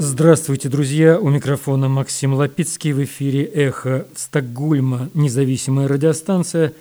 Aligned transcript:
Здравствуйте, 0.00 0.68
друзья! 0.68 1.18
У 1.18 1.28
микрофона 1.28 1.88
Максим 1.88 2.34
Лапицкий 2.34 2.92
в 2.92 3.02
эфире 3.02 3.42
«Эхо 3.42 4.06
Стокгольма», 4.14 5.10
независимая 5.12 5.88
радиостанция. 5.88 6.72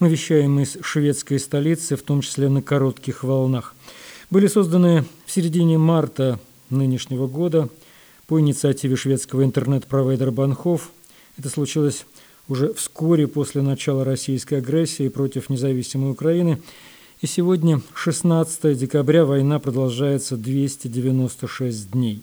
Мы 0.00 0.08
вещаем 0.08 0.58
из 0.58 0.78
шведской 0.80 1.38
столицы, 1.38 1.96
в 1.96 2.02
том 2.02 2.22
числе 2.22 2.48
на 2.48 2.62
коротких 2.62 3.24
волнах. 3.24 3.74
Были 4.30 4.46
созданы 4.46 5.04
в 5.26 5.30
середине 5.30 5.76
марта 5.76 6.40
нынешнего 6.70 7.26
года 7.26 7.68
по 8.26 8.40
инициативе 8.40 8.96
шведского 8.96 9.44
интернет-провайдера 9.44 10.30
Банхов. 10.30 10.92
Это 11.36 11.50
случилось 11.50 12.06
уже 12.48 12.72
вскоре 12.72 13.28
после 13.28 13.60
начала 13.60 14.02
российской 14.02 14.54
агрессии 14.54 15.10
против 15.10 15.50
независимой 15.50 16.12
Украины. 16.12 16.62
И 17.20 17.26
сегодня, 17.26 17.82
16 17.92 18.78
декабря, 18.78 19.26
война 19.26 19.58
продолжается 19.58 20.38
296 20.38 21.90
дней. 21.90 22.22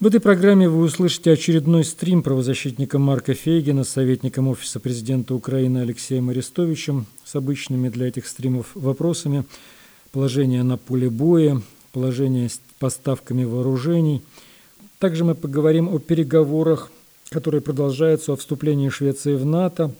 В 0.00 0.06
этой 0.06 0.18
программе 0.18 0.66
вы 0.66 0.82
услышите 0.84 1.30
очередной 1.30 1.84
стрим 1.84 2.22
правозащитника 2.22 2.98
Марка 2.98 3.34
Фейгина 3.34 3.84
с 3.84 3.90
советником 3.90 4.48
Офиса 4.48 4.80
президента 4.80 5.34
Украины 5.34 5.80
Алексеем 5.80 6.30
Арестовичем 6.30 7.04
с 7.22 7.36
обычными 7.36 7.90
для 7.90 8.08
этих 8.08 8.26
стримов 8.26 8.68
вопросами 8.74 9.44
положение 10.10 10.62
на 10.62 10.78
поле 10.78 11.10
боя, 11.10 11.60
положение 11.92 12.48
с 12.48 12.62
поставками 12.78 13.44
вооружений. 13.44 14.22
Также 14.98 15.24
мы 15.24 15.34
поговорим 15.34 15.94
о 15.94 15.98
переговорах, 15.98 16.90
которые 17.28 17.60
продолжаются 17.60 18.32
о 18.32 18.36
вступлении 18.36 18.88
Швеции 18.88 19.34
в 19.34 19.44
НАТО. 19.44 19.94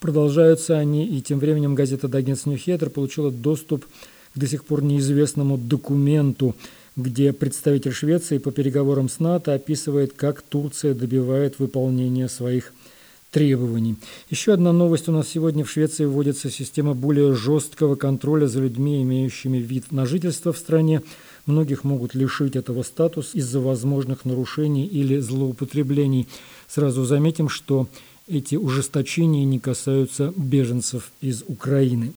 Продолжаются 0.00 0.78
они, 0.78 1.06
и 1.06 1.20
тем 1.20 1.38
временем 1.38 1.74
газета 1.74 2.08
«Даггинс 2.08 2.46
Ньюхеттер» 2.46 2.88
получила 2.88 3.30
доступ 3.30 3.84
к 3.84 4.38
до 4.38 4.46
сих 4.46 4.64
пор 4.64 4.82
неизвестному 4.82 5.58
документу– 5.58 6.56
где 6.96 7.32
представитель 7.32 7.92
Швеции 7.92 8.38
по 8.38 8.50
переговорам 8.50 9.08
с 9.08 9.18
НАТО 9.18 9.54
описывает, 9.54 10.12
как 10.12 10.42
Турция 10.42 10.94
добивает 10.94 11.58
выполнения 11.58 12.28
своих 12.28 12.72
требований. 13.30 13.96
Еще 14.28 14.52
одна 14.52 14.72
новость. 14.72 15.08
У 15.08 15.12
нас 15.12 15.28
сегодня 15.28 15.64
в 15.64 15.70
Швеции 15.70 16.04
вводится 16.04 16.50
система 16.50 16.94
более 16.94 17.34
жесткого 17.34 17.96
контроля 17.96 18.46
за 18.46 18.60
людьми, 18.60 19.02
имеющими 19.02 19.56
вид 19.56 19.90
на 19.90 20.04
жительство 20.04 20.52
в 20.52 20.58
стране. 20.58 21.02
Многих 21.46 21.82
могут 21.82 22.14
лишить 22.14 22.56
этого 22.56 22.82
статуса 22.82 23.30
из-за 23.38 23.58
возможных 23.58 24.24
нарушений 24.26 24.86
или 24.86 25.18
злоупотреблений. 25.18 26.28
Сразу 26.68 27.04
заметим, 27.04 27.48
что 27.48 27.88
эти 28.28 28.54
ужесточения 28.54 29.44
не 29.44 29.58
касаются 29.58 30.32
беженцев 30.36 31.10
из 31.22 31.42
Украины. 31.48 32.12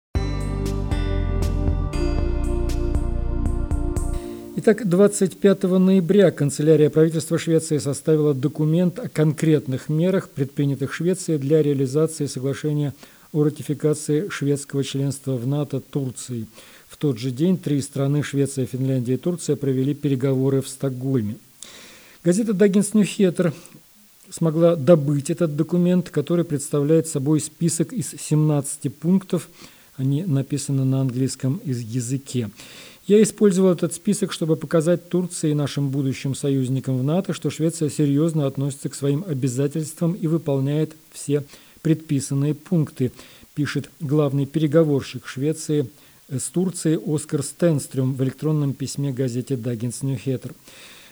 Итак, 4.64 4.88
25 4.88 5.64
ноября 5.64 6.30
канцелярия 6.30 6.88
правительства 6.88 7.36
Швеции 7.36 7.78
составила 7.78 8.32
документ 8.32 9.00
о 9.00 9.08
конкретных 9.08 9.88
мерах, 9.88 10.28
предпринятых 10.28 10.94
Швецией 10.94 11.38
для 11.38 11.64
реализации 11.64 12.26
соглашения 12.26 12.94
о 13.32 13.42
ратификации 13.42 14.28
шведского 14.28 14.84
членства 14.84 15.32
в 15.32 15.48
НАТО 15.48 15.80
Турции. 15.80 16.46
В 16.86 16.96
тот 16.96 17.18
же 17.18 17.32
день 17.32 17.58
три 17.58 17.82
страны, 17.82 18.22
Швеция, 18.22 18.66
Финляндия 18.66 19.14
и 19.14 19.16
Турция, 19.16 19.56
провели 19.56 19.94
переговоры 19.94 20.62
в 20.62 20.68
Стокгольме. 20.68 21.38
Газета 22.22 22.52
«Даггинс 22.52 22.94
Ньюхеттер» 22.94 23.52
смогла 24.30 24.76
добыть 24.76 25.28
этот 25.28 25.56
документ, 25.56 26.08
который 26.10 26.44
представляет 26.44 27.08
собой 27.08 27.40
список 27.40 27.92
из 27.92 28.14
17 28.16 28.94
пунктов, 28.94 29.48
они 29.96 30.22
написаны 30.22 30.84
на 30.84 31.00
английском 31.00 31.60
языке. 31.64 32.48
Я 33.06 33.20
использовал 33.20 33.72
этот 33.72 33.92
список, 33.94 34.32
чтобы 34.32 34.54
показать 34.54 35.08
Турции 35.08 35.50
и 35.50 35.54
нашим 35.54 35.90
будущим 35.90 36.36
союзникам 36.36 36.98
в 36.98 37.02
НАТО, 37.02 37.32
что 37.32 37.50
Швеция 37.50 37.90
серьезно 37.90 38.46
относится 38.46 38.88
к 38.88 38.94
своим 38.94 39.24
обязательствам 39.26 40.12
и 40.12 40.28
выполняет 40.28 40.94
все 41.10 41.42
предписанные 41.82 42.54
пункты, 42.54 43.10
пишет 43.54 43.90
главный 43.98 44.46
переговорщик 44.46 45.26
Швеции 45.26 45.88
с 46.28 46.44
Турцией 46.44 47.00
Оскар 47.04 47.42
Стенстрюм 47.42 48.14
в 48.14 48.22
электронном 48.22 48.72
письме 48.72 49.10
газете 49.12 49.56
«Даггинс 49.56 50.02
Ньюхеттер». 50.02 50.52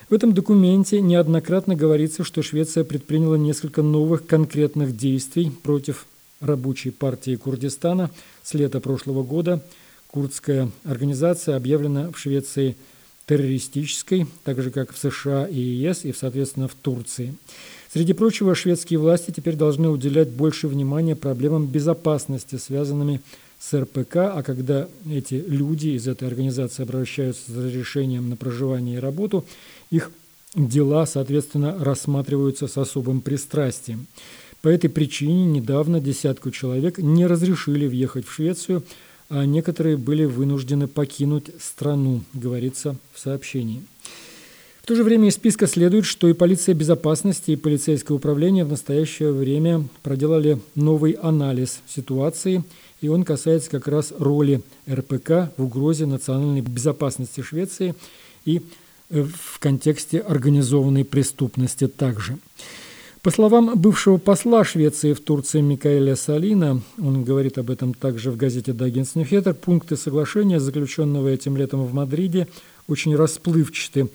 В 0.09 0.13
этом 0.13 0.33
документе 0.33 1.01
неоднократно 1.01 1.75
говорится, 1.75 2.23
что 2.23 2.41
Швеция 2.41 2.85
предприняла 2.85 3.37
несколько 3.37 3.81
новых 3.81 4.25
конкретных 4.25 4.95
действий 4.95 5.51
против 5.63 6.05
рабочей 6.39 6.91
партии 6.91 7.35
Курдистана 7.35 8.09
с 8.43 8.53
лета 8.53 8.79
прошлого 8.79 9.23
года– 9.23 9.61
Курдская 10.11 10.69
организация 10.83 11.55
объявлена 11.55 12.11
в 12.11 12.19
Швеции 12.19 12.75
террористической, 13.27 14.27
так 14.43 14.61
же 14.61 14.69
как 14.69 14.91
в 14.91 14.97
США 14.97 15.45
и 15.45 15.57
ЕС, 15.57 16.03
и, 16.03 16.11
соответственно, 16.11 16.67
в 16.67 16.75
Турции. 16.75 17.33
Среди 17.93 18.11
прочего, 18.11 18.53
шведские 18.53 18.99
власти 18.99 19.31
теперь 19.31 19.55
должны 19.55 19.87
уделять 19.89 20.29
больше 20.29 20.67
внимания 20.67 21.15
проблемам 21.15 21.65
безопасности, 21.67 22.57
связанными 22.57 23.21
с 23.57 23.73
РПК, 23.79 24.17
а 24.17 24.43
когда 24.43 24.89
эти 25.09 25.35
люди 25.35 25.89
из 25.89 26.07
этой 26.09 26.27
организации 26.27 26.83
обращаются 26.83 27.49
за 27.49 27.67
разрешением 27.67 28.29
на 28.29 28.35
проживание 28.35 28.97
и 28.97 28.99
работу, 28.99 29.45
их 29.91 30.11
дела, 30.55 31.05
соответственно, 31.05 31.77
рассматриваются 31.79 32.67
с 32.67 32.77
особым 32.77 33.21
пристрастием. 33.21 34.07
По 34.61 34.67
этой 34.67 34.89
причине 34.89 35.45
недавно 35.45 36.01
десятку 36.01 36.51
человек 36.51 36.97
не 36.97 37.25
разрешили 37.25 37.87
въехать 37.87 38.27
в 38.27 38.33
Швецию– 38.33 38.83
а 39.31 39.45
некоторые 39.45 39.95
были 39.95 40.25
вынуждены 40.25 40.87
покинуть 40.87 41.51
страну, 41.57 42.21
говорится 42.33 42.97
в 43.13 43.19
сообщении. 43.19 43.81
В 44.83 44.85
то 44.85 44.93
же 44.93 45.05
время 45.05 45.29
из 45.29 45.35
списка 45.35 45.67
следует, 45.67 46.05
что 46.05 46.27
и 46.27 46.33
полиция 46.33 46.75
безопасности, 46.75 47.51
и 47.51 47.55
полицейское 47.55 48.17
управление 48.17 48.65
в 48.65 48.69
настоящее 48.69 49.31
время 49.31 49.87
проделали 50.03 50.59
новый 50.75 51.13
анализ 51.13 51.79
ситуации, 51.87 52.65
и 52.99 53.07
он 53.07 53.23
касается 53.23 53.69
как 53.69 53.87
раз 53.87 54.11
роли 54.19 54.63
РПК 54.89 55.55
в 55.55 55.63
угрозе 55.63 56.05
национальной 56.07 56.61
безопасности 56.61 57.39
Швеции 57.39 57.95
и 58.43 58.61
э, 59.09 59.23
в 59.23 59.59
контексте 59.59 60.19
организованной 60.19 61.05
преступности 61.05 61.87
также. 61.87 62.37
По 63.21 63.29
словам 63.29 63.79
бывшего 63.79 64.17
посла 64.17 64.63
Швеции 64.63 65.13
в 65.13 65.19
Турции 65.19 65.61
Микаэля 65.61 66.15
Салина, 66.15 66.81
он 66.97 67.23
говорит 67.23 67.59
об 67.59 67.69
этом 67.69 67.93
также 67.93 68.31
в 68.31 68.35
газете 68.35 68.73
«Даггинс 68.73 69.13
Ньюхеттер», 69.13 69.53
пункты 69.53 69.95
соглашения, 69.95 70.59
заключенного 70.59 71.27
этим 71.27 71.55
летом 71.55 71.85
в 71.85 71.93
Мадриде, 71.93 72.47
очень 72.87 73.15
расплывчаты. 73.15 74.09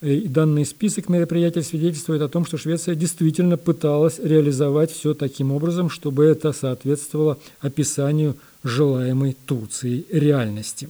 И 0.00 0.28
данный 0.28 0.64
список 0.64 1.08
мероприятий 1.08 1.62
свидетельствует 1.62 2.22
о 2.22 2.28
том, 2.28 2.46
что 2.46 2.56
Швеция 2.56 2.94
действительно 2.94 3.56
пыталась 3.56 4.20
реализовать 4.20 4.92
все 4.92 5.14
таким 5.14 5.50
образом, 5.50 5.90
чтобы 5.90 6.24
это 6.24 6.52
соответствовало 6.52 7.38
описанию 7.60 8.36
желаемой 8.62 9.36
Турции 9.44 10.06
реальности. 10.08 10.88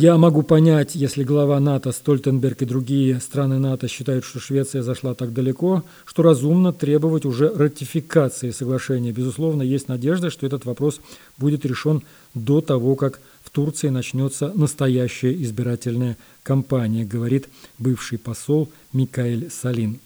Я 0.00 0.16
могу 0.16 0.44
понять, 0.44 0.94
если 0.94 1.24
глава 1.24 1.58
НАТО 1.58 1.90
Стольтенберг 1.90 2.62
и 2.62 2.66
другие 2.66 3.18
страны 3.18 3.58
НАТО 3.58 3.88
считают, 3.88 4.24
что 4.24 4.38
Швеция 4.38 4.84
зашла 4.84 5.12
так 5.14 5.32
далеко, 5.32 5.82
что 6.06 6.22
разумно 6.22 6.72
требовать 6.72 7.24
уже 7.24 7.48
ратификации 7.48 8.50
соглашения. 8.50 9.10
Безусловно, 9.10 9.62
есть 9.62 9.88
надежда, 9.88 10.30
что 10.30 10.46
этот 10.46 10.66
вопрос 10.66 11.00
будет 11.36 11.66
решен 11.66 12.04
до 12.32 12.60
того, 12.60 12.94
как 12.94 13.20
в 13.42 13.50
Турции 13.50 13.88
начнется 13.88 14.52
настоящая 14.54 15.32
избирательная 15.42 16.16
кампания, 16.44 17.04
говорит 17.04 17.48
бывший 17.80 18.18
посол 18.18 18.68
Микаэль 18.92 19.50
Салин. 19.50 19.98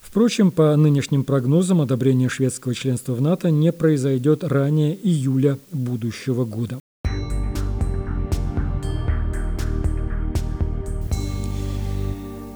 Впрочем, 0.00 0.52
по 0.52 0.76
нынешним 0.76 1.24
прогнозам, 1.24 1.80
одобрение 1.80 2.28
шведского 2.28 2.76
членства 2.76 3.14
в 3.14 3.20
НАТО 3.20 3.50
не 3.50 3.72
произойдет 3.72 4.44
ранее 4.44 4.94
июля 4.94 5.58
будущего 5.72 6.44
года. 6.44 6.78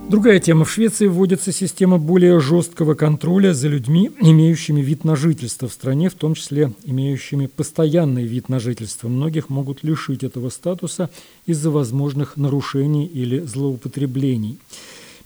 Другая 0.08 0.38
тема. 0.38 0.64
В 0.64 0.70
Швеции 0.70 1.08
вводится 1.08 1.50
система 1.50 1.98
более 1.98 2.38
жесткого 2.38 2.94
контроля 2.94 3.52
за 3.52 3.66
людьми, 3.66 4.12
имеющими 4.20 4.80
вид 4.80 5.02
на 5.02 5.16
жительство 5.16 5.66
в 5.66 5.72
стране, 5.72 6.10
в 6.10 6.14
том 6.14 6.34
числе 6.34 6.72
имеющими 6.84 7.46
постоянный 7.46 8.24
вид 8.24 8.48
на 8.48 8.60
жительство. 8.60 9.08
Многих 9.08 9.48
могут 9.48 9.82
лишить 9.82 10.22
этого 10.22 10.50
статуса 10.50 11.10
из-за 11.44 11.72
возможных 11.72 12.36
нарушений 12.36 13.04
или 13.04 13.40
злоупотреблений 13.40 14.60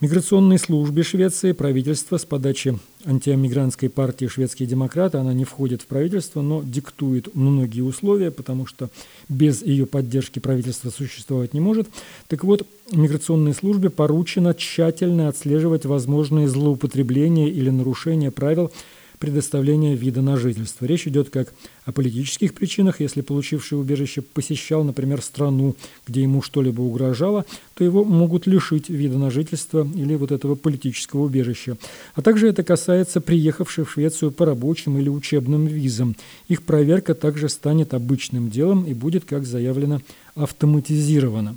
миграционной 0.01 0.59
службе 0.59 1.03
Швеции 1.03 1.53
правительство 1.53 2.17
с 2.17 2.25
подачи 2.25 2.79
антиамигрантской 3.05 3.91
партии 3.91 4.27
«Шведские 4.27 4.69
демократы», 4.69 5.19
она 5.19 5.35
не 5.35 5.45
входит 5.45 5.83
в 5.83 5.87
правительство, 5.87 6.41
но 6.43 6.63
диктует 6.63 7.35
многие 7.35 7.83
условия, 7.83 8.31
потому 8.31 8.67
что 8.67 8.91
без 9.29 9.63
ее 9.63 9.87
поддержки 9.87 10.39
правительство 10.39 10.91
существовать 10.91 11.55
не 11.55 11.61
может. 11.61 11.89
Так 12.29 12.45
вот, 12.45 12.67
миграционной 12.93 13.55
службе 13.55 13.91
поручено 13.91 14.55
тщательно 14.55 15.29
отслеживать 15.29 15.85
возможные 15.85 16.49
злоупотребления 16.49 17.49
или 17.49 17.71
нарушения 17.71 18.31
правил 18.31 18.73
предоставления 19.21 19.95
вида 19.95 20.23
на 20.23 20.37
жительство. 20.39 20.87
Речь 20.87 21.07
идет 21.07 21.29
как 21.29 21.53
о 21.85 21.93
политических 21.93 22.55
причинах, 22.55 23.01
если 23.01 23.21
получивший 23.21 23.79
убежище 23.79 24.23
посещал, 24.23 24.83
например, 24.83 25.21
страну, 25.21 25.77
где 26.07 26.23
ему 26.23 26.41
что-либо 26.41 26.81
угрожало, 26.81 27.45
то 27.75 27.85
его 27.85 28.03
могут 28.03 28.47
лишить 28.47 28.89
вида 28.89 29.19
на 29.19 29.31
жительство 29.31 29.87
или 29.95 30.15
вот 30.15 30.33
этого 30.33 30.55
политического 30.55 31.25
убежища. 31.25 31.77
А 32.15 32.23
также 32.23 32.49
это 32.49 32.63
касается 32.63 33.21
приехавших 33.21 33.89
в 33.89 33.93
Швецию 33.93 34.33
по 34.33 34.47
рабочим 34.47 34.99
или 34.99 35.11
учебным 35.11 35.67
визам. 35.67 36.17
Их 36.49 36.63
проверка 36.63 37.15
также 37.15 37.51
станет 37.51 37.93
обычным 37.93 38.49
делом 38.49 38.85
и 38.85 38.95
будет, 38.95 39.27
как 39.27 39.45
заявлено, 39.45 40.01
автоматизирована. 40.35 41.57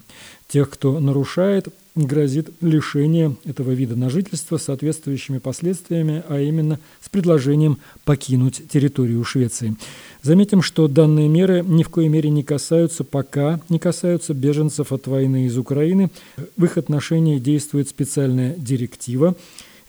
Тех, 0.54 0.70
кто 0.70 1.00
нарушает, 1.00 1.70
грозит 1.96 2.52
лишение 2.62 3.36
этого 3.44 3.72
вида 3.72 3.96
на 3.96 4.12
жительство 4.12 4.58
с 4.58 4.66
соответствующими 4.66 5.40
последствиями, 5.40 6.24
а 6.30 6.40
именно 6.40 6.80
с 7.02 7.10
предложением 7.10 7.80
покинуть 8.06 8.62
территорию 8.70 9.24
Швеции. 9.24 9.76
Заметим, 10.22 10.62
что 10.62 10.88
данные 10.88 11.28
меры 11.28 11.64
ни 11.66 11.82
в 11.82 11.90
коей 11.90 12.08
мере 12.08 12.30
не 12.30 12.44
касаются, 12.44 13.04
пока 13.04 13.62
не 13.70 13.80
касаются 13.80 14.36
беженцев 14.36 14.92
от 14.92 15.08
войны 15.08 15.48
из 15.48 15.58
Украины. 15.58 16.12
В 16.56 16.66
их 16.66 16.78
отношении 16.78 17.40
действует 17.40 17.90
специальная 17.90 18.54
директива. 18.56 19.36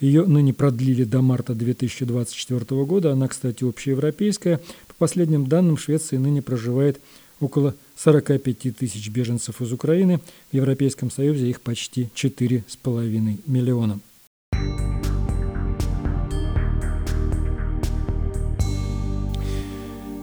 Ее 0.00 0.24
ныне 0.24 0.54
продлили 0.54 1.04
до 1.04 1.20
марта 1.20 1.52
2024 1.52 2.84
года. 2.86 3.12
Она, 3.12 3.28
кстати, 3.28 3.64
общеевропейская. 3.64 4.62
По 4.88 4.94
последним 4.94 5.46
данным, 5.46 5.76
в 5.76 5.82
Швеции 5.82 6.16
ныне 6.16 6.40
проживает 6.40 7.02
около 7.38 7.74
45 7.96 8.76
тысяч 8.76 9.08
беженцев 9.10 9.60
из 9.60 9.72
Украины. 9.72 10.20
В 10.50 10.54
Европейском 10.54 11.10
Союзе 11.10 11.48
их 11.48 11.60
почти 11.60 12.08
4,5 12.14 13.40
миллиона. 13.46 14.00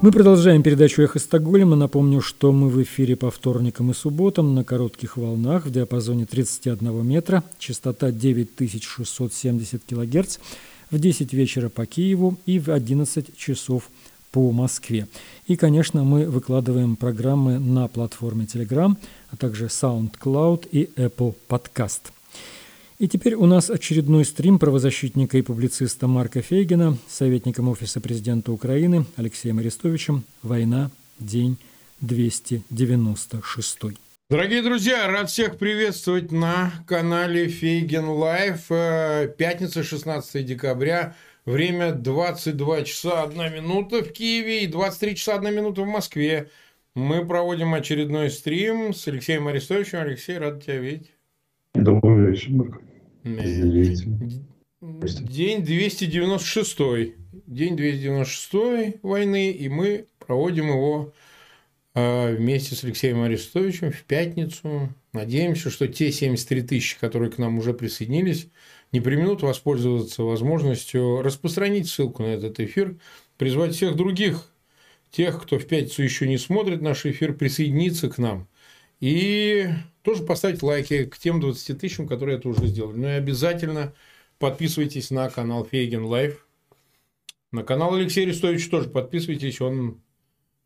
Мы 0.01 0.11
продолжаем 0.11 0.63
передачу 0.63 1.03
«Эхо 1.03 1.19
Стокгольма». 1.19 1.75
Напомню, 1.75 2.21
что 2.21 2.51
мы 2.51 2.69
в 2.69 2.81
эфире 2.81 3.15
по 3.15 3.29
вторникам 3.29 3.91
и 3.91 3.93
субботам 3.93 4.55
на 4.55 4.63
коротких 4.63 5.15
волнах 5.15 5.67
в 5.67 5.71
диапазоне 5.71 6.25
31 6.25 7.05
метра, 7.05 7.43
частота 7.59 8.11
9670 8.11 9.83
кГц, 9.87 10.37
в 10.89 10.97
10 10.97 11.33
вечера 11.33 11.69
по 11.69 11.85
Киеву 11.85 12.35
и 12.47 12.57
в 12.57 12.69
11 12.69 13.37
часов 13.37 13.91
по 14.31 14.51
Москве. 14.51 15.07
И, 15.45 15.55
конечно, 15.55 16.03
мы 16.03 16.25
выкладываем 16.25 16.95
программы 16.95 17.59
на 17.59 17.87
платформе 17.87 18.45
Telegram, 18.45 18.95
а 19.29 19.37
также 19.37 19.65
SoundCloud 19.65 20.69
и 20.71 20.89
Apple 20.95 21.35
Podcast. 21.49 22.11
И 22.97 23.07
теперь 23.07 23.33
у 23.33 23.45
нас 23.45 23.69
очередной 23.69 24.25
стрим 24.25 24.59
правозащитника 24.59 25.37
и 25.37 25.41
публициста 25.41 26.07
Марка 26.07 26.41
Фейгина, 26.41 26.97
советником 27.09 27.67
Офиса 27.67 27.99
президента 27.99 28.51
Украины 28.51 29.05
Алексеем 29.15 29.59
Арестовичем 29.59 30.23
«Война. 30.43 30.91
День 31.19 31.57
296». 32.01 33.97
Дорогие 34.29 34.61
друзья, 34.61 35.07
рад 35.07 35.29
всех 35.29 35.57
приветствовать 35.57 36.31
на 36.31 36.71
канале 36.87 37.47
Фейгин 37.49 38.07
Live. 38.07 38.67
Э, 38.69 39.27
пятница, 39.37 39.83
16 39.83 40.45
декабря– 40.45 41.15
Время 41.45 41.91
22 41.91 42.83
часа 42.83 43.23
1 43.23 43.53
минута 43.53 44.03
в 44.03 44.11
Киеве 44.11 44.63
и 44.63 44.67
23 44.67 45.15
часа 45.15 45.39
1 45.39 45.55
минута 45.55 45.81
в 45.81 45.87
Москве. 45.87 46.51
Мы 46.93 47.25
проводим 47.25 47.73
очередной 47.73 48.29
стрим 48.29 48.93
с 48.93 49.07
Алексеем 49.07 49.47
Арестовичем. 49.47 50.01
Алексей, 50.01 50.37
рад 50.37 50.63
тебя 50.63 50.77
видеть. 50.77 51.11
Добрый 51.73 52.31
вечер, 52.31 52.51
Марк. 52.51 52.81
День 53.23 55.63
296. 55.63 56.77
День 57.47 57.75
296 57.75 58.99
войны, 59.01 59.51
и 59.51 59.67
мы 59.67 60.05
проводим 60.19 60.67
его 60.67 61.11
вместе 61.93 62.75
с 62.75 62.83
Алексеем 62.83 63.21
Арестовичем 63.21 63.91
в 63.91 64.03
пятницу. 64.03 64.93
Надеемся, 65.13 65.69
что 65.69 65.87
те 65.87 66.11
73 66.11 66.61
тысячи, 66.61 66.99
которые 66.99 67.31
к 67.31 67.37
нам 67.37 67.57
уже 67.57 67.73
присоединились, 67.73 68.47
не 68.91 69.01
применут 69.01 69.41
воспользоваться 69.41 70.23
возможностью 70.23 71.21
распространить 71.21 71.89
ссылку 71.89 72.23
на 72.23 72.27
этот 72.27 72.59
эфир, 72.59 72.97
призвать 73.37 73.75
всех 73.75 73.95
других, 73.95 74.53
тех, 75.11 75.41
кто 75.41 75.59
в 75.59 75.65
пятницу 75.65 76.03
еще 76.03 76.27
не 76.27 76.37
смотрит 76.37 76.81
наш 76.81 77.05
эфир, 77.05 77.33
присоединиться 77.33 78.09
к 78.09 78.17
нам. 78.17 78.47
И 79.01 79.67
тоже 80.03 80.23
поставить 80.23 80.63
лайки 80.63 81.05
к 81.05 81.17
тем 81.17 81.41
20 81.41 81.79
тысячам, 81.79 82.07
которые 82.07 82.37
это 82.37 82.47
уже 82.49 82.67
сделали. 82.67 82.97
Ну 82.97 83.07
и 83.07 83.11
обязательно 83.11 83.93
подписывайтесь 84.39 85.09
на 85.11 85.29
канал 85.29 85.65
Фейгин 85.65 86.05
Live. 86.05 86.47
На 87.51 87.63
канал 87.63 87.95
Алексея 87.95 88.25
Арестовича 88.25 88.69
тоже 88.69 88.89
подписывайтесь. 88.89 89.59
Он 89.59 90.01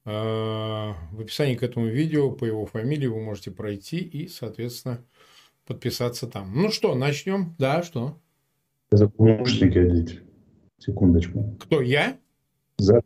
в 0.05 1.19
описании 1.19 1.55
к 1.55 1.63
этому 1.63 1.87
видео 1.87 2.31
по 2.31 2.45
его 2.45 2.65
фамилии 2.67 3.07
вы 3.07 3.19
можете 3.21 3.49
пройти 3.49 3.97
и, 3.97 4.27
соответственно, 4.27 5.03
подписаться 5.65 6.27
там. 6.27 6.51
Ну 6.53 6.71
что, 6.71 6.93
начнем? 6.93 7.55
Да, 7.57 7.81
что? 7.81 8.19
За 8.91 9.11
наушники 9.17 9.77
одеть. 9.77 10.21
Секундочку. 10.77 11.57
Кто, 11.59 11.81
я? 11.81 12.17
За... 12.77 13.01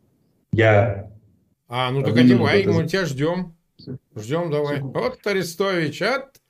Я. 0.52 1.10
А, 1.68 1.90
ну 1.90 2.02
так 2.02 2.16
одевай, 2.16 2.66
мы 2.66 2.86
тебя 2.86 3.06
ждем. 3.06 3.54
Ждем, 4.14 4.50
давай. 4.50 4.76
Секунду. 4.76 4.98
Вот 5.00 5.26
Арестович, 5.26 6.02
от 6.02 6.40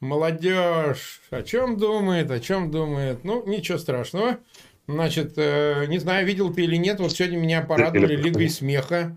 молодежь. 0.00 1.22
О 1.30 1.42
чем 1.42 1.78
думает, 1.78 2.30
о 2.30 2.40
чем 2.40 2.70
думает? 2.70 3.24
Ну, 3.24 3.46
ничего 3.46 3.78
страшного. 3.78 4.38
Значит, 4.86 5.34
э, 5.36 5.86
не 5.88 5.98
знаю, 5.98 6.26
видел 6.26 6.52
ты 6.52 6.64
или 6.64 6.76
нет, 6.76 6.98
вот 6.98 7.12
сегодня 7.12 7.38
меня 7.38 7.62
порадовали 7.62 8.16
Лигой 8.16 8.50
смеха. 8.50 9.16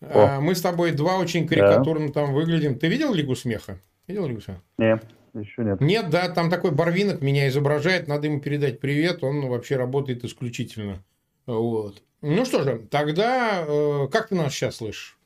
О. 0.00 0.36
Э, 0.36 0.40
мы 0.40 0.54
с 0.54 0.60
тобой 0.60 0.92
два 0.92 1.18
очень 1.18 1.46
карикатурно 1.46 2.08
да. 2.08 2.12
там 2.12 2.34
выглядим. 2.34 2.78
Ты 2.78 2.88
видел 2.88 3.14
Лигу 3.14 3.34
смеха? 3.34 3.80
Видел 4.06 4.26
Лигу 4.26 4.40
смеха? 4.40 4.62
Нет 4.78 5.04
еще 5.40 5.64
нет. 5.64 5.80
Нет, 5.80 6.10
да, 6.10 6.28
там 6.28 6.50
такой 6.50 6.70
Барвинок 6.70 7.20
меня 7.20 7.48
изображает, 7.48 8.08
надо 8.08 8.26
ему 8.26 8.40
передать 8.40 8.80
привет, 8.80 9.22
он 9.22 9.48
вообще 9.48 9.76
работает 9.76 10.24
исключительно. 10.24 11.04
Вот. 11.46 12.02
Ну 12.22 12.44
что 12.44 12.62
же, 12.62 12.86
тогда 12.90 13.64
э, 13.66 14.08
как 14.10 14.28
ты 14.28 14.34
нас 14.34 14.52
сейчас 14.52 14.76
слышишь? 14.76 15.18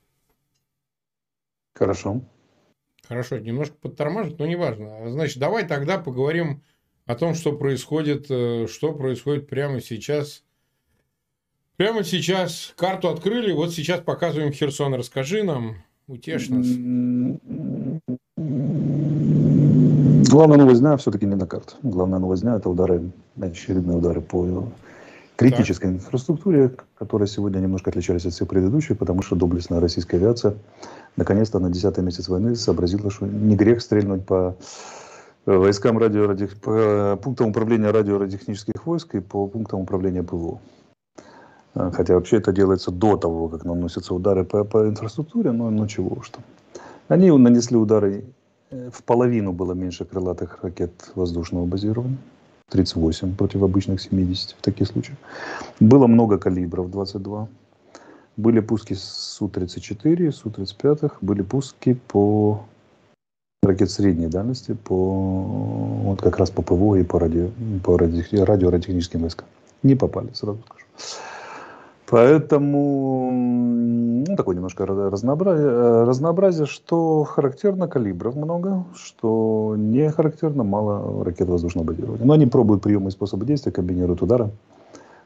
Хорошо. 1.75 2.22
Хорошо, 3.08 3.38
немножко 3.38 3.75
подтормаживает, 3.81 4.38
но 4.38 4.46
неважно. 4.46 5.11
Значит, 5.11 5.38
давай 5.38 5.67
тогда 5.67 5.99
поговорим 5.99 6.62
о 7.06 7.14
том, 7.14 7.34
что 7.34 7.56
происходит, 7.56 8.26
э, 8.31 8.67
что 8.69 8.93
происходит 8.93 9.49
прямо 9.49 9.81
сейчас. 9.81 10.44
Прямо 11.81 12.05
сейчас 12.05 12.75
карту 12.77 13.09
открыли, 13.09 13.53
вот 13.53 13.73
сейчас 13.73 14.00
показываем 14.00 14.53
Херсон. 14.53 14.93
Расскажи 14.97 15.43
нам, 15.43 15.77
утешь 16.09 16.50
нас. 16.50 16.67
Главная 20.29 20.58
новость 20.58 20.81
дня 20.82 20.99
все-таки 20.99 21.25
не 21.25 21.37
на 21.37 21.46
карте. 21.46 21.77
Главная 21.82 22.19
новость 22.19 22.43
дня– 22.43 22.56
это 22.58 22.69
удары, 22.69 23.10
очередные 23.41 23.96
удары 23.96 24.20
по 24.20 24.69
критической 25.37 25.89
так. 25.89 26.01
инфраструктуре, 26.01 26.70
которая 26.99 27.27
сегодня 27.27 27.60
немножко 27.60 27.89
отличались 27.89 28.27
от 28.27 28.34
всех 28.34 28.46
предыдущих, 28.46 28.99
потому 28.99 29.22
что 29.22 29.34
доблестная 29.34 29.81
российская 29.81 30.19
авиация 30.19 30.56
наконец-то 31.17 31.60
на 31.60 31.70
10 31.70 31.96
месяц 32.01 32.29
войны 32.29 32.56
сообразила, 32.56 33.10
что 33.10 33.25
не 33.25 33.56
грех 33.56 33.81
стрельнуть 33.81 34.27
по 34.27 34.55
э, 35.46 35.56
войскам 35.56 35.96
радио, 35.96 36.37
по 36.60 37.17
пунктам 37.17 37.49
управления 37.49 37.91
радиорадиотехнических 37.91 38.84
войск 38.84 39.15
и 39.15 39.20
по 39.20 39.46
пунктам 39.46 39.81
управления 39.81 40.22
ПВО. 40.22 40.60
Э, 41.74 41.91
хотя 41.93 42.15
вообще 42.15 42.36
это 42.36 42.53
делается 42.53 42.91
до 42.91 43.17
того, 43.17 43.48
как 43.48 43.65
наносятся 43.65 44.15
удары 44.15 44.44
по, 44.44 44.65
по 44.65 44.89
инфраструктуре, 44.89 45.53
но 45.53 45.70
ну 45.70 45.86
чего 45.86 46.17
уж 46.17 46.31
там. 46.31 46.43
Они 47.08 47.31
нанесли 47.31 47.77
удары 47.77 48.24
Э, 48.70 48.91
в 48.93 49.03
половину 49.03 49.53
было 49.53 49.72
меньше 49.72 50.05
крылатых 50.05 50.62
ракет 50.62 50.93
воздушного 51.15 51.67
базирования. 51.67 52.19
38 52.70 53.34
против 53.34 53.62
обычных 53.62 54.00
70 54.00 54.56
в 54.58 54.62
таких 54.62 54.86
случаях. 54.86 55.19
Было 55.81 56.06
много 56.06 56.39
калибров 56.39 56.91
22. 56.91 57.48
Были 58.36 58.60
пуски 58.60 58.94
Су-34, 58.94 60.31
Су-35, 60.31 61.12
были 61.20 61.43
пуски 61.43 61.94
по 61.94 62.62
ракет 63.62 63.91
средней 63.91 64.29
дальности, 64.29 64.74
по, 64.74 64.94
вот 64.94 66.22
как 66.22 66.39
раз 66.39 66.50
по 66.50 66.62
ПВО 66.62 66.94
и 66.94 67.03
по, 67.03 67.19
радио, 67.19 67.50
по 67.82 67.98
радио, 67.98 68.44
радиотехническим 68.44 69.20
войскам. 69.20 69.48
Не 69.82 69.96
попали, 69.96 70.31
сразу 70.32 70.60
скажу. 70.65 70.86
Поэтому 72.10 73.31
ну, 73.31 74.36
такое 74.36 74.56
немножко 74.56 74.84
разнообразие, 74.84 76.02
разнообразие, 76.05 76.67
что 76.67 77.22
характерно 77.22 77.86
калибров 77.86 78.34
много, 78.34 78.84
что 78.96 79.76
не 79.79 80.10
характерно 80.10 80.64
мало 80.64 81.24
ракет 81.24 81.48
воздушного 81.48 81.86
базирования. 81.86 82.26
Но 82.26 82.32
они 82.32 82.46
пробуют 82.46 82.82
приемы 82.82 83.08
и 83.08 83.12
способы 83.12 83.46
действия, 83.46 83.70
комбинируют 83.70 84.22
удары, 84.22 84.50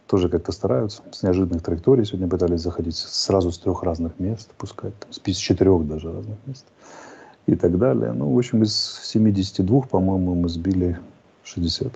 тоже 0.06 0.28
как-то 0.28 0.52
стараются. 0.52 1.00
С 1.10 1.22
неожиданных 1.22 1.62
траекторий 1.62 2.04
сегодня 2.04 2.28
пытались 2.28 2.60
заходить 2.60 2.96
сразу 2.96 3.50
с 3.50 3.58
трех 3.58 3.82
разных 3.82 4.18
мест, 4.18 4.50
пускать, 4.58 4.92
там, 4.98 5.10
с 5.10 5.36
четырех 5.36 5.88
даже 5.88 6.12
разных 6.12 6.36
мест 6.46 6.66
и 7.46 7.56
так 7.56 7.78
далее. 7.78 8.12
Ну, 8.12 8.30
в 8.34 8.38
общем, 8.38 8.62
из 8.62 9.00
72, 9.04 9.80
по-моему, 9.82 10.34
мы 10.34 10.50
сбили 10.50 10.98
60. 11.44 11.92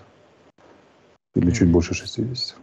Или 1.34 1.50
чуть 1.50 1.70
больше 1.70 1.92
60. 1.92 2.56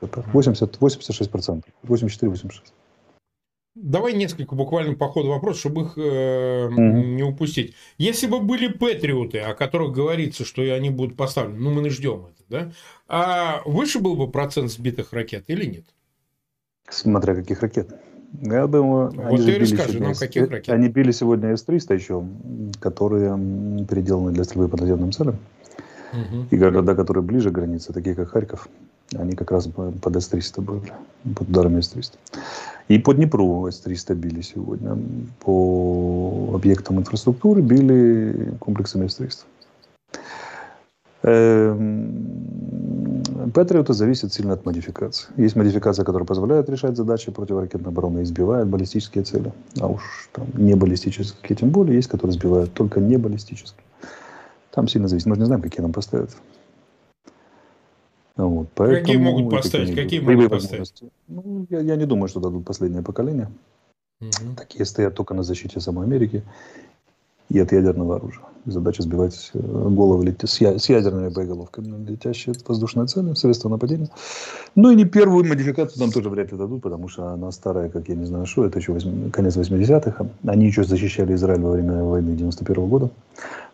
80, 0.00 0.78
86%. 0.78 1.62
84-86%. 1.84 2.50
Давай 3.76 4.14
несколько 4.14 4.54
буквально 4.54 4.94
по 4.94 5.08
ходу 5.08 5.28
вопросов, 5.28 5.60
чтобы 5.60 5.82
их 5.82 5.98
э, 5.98 6.00
mm-hmm. 6.00 7.14
не 7.14 7.22
упустить. 7.22 7.74
Если 7.98 8.26
бы 8.26 8.40
были 8.40 8.68
патриоты, 8.68 9.40
о 9.40 9.52
которых 9.52 9.92
говорится, 9.92 10.46
что 10.46 10.62
они 10.62 10.88
будут 10.88 11.14
поставлены, 11.14 11.58
ну 11.58 11.70
мы 11.70 11.82
не 11.82 11.90
ждем 11.90 12.24
это, 12.24 12.42
да? 12.48 12.72
А 13.06 13.60
выше 13.66 14.00
был 14.00 14.16
бы 14.16 14.30
процент 14.30 14.72
сбитых 14.72 15.12
ракет 15.12 15.44
или 15.48 15.66
нет? 15.66 15.84
Смотря 16.88 17.34
каких 17.34 17.60
ракет. 17.60 17.94
Я 18.40 18.66
думаю, 18.66 19.10
вот 19.10 19.40
они 19.40 19.44
ты 19.44 19.58
расскажи 19.58 19.88
сегодня, 19.88 20.06
нам, 20.08 20.14
каких 20.14 20.50
ракет. 20.50 20.74
Они 20.74 20.88
били 20.88 21.10
сегодня 21.10 21.54
С-300 21.54 21.94
еще, 21.94 22.24
которые 22.80 23.36
переделаны 23.86 24.32
для 24.32 24.44
стрельбы 24.44 24.68
по 24.68 24.78
наземным 24.78 25.12
целям. 25.12 25.38
Угу. 26.12 26.46
И 26.50 26.56
города, 26.56 26.94
которые 26.94 27.22
ближе 27.22 27.50
к 27.50 27.54
границе, 27.54 27.92
такие 27.92 28.14
как 28.14 28.30
Харьков, 28.30 28.68
они 29.14 29.32
как 29.32 29.50
раз 29.50 29.66
под 29.66 30.16
С-300 30.16 30.60
были, 30.60 30.92
под 31.34 31.48
ударами 31.48 31.80
С-300. 31.80 32.14
И 32.88 32.98
по 32.98 33.12
Днепру 33.14 33.68
С-300 33.70 34.14
били 34.14 34.40
сегодня. 34.40 34.96
По 35.40 36.52
объектам 36.54 36.98
инфраструктуры 36.98 37.62
били 37.62 38.54
комплексами 38.60 39.06
С-300. 39.08 39.44
Патриоты 43.52 43.92
зависят 43.92 44.32
сильно 44.32 44.52
от 44.52 44.64
модификации. 44.66 45.28
Есть 45.36 45.56
модификация, 45.56 46.04
которая 46.04 46.26
позволяет 46.26 46.68
решать 46.68 46.96
задачи 46.96 47.30
противоракетной 47.32 47.90
обороны 47.90 48.20
и 48.20 48.24
сбивает 48.24 48.66
баллистические 48.68 49.24
цели. 49.24 49.52
А 49.80 49.86
уж 49.86 50.28
там 50.32 50.46
не 50.54 50.74
баллистические, 50.74 51.56
тем 51.56 51.70
более, 51.70 51.96
есть, 51.96 52.08
которые 52.08 52.32
сбивают 52.34 52.72
только 52.74 53.00
не 53.00 53.16
баллистические. 53.16 53.84
Там 54.72 54.88
сильно 54.88 55.08
зависит. 55.08 55.26
Мы 55.26 55.34
же 55.36 55.40
не 55.40 55.46
знаем, 55.46 55.62
какие 55.62 55.80
нам 55.80 55.92
поставят. 55.92 56.36
Вот, 58.36 58.68
поэтому, 58.74 59.00
какие 59.00 59.16
могут 59.16 59.50
поставить? 59.50 59.94
Какие 59.94 60.20
могут 60.20 60.50
поставить? 60.50 61.02
Ну, 61.28 61.66
я, 61.70 61.80
я 61.80 61.96
не 61.96 62.04
думаю, 62.04 62.28
что 62.28 62.40
дадут 62.40 62.66
последнее 62.66 63.02
поколение. 63.02 63.48
Угу. 64.20 64.56
Такие 64.56 64.84
стоят 64.84 65.14
только 65.14 65.34
на 65.34 65.42
защите 65.42 65.80
самой 65.80 66.06
Америки 66.06 66.42
и 67.48 67.58
от 67.58 67.72
ядерного 67.72 68.16
оружия. 68.16 68.42
Задача 68.66 69.02
сбивать 69.02 69.50
э, 69.54 69.58
головы 69.58 70.34
с, 70.44 70.60
я, 70.60 70.78
с 70.78 70.88
ядерными 70.88 71.28
боеголовками, 71.28 72.04
летящие 72.04 72.54
воздушные 72.66 73.06
цели, 73.06 73.34
средства 73.34 73.68
нападения. 73.68 74.08
Ну 74.74 74.90
и 74.90 74.96
не 74.96 75.04
первую 75.04 75.44
модификацию 75.44 76.00
нам 76.00 76.10
тоже 76.10 76.28
вряд 76.28 76.50
ли 76.50 76.58
дадут, 76.58 76.82
потому 76.82 77.08
что 77.08 77.28
она 77.28 77.52
старая, 77.52 77.88
как 77.88 78.08
я 78.08 78.16
не 78.16 78.24
знаю 78.24 78.46
что, 78.46 78.64
это 78.64 78.80
еще 78.80 78.92
8, 78.92 79.30
конец 79.30 79.56
80-х. 79.56 80.26
Они 80.46 80.66
еще 80.66 80.82
защищали 80.82 81.34
Израиль 81.34 81.60
во 81.60 81.70
время 81.70 82.02
войны 82.02 82.34
91 82.34 82.84
-го 82.84 82.88
года. 82.88 83.10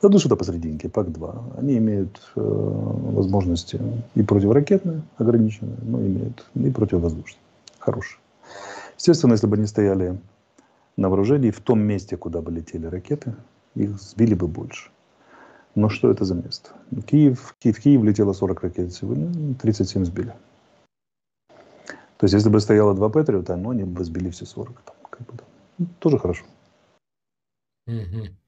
Дадут 0.03 0.19
что-то 0.19 0.35
посерединке, 0.35 0.89
ПАК-2. 0.89 1.59
Они 1.59 1.79
имеют 1.79 2.21
э, 2.35 2.41
возможности 2.41 3.81
и 4.17 4.23
противоракетные, 4.25 5.03
ограниченные, 5.17 5.77
но 5.83 6.01
имеют 6.01 6.45
и 6.55 6.71
противовоздушные. 6.71 7.41
Хорошие. 7.79 8.19
Естественно, 8.97 9.33
если 9.33 9.47
бы 9.47 9.57
они 9.57 9.67
стояли 9.67 10.19
на 10.97 11.09
вооружении 11.09 11.53
в 11.53 11.61
том 11.61 11.81
месте, 11.81 12.17
куда 12.17 12.43
бы 12.43 12.51
летели 12.51 12.87
ракеты, 12.87 13.37
их 13.77 13.97
сбили 14.01 14.35
бы 14.35 14.49
больше. 14.49 14.91
Но 15.77 15.89
что 15.89 16.11
это 16.11 16.25
за 16.25 16.35
место? 16.35 16.71
Киев, 17.07 17.55
Киев, 17.61 17.79
в 17.79 17.81
Киев 17.81 18.03
летело 18.03 18.33
40 18.33 18.61
ракет 18.61 18.93
сегодня, 18.93 19.55
37 19.55 20.05
сбили. 20.05 20.35
То 22.17 22.25
есть, 22.25 22.35
если 22.35 22.51
бы 22.51 22.59
стояло 22.59 22.93
два 22.95 23.09
Патриота, 23.09 23.57
но 23.57 23.71
они 23.71 23.85
бы 23.85 24.03
сбили 24.05 24.31
все 24.31 24.47
40. 24.47 24.81
Там, 24.83 24.97
как 25.11 25.27
бы, 25.29 25.35
да. 25.39 25.87
Тоже 26.01 26.19
хорошо. 26.19 26.45
Угу. 27.87 28.42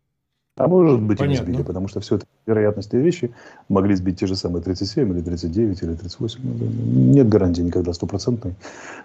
А 0.57 0.69
может 0.69 1.03
быть 1.03 1.19
Понятно. 1.19 1.43
и 1.43 1.47
не 1.47 1.53
сбили, 1.53 1.67
потому 1.67 1.89
что 1.89 1.99
все 1.99 2.15
это 2.15 2.27
вероятности 2.47 2.95
вещи 2.95 3.35
могли 3.69 3.97
сбить 3.97 4.21
те 4.21 4.29
же 4.29 4.37
самые 4.37 4.63
37 4.63 5.13
или 5.13 5.21
39 5.21 5.83
или 5.83 5.95
38. 5.95 6.41
Нет 7.13 7.29
гарантии 7.29 7.63
никогда 7.63 7.93
стопроцентной. 7.93 8.55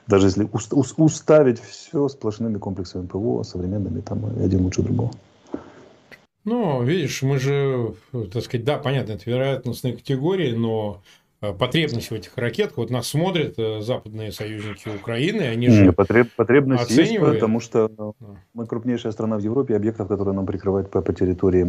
Даже 0.05 0.27
если 0.27 0.47
уставить 0.51 1.59
все 1.59 2.07
сплошными 2.07 2.59
комплексами 2.59 3.07
ПВО, 3.07 3.41
современными, 3.41 4.01
там 4.01 4.25
один 4.25 4.61
лучше 4.61 4.83
другого. 4.83 5.11
Ну, 6.45 6.83
видишь, 6.83 7.23
мы 7.23 7.39
же, 7.39 7.95
так 8.31 8.43
сказать, 8.43 8.63
да, 8.63 8.77
понятно, 8.77 9.13
это 9.13 9.27
вероятностные 9.29 9.93
категории, 9.93 10.53
но 10.53 11.01
потребность 11.39 12.11
в 12.11 12.13
этих 12.13 12.37
ракетах, 12.37 12.77
вот 12.77 12.89
нас 12.89 13.07
смотрят 13.07 13.53
э, 13.57 13.81
западные 13.81 14.31
союзники 14.31 14.89
Украины, 14.89 15.43
они 15.43 15.69
же 15.69 15.93
потреб, 15.93 16.29
потребность 16.35 16.83
оценивают. 16.83 17.35
есть, 17.35 17.39
потому 17.39 17.59
что 17.61 18.13
мы 18.53 18.65
крупнейшая 18.65 19.13
страна 19.13 19.37
в 19.37 19.39
Европе, 19.39 19.75
объектов, 19.75 20.09
которые 20.09 20.35
нам 20.35 20.45
прикрывают 20.45 20.89
по, 20.89 21.01
по 21.01 21.13
территории, 21.13 21.63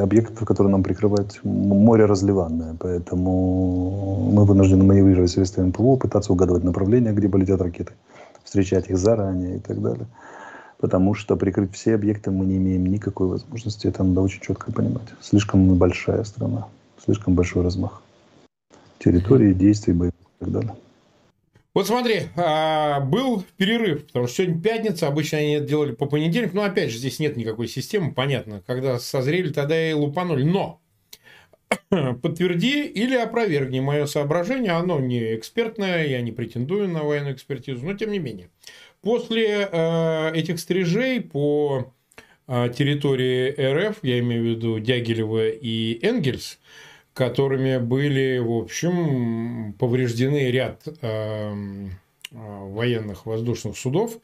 объектов, 0.00 0.44
которые 0.46 0.72
нам 0.72 0.82
прикрывают 0.82 1.38
море 1.44 2.06
разливанное, 2.06 2.76
поэтому 2.78 4.30
мы 4.32 4.44
вынуждены 4.44 4.82
маневрировать 4.82 5.30
средствами 5.30 5.70
ПВО, 5.70 5.96
пытаться 5.96 6.32
угадывать 6.32 6.64
направление, 6.64 7.12
где 7.12 7.28
полетят 7.28 7.60
ракеты, 7.60 7.92
встречать 8.42 8.90
их 8.90 8.98
заранее 8.98 9.56
и 9.56 9.60
так 9.60 9.80
далее 9.80 10.06
потому 10.80 11.14
что 11.14 11.36
прикрыть 11.36 11.72
все 11.72 11.94
объекты 11.94 12.30
мы 12.30 12.44
не 12.44 12.58
имеем 12.58 12.84
никакой 12.84 13.28
возможности. 13.28 13.86
Это 13.86 14.04
надо 14.04 14.20
очень 14.20 14.42
четко 14.42 14.70
понимать. 14.70 15.06
Слишком 15.22 15.76
большая 15.76 16.24
страна, 16.24 16.66
слишком 17.02 17.34
большой 17.34 17.62
размах 17.62 18.02
территории, 19.04 19.52
действий, 19.52 19.92
боев 19.92 20.12
и 20.12 20.44
так 20.44 20.52
далее. 20.52 20.74
Вот 21.74 21.88
смотри, 21.88 22.22
а, 22.36 23.00
был 23.00 23.44
перерыв, 23.56 24.06
потому 24.06 24.28
что 24.28 24.36
сегодня 24.36 24.62
пятница, 24.62 25.08
обычно 25.08 25.38
они 25.38 25.54
это 25.54 25.66
делали 25.66 25.90
по 25.90 26.06
понедельникам, 26.06 26.56
но 26.56 26.62
опять 26.62 26.90
же 26.90 26.98
здесь 26.98 27.18
нет 27.18 27.36
никакой 27.36 27.66
системы, 27.66 28.14
понятно, 28.14 28.62
когда 28.64 29.00
созрели, 29.00 29.52
тогда 29.52 29.90
и 29.90 29.92
лупанули, 29.92 30.44
но 30.44 30.80
подтверди 32.22 32.84
или 32.84 33.16
опровергни 33.16 33.80
мое 33.80 34.06
соображение, 34.06 34.70
оно 34.70 35.00
не 35.00 35.34
экспертное, 35.34 36.06
я 36.06 36.20
не 36.20 36.30
претендую 36.30 36.88
на 36.88 37.02
военную 37.02 37.34
экспертизу, 37.34 37.84
но 37.84 37.94
тем 37.94 38.12
не 38.12 38.20
менее. 38.20 38.50
После 39.02 39.68
э, 39.70 40.32
этих 40.32 40.60
стрижей 40.60 41.20
по 41.20 41.92
э, 42.46 42.68
территории 42.74 43.50
РФ, 43.50 43.98
я 44.02 44.20
имею 44.20 44.42
в 44.42 44.46
виду 44.46 44.78
Дягилева 44.78 45.48
и 45.48 45.98
Энгельс, 46.06 46.60
которыми 47.14 47.78
были, 47.78 48.38
в 48.38 48.52
общем, 48.52 49.74
повреждены 49.78 50.50
ряд 50.50 50.82
э, 50.86 50.88
э 51.00 51.84
военных 52.32 53.26
воздушных 53.26 53.78
судов, 53.78 54.18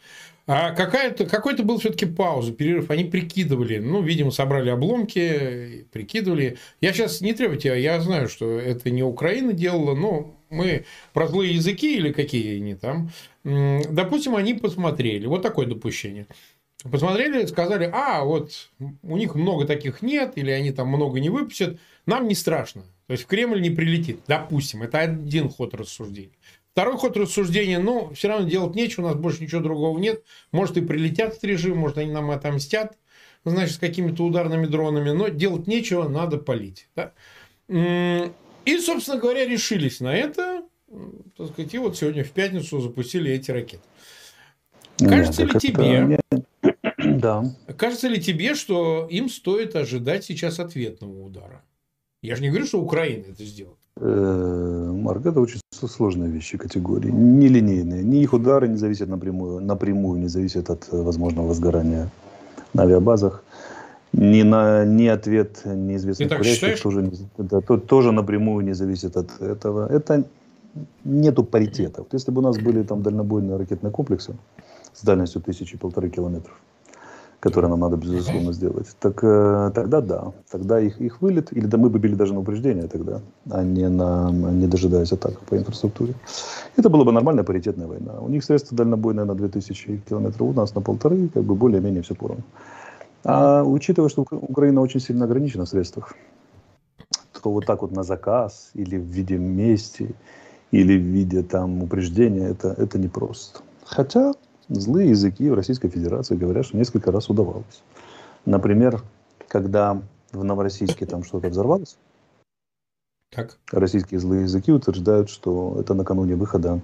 а 0.53 0.73
какая-то, 0.73 1.27
какой-то 1.27 1.63
был 1.63 1.79
все-таки 1.79 2.07
пауза, 2.07 2.53
перерыв. 2.53 2.91
Они 2.91 3.05
прикидывали, 3.05 3.79
ну, 3.79 4.03
видимо, 4.03 4.33
собрали 4.33 4.71
обломки, 4.71 5.87
прикидывали. 5.93 6.59
Я 6.81 6.93
сейчас 6.93 7.21
не 7.21 7.35
требую 7.35 7.61
тебя, 7.61 7.77
я 7.77 8.01
знаю, 8.01 8.29
что 8.29 8.59
это 8.59 8.91
не 8.91 9.05
Украина 9.05 9.53
делала, 9.53 9.95
но 9.95 10.37
мы 10.51 10.87
про 11.13 11.29
злые 11.29 11.55
языки 11.55 11.97
или 11.97 12.13
какие 12.13 12.57
они 12.57 12.75
там. 12.75 13.11
Допустим, 13.45 14.35
они 14.35 14.55
посмотрели, 14.55 15.27
вот 15.27 15.43
такое 15.43 15.67
допущение. 15.67 16.27
Посмотрели, 16.83 17.45
сказали, 17.47 17.91
а, 17.93 18.25
вот 18.25 18.71
у 19.03 19.17
них 19.17 19.35
много 19.35 19.67
таких 19.67 20.01
нет, 20.01 20.33
или 20.37 20.51
они 20.51 20.73
там 20.73 20.89
много 20.89 21.21
не 21.21 21.29
выпустят, 21.29 21.79
нам 22.07 22.27
не 22.27 22.35
страшно. 22.35 22.83
То 23.07 23.13
есть 23.13 23.25
в 23.25 23.27
Кремль 23.27 23.61
не 23.61 23.71
прилетит. 23.71 24.21
Допустим, 24.27 24.83
это 24.83 25.01
один 25.01 25.51
ход 25.51 25.75
рассуждения. 25.75 26.33
Второй 26.73 26.97
ход 26.97 27.17
рассуждения, 27.17 27.79
ну, 27.81 28.13
все 28.15 28.29
равно 28.29 28.49
делать 28.49 28.77
нечего, 28.77 29.05
у 29.05 29.09
нас 29.09 29.17
больше 29.17 29.43
ничего 29.43 29.61
другого 29.61 29.99
нет. 29.99 30.23
Может, 30.53 30.77
и 30.77 30.81
прилетят 30.81 31.37
в 31.37 31.45
режим, 31.45 31.77
может, 31.77 31.99
они 31.99 32.13
нам 32.13 32.31
отомстят, 32.31 32.97
значит, 33.45 33.75
с 33.75 33.79
какими-то 33.79 34.25
ударными 34.25 34.67
дронами, 34.67 35.11
но 35.11 35.29
делать 35.29 35.67
нечего, 35.67 36.09
надо 36.09 36.39
палить. 36.39 36.89
Да? 36.97 37.13
И, 37.69 38.79
собственно 38.79 39.19
говоря, 39.19 39.45
решились 39.45 40.01
на 40.01 40.15
это, 40.15 40.63
так 41.37 41.49
сказать, 41.49 41.75
и 41.75 41.79
вот 41.79 41.97
сегодня 41.97 42.25
в 42.25 42.31
пятницу 42.31 42.81
запустили 42.81 43.33
эти 43.33 43.51
ракеты. 43.51 43.83
Кажется 45.09 45.45
Нет, 45.45 45.55
ли 45.55 45.61
тебе, 45.61 46.21
да. 47.19 47.45
кажется 47.77 48.09
ли 48.09 48.21
тебе, 48.21 48.55
что 48.55 49.07
им 49.11 49.29
стоит 49.29 49.77
ожидать 49.77 50.25
сейчас 50.25 50.61
ответного 50.61 51.23
удара? 51.23 51.63
Я 52.23 52.37
же 52.37 52.43
не 52.43 52.49
говорю, 52.49 52.67
что 52.67 52.81
Украина 52.81 53.25
это 53.31 53.45
сделает. 53.45 53.79
Э, 53.97 54.93
Марк, 54.93 55.27
это 55.27 55.41
очень 55.41 55.61
сложные 55.71 56.31
вещи, 56.31 56.59
категории, 56.59 57.11
нелинейные. 57.11 58.03
Ни 58.03 58.23
их 58.23 58.33
удары 58.33 58.69
не 58.69 58.77
зависят 58.77 59.09
напрямую, 59.09 59.61
напрямую 59.61 60.21
не 60.21 60.29
зависят 60.29 60.71
от 60.71 60.89
э, 60.93 61.03
возможного 61.03 61.49
возгорания 61.49 62.11
на 62.75 62.83
авиабазах. 62.83 63.43
Ни, 64.13 64.43
на, 64.43 64.85
ни 64.85 65.07
ответ 65.07 65.63
неизвестных 65.65 66.37
курящих 66.37 66.83
тоже, 66.83 67.13
да, 67.39 67.61
то, 67.61 67.79
тоже 67.79 68.11
напрямую 68.11 68.65
не 68.65 68.75
зависит 68.75 69.17
от 69.17 69.41
этого. 69.41 69.87
Это 69.89 70.25
нету 71.05 71.45
паритетов. 71.45 72.07
Если 72.13 72.33
бы 72.33 72.41
у 72.41 72.45
нас 72.45 72.59
были 72.65 72.83
там 72.83 73.03
дальнобойные 73.03 73.57
ракетные 73.57 73.93
комплексы 73.93 74.35
с 74.93 75.03
дальностью 75.03 75.41
тысячи 75.43 75.77
полторы 75.77 76.11
километров, 76.11 76.55
которые 77.41 77.71
нам 77.71 77.81
надо, 77.81 77.97
безусловно, 77.97 78.53
сделать, 78.53 78.89
так 79.01 79.23
э, 79.23 79.71
тогда 79.75 80.01
да. 80.01 80.33
Тогда 80.51 80.81
их, 80.81 81.01
их 81.01 81.23
вылет, 81.23 81.53
или 81.53 81.67
да 81.67 81.79
мы 81.79 81.91
бы 81.91 81.99
били 81.99 82.15
даже 82.15 82.35
на 82.35 82.41
упреждение 82.41 82.87
тогда, 82.87 83.21
а 83.51 83.63
не, 83.63 83.89
на, 83.89 84.31
не 84.31 84.67
дожидаясь 84.67 85.13
атак 85.13 85.39
по 85.41 85.57
инфраструктуре. 85.57 86.15
Это 86.77 86.89
была 86.89 87.05
бы 87.05 87.13
нормальная 87.13 87.45
паритетная 87.45 87.87
война. 87.87 88.21
У 88.21 88.29
них 88.29 88.45
средства 88.45 88.77
дальнобойные 88.77 89.25
на 89.25 89.35
2000 89.35 90.03
километров, 90.09 90.49
у 90.49 90.53
нас 90.53 90.75
на 90.75 90.81
полторы, 90.81 91.29
как 91.29 91.45
бы 91.45 91.55
более-менее 91.55 92.03
все 92.03 92.15
поровну. 92.15 92.45
А 93.25 93.63
учитывая, 93.65 94.09
что 94.09 94.23
Украина 94.31 94.81
очень 94.81 95.01
сильно 95.01 95.25
ограничена 95.27 95.65
в 95.65 95.69
средствах, 95.69 96.15
то 97.43 97.51
вот 97.51 97.67
так 97.67 97.83
вот 97.83 97.93
на 97.93 98.03
заказ 98.03 98.71
или 98.75 98.97
в 98.97 99.05
виде 99.05 99.37
мести, 99.37 100.15
или 100.71 100.97
в 100.99 101.03
виде 101.03 101.43
там 101.43 101.83
упреждения, 101.83 102.49
это, 102.49 102.69
это 102.69 102.99
непросто. 102.99 103.61
Хотя 103.85 104.33
злые 104.71 105.11
языки 105.11 105.51
в 105.51 105.55
Российской 105.55 105.89
Федерации 105.89 106.37
говорят, 106.37 106.65
что 106.65 106.77
несколько 106.77 107.13
раз 107.13 107.29
удавалось. 107.29 107.83
Например, 108.47 109.03
когда 109.49 110.01
в 110.33 110.45
Новороссийске 110.45 111.07
там 111.07 111.25
что-то 111.25 111.49
взорвалось, 111.49 111.97
так. 113.31 113.59
российские 113.73 114.21
злые 114.21 114.43
языки 114.43 114.73
утверждают, 114.73 115.29
что 115.29 115.77
это 115.79 115.95
накануне 115.95 116.37
выхода 116.37 116.81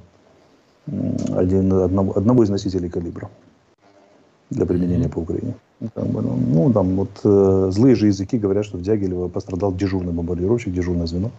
один, 0.87 1.73
одного, 1.73 2.17
одного 2.17 2.45
из 2.45 2.51
носителей 2.51 2.89
калибра 2.89 3.31
для 4.51 4.67
применения 4.67 5.07
mm-hmm. 5.07 5.13
по 5.13 5.19
Украине. 5.19 5.55
Там, 5.95 6.13
ну, 6.13 6.37
ну, 6.37 6.73
там 6.73 6.97
вот 6.97 7.11
э, 7.25 7.71
злые 7.73 7.97
же 7.97 8.07
языки 8.07 8.39
говорят, 8.39 8.65
что 8.65 8.79
в 8.79 8.83
Дягилево 8.83 9.29
пострадал 9.29 9.75
дежурный 9.75 10.13
бомбардировщик, 10.13 10.73
дежурное 10.73 11.07
звено, 11.07 11.31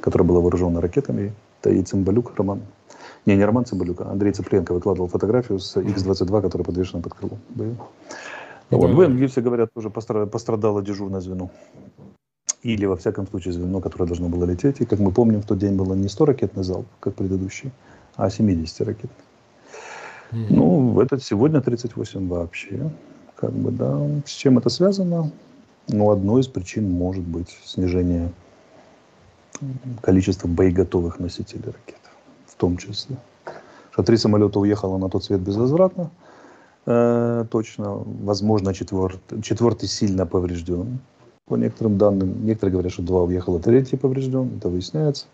которое 0.00 0.24
было 0.24 0.40
вооружено 0.40 0.80
ракетами. 0.80 1.32
Это 1.60 1.70
и 1.70 1.82
Цымбалюк 1.82 2.32
Роман. 2.36 2.62
Не, 3.26 3.36
не 3.36 3.44
Роман 3.44 3.64
а 3.70 4.10
Андрей 4.12 4.32
Цыпленко 4.32 4.72
выкладывал 4.72 5.08
фотографию 5.08 5.58
с 5.58 5.76
X-22, 5.76 6.42
которая 6.42 6.64
подвешена 6.64 7.02
под 7.02 7.14
крылом. 7.14 7.38
Вот, 8.70 8.90
в 8.90 9.00
Энгельсе, 9.00 9.40
говорят, 9.40 9.70
тоже 9.74 9.90
пострадало 9.90 10.82
дежурное 10.82 11.20
звено. 11.20 11.50
Или, 12.62 12.86
во 12.86 12.96
всяком 12.96 13.26
случае, 13.26 13.52
звено, 13.52 13.80
которое 13.80 14.06
должно 14.06 14.28
было 14.28 14.44
лететь. 14.44 14.80
И, 14.80 14.84
как 14.84 14.98
мы 14.98 15.12
помним, 15.12 15.42
в 15.42 15.46
тот 15.46 15.58
день 15.58 15.76
было 15.76 15.94
не 15.94 16.08
100 16.08 16.24
ракетный 16.24 16.64
залп, 16.64 16.86
как 17.00 17.14
предыдущий, 17.14 17.70
а 18.16 18.30
70 18.30 18.80
ракет. 18.86 19.10
Mm-hmm. 20.32 20.46
Ну, 20.50 21.00
этот 21.00 21.22
сегодня 21.22 21.60
38 21.60 22.28
вообще. 22.28 22.90
Как 23.36 23.52
бы, 23.52 23.70
да. 23.70 24.00
С 24.24 24.30
чем 24.30 24.58
это 24.58 24.68
связано? 24.68 25.30
Ну, 25.88 26.10
одной 26.10 26.40
из 26.40 26.48
причин 26.48 26.90
может 26.90 27.24
быть 27.24 27.56
снижение 27.64 28.32
количества 30.02 30.48
боеготовых 30.48 31.20
носителей 31.20 31.66
ракет. 31.66 32.00
В 32.56 32.60
том 32.60 32.78
числе. 32.78 33.16
Что 33.90 34.02
три 34.02 34.16
самолета 34.16 34.58
уехало 34.58 34.96
на 34.96 35.10
тот 35.10 35.24
свет 35.24 35.40
безвозвратно. 35.40 36.10
Э, 36.86 37.44
точно. 37.50 38.02
Возможно, 38.22 38.72
четвертый, 38.72 39.42
четвертый 39.42 39.88
сильно 39.88 40.24
поврежден. 40.24 40.98
По 41.46 41.56
некоторым 41.56 41.98
данным, 41.98 42.46
некоторые 42.46 42.72
говорят, 42.72 42.92
что 42.92 43.02
два 43.02 43.24
уехало, 43.24 43.60
третий 43.60 43.96
поврежден. 43.96 44.56
Это 44.56 44.70
выясняется. 44.70 45.26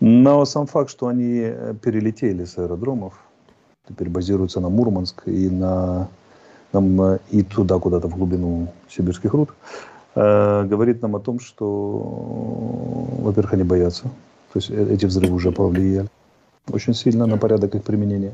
Но 0.00 0.44
сам 0.44 0.66
факт, 0.66 0.90
что 0.90 1.06
они 1.06 1.40
э, 1.44 1.74
перелетели 1.80 2.44
с 2.44 2.58
аэродромов, 2.58 3.14
теперь 3.88 4.08
базируются 4.08 4.60
на 4.60 4.68
Мурманск 4.68 5.22
и, 5.26 5.48
на, 5.48 6.08
нам, 6.72 7.00
э, 7.00 7.18
и 7.30 7.42
туда 7.42 7.78
куда-то 7.78 8.08
в 8.08 8.16
глубину 8.16 8.68
сибирских 8.88 9.34
руд, 9.34 9.50
э, 10.16 10.64
говорит 10.64 11.00
нам 11.00 11.14
о 11.14 11.20
том, 11.20 11.38
что, 11.38 11.66
во-первых, 13.20 13.52
они 13.52 13.62
боятся. 13.62 14.02
То 14.52 14.56
есть 14.58 14.70
э, 14.70 14.94
эти 14.94 15.06
взрывы 15.06 15.34
уже 15.36 15.52
повлияли 15.52 16.08
очень 16.72 16.94
сильно 16.94 17.26
на 17.26 17.38
порядок 17.38 17.74
их 17.74 17.82
применения. 17.82 18.32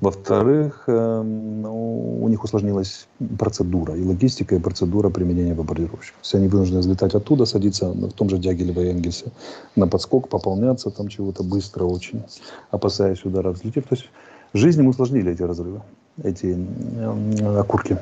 Во-вторых, 0.00 0.84
э, 0.86 1.22
ну, 1.22 2.22
у 2.22 2.28
них 2.28 2.44
усложнилась 2.44 3.08
процедура, 3.38 3.96
и 3.96 4.04
логистика, 4.04 4.54
и 4.54 4.60
процедура 4.60 5.10
применения 5.10 5.54
бомбардировщиков. 5.54 6.20
Все 6.22 6.38
они 6.38 6.48
вынуждены 6.48 6.80
взлетать 6.80 7.14
оттуда, 7.14 7.46
садиться 7.46 7.90
в 7.90 8.12
том 8.12 8.28
же 8.28 8.38
Дягилево 8.38 8.80
и 8.80 8.90
Энгельсе 8.90 9.32
на 9.74 9.88
подскок, 9.88 10.28
пополняться 10.28 10.90
там 10.90 11.08
чего-то 11.08 11.42
быстро 11.42 11.84
очень, 11.84 12.22
опасаясь 12.70 13.24
удара 13.24 13.50
взлетев. 13.50 13.84
То 13.88 13.96
есть 13.96 14.08
жизнь 14.54 14.80
им 14.80 14.88
усложнили 14.88 15.32
эти 15.32 15.42
разрывы, 15.42 15.82
эти 16.22 16.56
э, 16.96 17.58
окурки. 17.58 17.98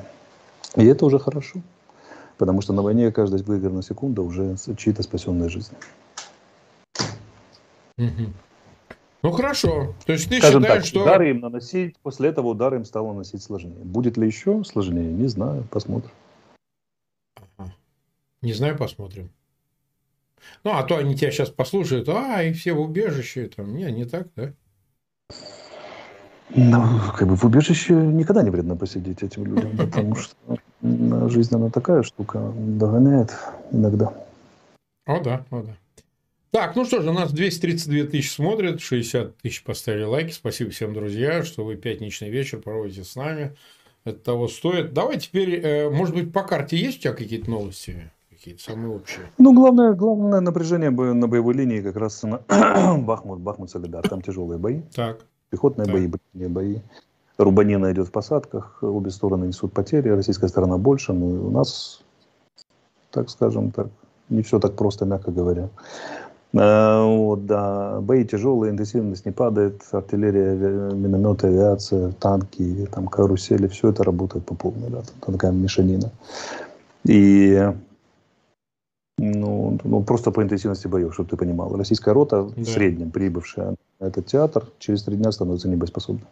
И 0.77 0.85
это 0.85 1.07
уже 1.07 1.19
хорошо, 1.19 1.61
потому 2.37 2.61
что 2.61 2.75
на 2.75 2.83
войне 2.83 3.11
каждая 3.11 3.43
выигранная 3.43 3.83
секунда 3.83 4.21
уже 4.21 4.57
чьи-то 4.77 5.03
спасенные 5.03 5.49
жизни. 5.49 5.77
Mm-hmm. 7.99 8.29
Ну 9.27 9.33
хорошо. 9.33 9.93
То 10.07 10.13
есть 10.13 10.29
ты 10.29 10.39
Скажем 10.39 10.63
считаешь, 10.63 10.83
так, 10.85 10.89
что... 10.89 11.03
удары 11.03 11.31
им 11.31 11.41
наносить, 11.41 11.99
после 11.99 12.29
этого 12.29 12.47
удары 12.47 12.77
им 12.77 12.85
стало 12.85 13.09
наносить 13.09 13.43
сложнее. 13.43 13.75
Будет 13.83 14.17
ли 14.17 14.25
еще 14.25 14.63
сложнее, 14.63 15.13
не 15.13 15.27
знаю, 15.27 15.65
посмотрим. 15.69 16.13
Не 18.41 18.53
знаю, 18.53 18.79
посмотрим. 18.79 19.31
Ну, 20.63 20.71
а 20.71 20.85
то 20.85 20.97
они 20.97 21.17
тебя 21.17 21.33
сейчас 21.33 21.51
послушают, 21.51 22.09
а, 22.09 22.41
и 22.45 22.53
все 22.53 22.73
в 22.73 22.81
убежище. 22.81 23.49
Там. 23.49 23.75
Не, 23.75 23.91
не 23.91 24.05
так, 24.05 24.29
да? 24.37 24.53
Ну, 26.51 27.01
как 27.17 27.27
бы 27.27 27.35
в 27.35 27.43
убежище 27.43 27.95
никогда 27.95 28.45
не 28.45 28.51
вредно 28.51 28.77
посидеть 28.77 29.25
этим 29.25 29.45
людям, 29.45 29.77
потому 29.77 30.15
что 30.15 30.37
жизнь, 31.29 31.53
она 31.53 31.69
такая 31.71 32.05
штука, 32.05 32.53
догоняет 32.57 33.37
иногда. 33.73 34.15
О, 35.05 35.21
да, 35.21 35.45
о, 35.51 35.63
да. 35.63 35.77
Так, 36.57 36.75
ну 36.75 36.87
что 36.87 37.03
же, 37.03 37.11
у 37.11 37.13
нас 37.13 37.33
232 37.33 38.11
тысячи 38.11 38.31
смотрят, 38.31 38.81
60 38.81 39.37
тысяч 39.37 39.63
поставили 39.63 40.05
лайки. 40.05 40.33
Спасибо 40.33 40.71
всем, 40.71 40.95
друзья, 40.95 41.43
что 41.43 41.67
вы 41.67 41.77
пятничный 41.77 42.31
вечер 42.31 42.63
проводите 42.63 43.05
с 43.05 43.15
нами. 43.15 43.55
Это 44.05 44.21
того 44.21 44.49
стоит. 44.49 44.95
Давай 44.95 45.19
теперь, 45.21 45.61
э, 45.63 45.91
может 45.91 46.15
быть, 46.15 46.33
по 46.33 46.45
карте 46.45 46.79
есть 46.79 47.01
у 47.01 47.03
тебя 47.03 47.13
какие-то 47.13 47.51
новости? 47.51 48.11
Какие-то 48.31 48.63
самые 48.63 48.89
общие? 48.89 49.27
Ну, 49.37 49.53
главное, 49.53 49.93
главное 49.93 50.41
напряжение 50.41 50.89
на 50.91 51.29
боевой 51.29 51.53
линии 51.53 51.83
как 51.83 51.97
раз 51.97 52.23
на 52.23 52.39
Бахмут, 53.01 53.41
Бахмут, 53.41 53.69
Солидар. 53.69 54.09
Там 54.09 54.23
тяжелые 54.23 54.59
бои. 54.59 54.81
Так. 54.95 55.27
Пехотные 55.51 55.85
так. 55.85 55.95
бои, 55.95 56.07
боевые 56.07 56.49
бои. 56.49 56.79
Рубанина 57.37 57.93
идет 57.93 58.09
в 58.09 58.13
посадках, 58.13 58.79
обе 58.81 59.11
стороны 59.11 59.45
несут 59.45 59.75
потери, 59.75 60.09
российская 60.09 60.49
сторона 60.49 60.79
больше, 60.79 61.13
но 61.13 61.29
и 61.29 61.39
у 61.39 61.51
нас, 61.51 62.03
так 63.11 63.29
скажем 63.29 63.73
так, 63.73 63.89
не 64.31 64.41
все 64.41 64.59
так 64.59 64.75
просто, 64.75 65.05
мягко 65.05 65.31
говоря. 65.31 65.69
Э, 66.53 67.05
вот, 67.05 67.47
да. 67.47 68.01
Бои 68.01 68.25
тяжелые, 68.25 68.73
интенсивность 68.73 69.27
не 69.27 69.33
падает, 69.33 69.83
артиллерия, 69.93 70.55
минометы, 70.93 71.49
авиация, 71.49 72.13
танки, 72.13 72.89
там, 72.93 73.09
карусели, 73.09 73.67
все 73.67 73.91
это 73.91 74.05
работает 74.05 74.45
по 74.45 74.55
полной, 74.55 74.91
да, 74.91 75.03
там 75.21 75.35
такая 75.35 75.53
мешанина. 75.53 76.11
И 77.05 77.73
ну, 79.19 79.79
ну, 79.83 80.03
просто 80.03 80.31
по 80.31 80.43
интенсивности 80.43 80.89
боев, 80.89 81.15
чтобы 81.15 81.31
ты 81.31 81.37
понимал. 81.37 81.75
Российская 81.77 82.13
рота 82.13 82.43
да. 82.43 82.63
в 82.63 82.67
среднем 82.67 83.11
прибывшая 83.11 83.75
на 83.99 84.07
этот 84.07 84.27
театр 84.27 84.65
через 84.79 85.03
три 85.05 85.17
дня 85.17 85.33
становится 85.33 85.69
небоеспособной. 85.69 86.27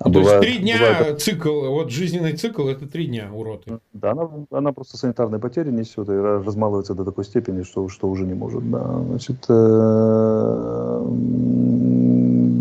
А 0.00 0.04
То 0.04 0.10
бывает, 0.10 0.42
есть 0.42 0.56
три 0.56 0.62
дня 0.64 0.78
бывает... 0.78 1.20
цикл, 1.20 1.66
вот 1.66 1.90
жизненный 1.90 2.32
цикл 2.32 2.66
это 2.68 2.86
три 2.86 3.06
дня 3.06 3.30
у 3.34 3.42
роты. 3.42 3.80
Да, 3.92 4.12
она, 4.12 4.30
она 4.50 4.72
просто 4.72 4.96
санитарные 4.96 5.38
потери 5.40 5.70
несет 5.70 6.08
и 6.08 6.12
размалывается 6.12 6.94
до 6.94 7.04
такой 7.04 7.26
степени, 7.26 7.64
что, 7.64 7.86
что 7.90 8.08
уже 8.08 8.24
не 8.24 8.32
может. 8.32 8.68
Да. 8.70 9.02
Значит, 9.02 9.44
э, 9.50 11.02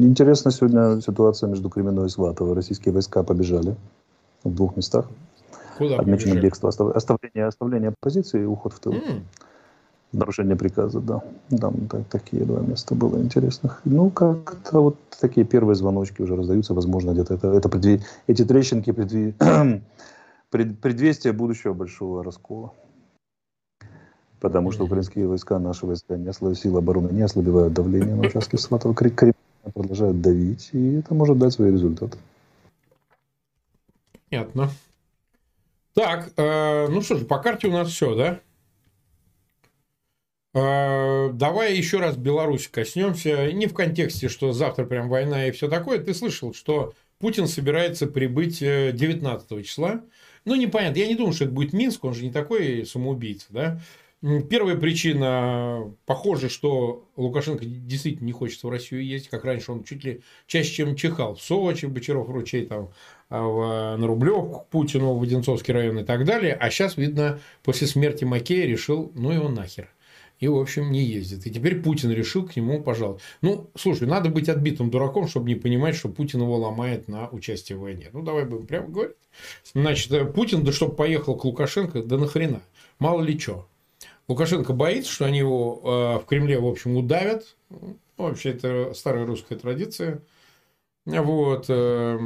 интересна 0.01 0.51
сегодня 0.51 0.99
ситуация 0.99 1.47
между 1.47 1.69
Кременной 1.69 2.07
и 2.07 2.09
Сватово. 2.09 2.55
Российские 2.55 2.93
войска 2.93 3.23
побежали 3.23 3.77
в 4.43 4.53
двух 4.53 4.75
местах. 4.75 5.05
Куда 5.77 5.95
Отмечено 5.95 6.31
побежали? 6.31 6.41
бегство, 6.41 6.69
оставление, 6.93 7.45
оставление 7.45 7.93
позиции 8.01 8.41
и 8.41 8.45
уход 8.45 8.73
в 8.73 8.79
тыл. 8.79 8.91
Mm 8.91 9.21
нарушение 10.11 10.55
приказа, 10.55 10.99
да. 10.99 11.21
Там 11.59 11.87
так, 11.87 12.05
такие 12.05 12.43
два 12.45 12.61
места 12.61 12.95
было 12.95 13.17
интересных. 13.17 13.81
Ну, 13.85 14.09
как-то 14.09 14.81
вот 14.81 14.97
такие 15.19 15.45
первые 15.45 15.75
звоночки 15.75 16.21
уже 16.21 16.35
раздаются, 16.35 16.73
возможно, 16.73 17.11
где-то 17.11 17.35
это, 17.35 17.47
это 17.49 17.69
предве... 17.69 18.01
эти 18.27 18.43
трещинки 18.45 18.91
предве... 18.91 19.33
пред... 20.49 20.79
предвестие 20.79 21.33
будущего 21.33 21.73
большого 21.73 22.23
раскола. 22.23 22.73
Потому 24.39 24.71
что 24.71 24.85
украинские 24.85 25.27
войска, 25.27 25.59
наши 25.59 25.85
войска, 25.85 26.17
не 26.17 26.29
ослаб... 26.29 26.55
силы 26.55 26.79
обороны 26.79 27.11
не 27.11 27.21
ослабевают 27.21 27.73
давление 27.73 28.15
на 28.15 28.27
участке 28.27 28.57
Сватова, 28.57 28.95
крепко 28.95 29.33
продолжают 29.73 30.21
давить, 30.21 30.69
и 30.71 30.95
это 30.95 31.13
может 31.13 31.37
дать 31.37 31.53
свои 31.53 31.71
результаты. 31.71 32.17
Понятно. 34.29 34.69
Так, 35.93 36.29
э, 36.37 36.87
ну 36.87 37.01
что 37.01 37.17
ж, 37.17 37.25
по 37.25 37.39
карте 37.39 37.67
у 37.67 37.71
нас 37.71 37.89
все, 37.89 38.15
да? 38.15 38.39
Э, 40.53 41.29
давай 41.31 41.75
еще 41.75 41.99
раз 41.99 42.17
Беларусь 42.17 42.67
коснемся. 42.67 43.51
Не 43.51 43.67
в 43.67 43.73
контексте, 43.73 44.29
что 44.29 44.51
завтра 44.51 44.85
прям 44.85 45.09
война 45.09 45.47
и 45.47 45.51
все 45.51 45.67
такое. 45.69 45.99
Ты 45.99 46.13
слышал, 46.13 46.53
что 46.53 46.93
Путин 47.19 47.47
собирается 47.47 48.07
прибыть 48.07 48.59
19 48.59 49.51
э, 49.51 49.63
числа. 49.63 50.01
Ну, 50.45 50.55
непонятно. 50.55 50.97
Я 50.97 51.07
не 51.07 51.15
думаю, 51.15 51.33
что 51.33 51.45
это 51.45 51.53
будет 51.53 51.73
Минск. 51.73 52.03
Он 52.03 52.13
же 52.13 52.23
не 52.23 52.31
такой 52.31 52.85
самоубийца, 52.85 53.47
да? 53.49 53.81
Первая 54.49 54.75
причина, 54.75 55.93
похоже, 56.05 56.49
что 56.49 57.07
Лукашенко 57.15 57.63
действительно 57.63 58.25
не 58.25 58.33
хочет 58.33 58.61
в 58.61 58.69
Россию 58.69 59.05
ездить, 59.05 59.29
как 59.29 59.45
раньше 59.45 59.71
он 59.71 59.85
чуть 59.85 60.03
ли 60.03 60.23
чаще, 60.45 60.73
чем 60.73 60.97
чихал 60.97 61.35
в 61.35 61.41
Сочи, 61.41 61.85
Бочаров, 61.85 62.27
Ручей, 62.27 62.65
там, 62.65 62.91
а 63.29 63.41
в, 63.41 63.97
на 63.97 64.05
Рублевку, 64.05 64.59
к 64.59 64.67
Путину, 64.67 65.13
в 65.13 65.23
Одинцовский 65.23 65.73
район 65.73 65.99
и 65.99 66.03
так 66.03 66.25
далее. 66.25 66.53
А 66.53 66.69
сейчас, 66.69 66.97
видно, 66.97 67.39
после 67.63 67.87
смерти 67.87 68.25
Макея 68.25 68.65
решил, 68.65 69.09
ну 69.15 69.31
его 69.31 69.47
нахер 69.47 69.89
и, 70.39 70.47
в 70.47 70.57
общем, 70.57 70.91
не 70.91 71.03
ездит. 71.03 71.45
И 71.45 71.51
теперь 71.51 71.81
Путин 71.81 72.11
решил 72.11 72.45
к 72.47 72.55
нему 72.55 72.81
пожаловать. 72.81 73.21
Ну, 73.41 73.69
слушай, 73.75 74.07
надо 74.07 74.29
быть 74.29 74.49
отбитым 74.49 74.89
дураком, 74.89 75.27
чтобы 75.27 75.47
не 75.47 75.55
понимать, 75.55 75.95
что 75.95 76.09
Путин 76.09 76.41
его 76.41 76.57
ломает 76.57 77.07
на 77.07 77.29
участие 77.29 77.77
в 77.77 77.81
войне. 77.81 78.09
Ну, 78.13 78.21
давай 78.21 78.45
будем 78.45 78.65
прямо 78.65 78.87
говорить. 78.87 79.17
Значит, 79.73 80.11
э, 80.11 80.25
Путин, 80.25 80.63
да 80.63 80.71
чтобы 80.71 80.95
поехал 80.95 81.35
к 81.35 81.43
Лукашенко, 81.45 82.03
да 82.03 82.17
нахрена. 82.17 82.61
Мало 82.99 83.21
ли 83.21 83.37
что. 83.37 83.67
Лукашенко 84.27 84.73
боится, 84.73 85.11
что 85.11 85.25
они 85.25 85.39
его 85.39 85.81
э, 85.83 86.23
в 86.23 86.25
Кремле, 86.25 86.59
в 86.59 86.67
общем, 86.67 86.95
удавят. 86.95 87.55
Вообще, 88.17 88.51
это 88.51 88.93
старая 88.93 89.25
русская 89.25 89.57
традиция 89.57 90.21
вот, 91.17 91.65
э, 91.69 92.19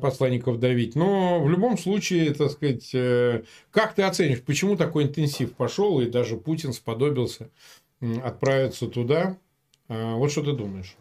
посланников 0.00 0.60
давить. 0.60 0.94
Но 0.94 1.42
в 1.42 1.50
любом 1.50 1.78
случае, 1.78 2.32
так 2.34 2.50
сказать, 2.50 2.90
э, 2.94 3.42
как 3.70 3.94
ты 3.94 4.02
оценишь, 4.02 4.42
почему 4.42 4.76
такой 4.76 5.04
интенсив 5.04 5.54
пошел, 5.54 6.00
и 6.00 6.06
даже 6.06 6.36
Путин 6.36 6.72
сподобился 6.72 7.50
отправиться 8.22 8.86
туда? 8.86 9.36
А, 9.88 10.16
вот 10.16 10.30
что 10.30 10.42
ты 10.42 10.52
думаешь? 10.52 10.96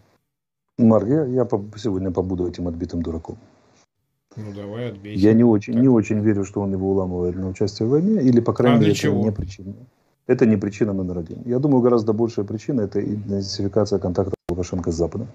Марк, 0.77 1.07
я, 1.07 1.25
я 1.25 1.47
сегодня 1.75 2.11
побуду 2.11 2.47
этим 2.47 2.67
отбитым 2.67 3.01
дураком. 3.01 3.37
Ну, 4.35 4.53
давай 4.53 4.89
отбейся. 4.91 5.19
Я 5.19 5.33
не 5.33 5.43
очень, 5.43 5.73
не 5.79 5.87
очень 5.87 6.19
верю, 6.19 6.45
что 6.45 6.61
он 6.61 6.71
его 6.71 6.91
уламывает 6.91 7.35
на 7.35 7.47
участие 7.49 7.87
в 7.87 7.91
войне, 7.91 8.21
или, 8.21 8.39
по 8.39 8.53
крайней 8.53 8.77
а 8.77 8.79
мере, 8.81 8.93
это 8.93 9.11
не 9.11 9.31
причина. 9.31 9.73
Это 10.27 10.45
не 10.45 10.57
причина 10.57 10.93
номер 10.93 11.19
один. 11.19 11.41
Я 11.45 11.57
думаю, 11.59 11.81
гораздо 11.81 12.13
большая 12.13 12.45
причина– 12.45 12.81
это 12.81 13.03
интенсификация 13.03 13.97
контакта 13.97 14.35
Лукашенко 14.49 14.91
с 14.91 14.95
Западом. 14.95 15.27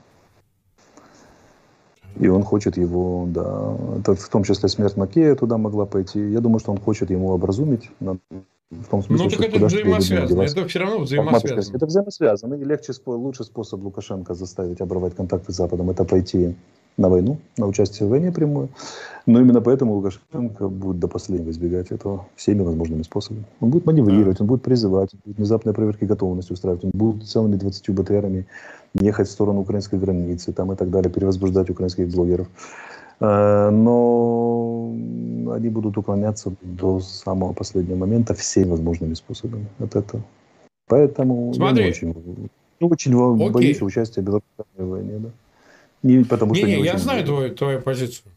И 2.22 2.28
он 2.28 2.44
хочет 2.44 2.76
его, 2.76 3.26
да, 3.28 3.76
это 3.98 4.14
в 4.14 4.28
том 4.28 4.44
числе 4.44 4.68
смерть 4.68 4.96
Макея 4.96 5.34
туда 5.34 5.58
могла 5.58 5.86
пойти. 5.86 6.20
Я 6.30 6.40
думаю, 6.40 6.60
что 6.60 6.70
он 6.70 6.78
хочет 6.78 7.10
ему 7.10 7.30
образумить, 7.30 7.90
в 8.00 8.86
том 8.88 9.02
смысле, 9.02 9.24
ну, 9.24 9.30
так 9.30 9.54
это 9.54 9.66
взаимосвязано. 9.66 10.42
Это 10.42 10.68
все 10.68 10.78
равно 10.78 10.98
взаимосвязано. 11.00 11.76
Это 11.76 11.86
взаимосвязано. 11.86 12.54
И 12.54 12.64
легче, 12.64 12.92
лучший 13.06 13.44
способ 13.44 13.82
Лукашенко 13.82 14.34
заставить 14.34 14.80
оборвать 14.80 15.16
контакты 15.16 15.52
с 15.52 15.56
Западом– 15.56 15.90
это 15.90 16.04
пойти 16.04 16.54
на 16.96 17.08
войну, 17.08 17.38
на 17.58 17.66
участие 17.66 18.06
в 18.06 18.10
войне 18.10 18.32
прямую. 18.32 18.68
Но 19.26 19.40
именно 19.40 19.60
поэтому 19.60 19.94
Лукашенко 19.94 20.68
будет 20.68 20.98
до 20.98 21.08
последнего 21.08 21.50
избегать 21.50 21.92
этого 21.92 22.26
всеми 22.34 22.62
возможными 22.62 23.02
способами. 23.02 23.44
Он 23.60 23.70
будет 23.70 23.86
маневрировать, 23.86 24.40
он 24.40 24.46
будет 24.46 24.62
призывать, 24.62 25.10
он 25.14 25.20
будет 25.24 25.38
внезапные 25.38 25.74
проверки 25.74 26.04
готовности 26.04 26.52
устраивать, 26.52 26.84
он 26.84 26.90
будет 26.92 27.28
целыми 27.28 27.56
20 27.56 27.90
БТРами 27.90 28.46
ехать 28.94 29.28
в 29.28 29.30
сторону 29.30 29.60
украинской 29.60 29.98
границы 29.98 30.52
там, 30.52 30.72
и 30.72 30.76
так 30.76 30.90
далее, 30.90 31.10
перевозбуждать 31.10 31.70
украинских 31.70 32.08
блогеров. 32.08 32.48
Э, 33.20 33.70
но 33.70 34.92
они 35.52 35.68
будут 35.68 35.96
уклоняться 35.96 36.52
до 36.62 37.00
самого 37.00 37.52
последнего 37.52 37.96
момента 37.96 38.34
всеми 38.34 38.70
возможными 38.70 39.14
способами 39.14 39.66
от 39.78 39.94
этого. 39.94 40.22
Поэтому 40.88 41.54
Смотри. 41.54 41.78
я 41.78 41.84
не 41.84 41.90
очень, 41.90 42.08
не 42.80 42.88
очень 42.88 43.34
Окей. 43.34 43.50
боюсь 43.50 43.82
участия 43.82 44.22
в 44.22 44.42
войне. 44.76 45.18
Да. 45.18 45.28
Не, 46.02 46.24
потому 46.24 46.54
что 46.54 46.66
не, 46.66 46.76
не, 46.76 46.84
я 46.84 46.98
знаю 46.98 47.24
твою, 47.24 47.54
твою 47.54 47.80
позицию. 47.80 48.32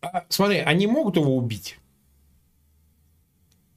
А, 0.00 0.24
смотри, 0.28 0.58
они 0.58 0.86
могут 0.86 1.16
его 1.16 1.36
убить? 1.36 1.78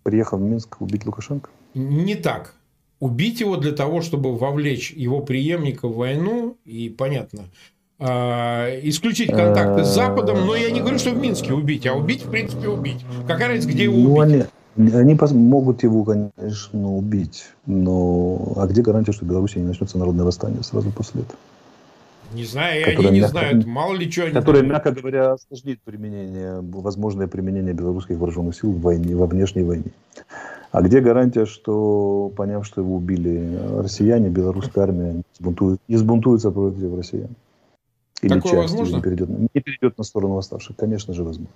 Приехал 0.03 0.37
в 0.37 0.41
Минск 0.41 0.81
убить 0.81 1.05
Лукашенко? 1.05 1.49
Не 1.73 2.15
так. 2.15 2.55
Убить 2.99 3.39
его 3.39 3.57
для 3.57 3.71
того, 3.71 4.01
чтобы 4.01 4.35
вовлечь 4.35 4.91
его 4.91 5.21
преемника 5.21 5.87
в 5.87 5.95
войну, 5.95 6.57
и 6.65 6.89
понятно, 6.89 7.45
а, 7.97 8.69
исключить 8.83 9.29
контакты 9.29 9.83
с 9.83 9.93
Западом, 9.93 10.45
но 10.45 10.55
я 10.55 10.69
не 10.71 10.81
говорю, 10.81 10.99
что 10.99 11.11
в 11.11 11.17
Минске 11.17 11.53
убить, 11.53 11.87
а 11.87 11.93
убить, 11.93 12.25
в 12.25 12.29
принципе, 12.29 12.67
убить. 12.67 13.05
Какая 13.27 13.49
разница, 13.49 13.69
где 13.69 13.83
его 13.85 13.97
ну, 13.97 14.15
убить? 14.15 14.47
Они, 14.77 14.91
они 14.91 15.17
могут 15.33 15.83
его, 15.83 16.03
конечно, 16.03 16.95
убить, 16.95 17.45
но 17.65 18.53
а 18.57 18.67
где 18.67 18.81
гарантия, 18.81 19.13
что 19.13 19.25
в 19.25 19.27
Беларуси 19.27 19.57
не 19.57 19.65
начнется 19.65 19.97
народное 19.97 20.25
восстание 20.25 20.63
сразу 20.63 20.91
после 20.91 21.21
этого? 21.21 21.39
Не 22.35 22.43
знаю, 22.43 22.85
они 22.85 23.11
не 23.11 23.19
мягко, 23.21 23.31
знают, 23.31 23.65
мало 23.79 23.95
ли 23.95 24.11
что. 24.11 24.29
Которое, 24.31 24.63
мягко 24.63 24.91
говоря, 24.91 25.33
осложнит 25.33 25.79
применение, 25.81 26.59
возможное 26.61 27.27
применение 27.27 27.73
белорусских 27.73 28.17
вооруженных 28.17 28.55
сил 28.55 28.71
в 28.71 28.81
войне, 28.81 29.15
во 29.15 29.25
внешней 29.25 29.63
войне. 29.63 29.91
А 30.71 30.81
где 30.81 30.99
гарантия, 30.99 31.45
что, 31.45 32.29
поняв, 32.35 32.65
что 32.65 32.81
его 32.81 32.97
убили 32.97 33.57
россияне, 33.77 34.27
белорусская 34.27 34.81
армия 34.81 35.21
сбунтует, 35.39 35.79
не 35.87 35.95
сбунтуется 35.95 36.51
против 36.51 36.93
россиян? 36.97 37.29
Или 38.21 38.33
Такое 38.33 38.51
часть 38.51 38.73
возможно? 38.73 38.95
Не 38.97 39.01
перейдет, 39.01 39.29
не 39.29 39.61
перейдет 39.61 39.97
на 39.97 40.03
сторону 40.03 40.33
восставших? 40.33 40.75
Конечно 40.75 41.13
же, 41.13 41.23
возможно. 41.23 41.55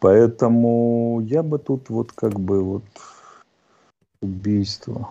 Поэтому 0.00 1.20
я 1.28 1.42
бы 1.42 1.58
тут 1.58 1.90
вот 1.90 2.12
как 2.12 2.40
бы 2.40 2.62
вот 2.62 2.84
убийство 4.22 5.10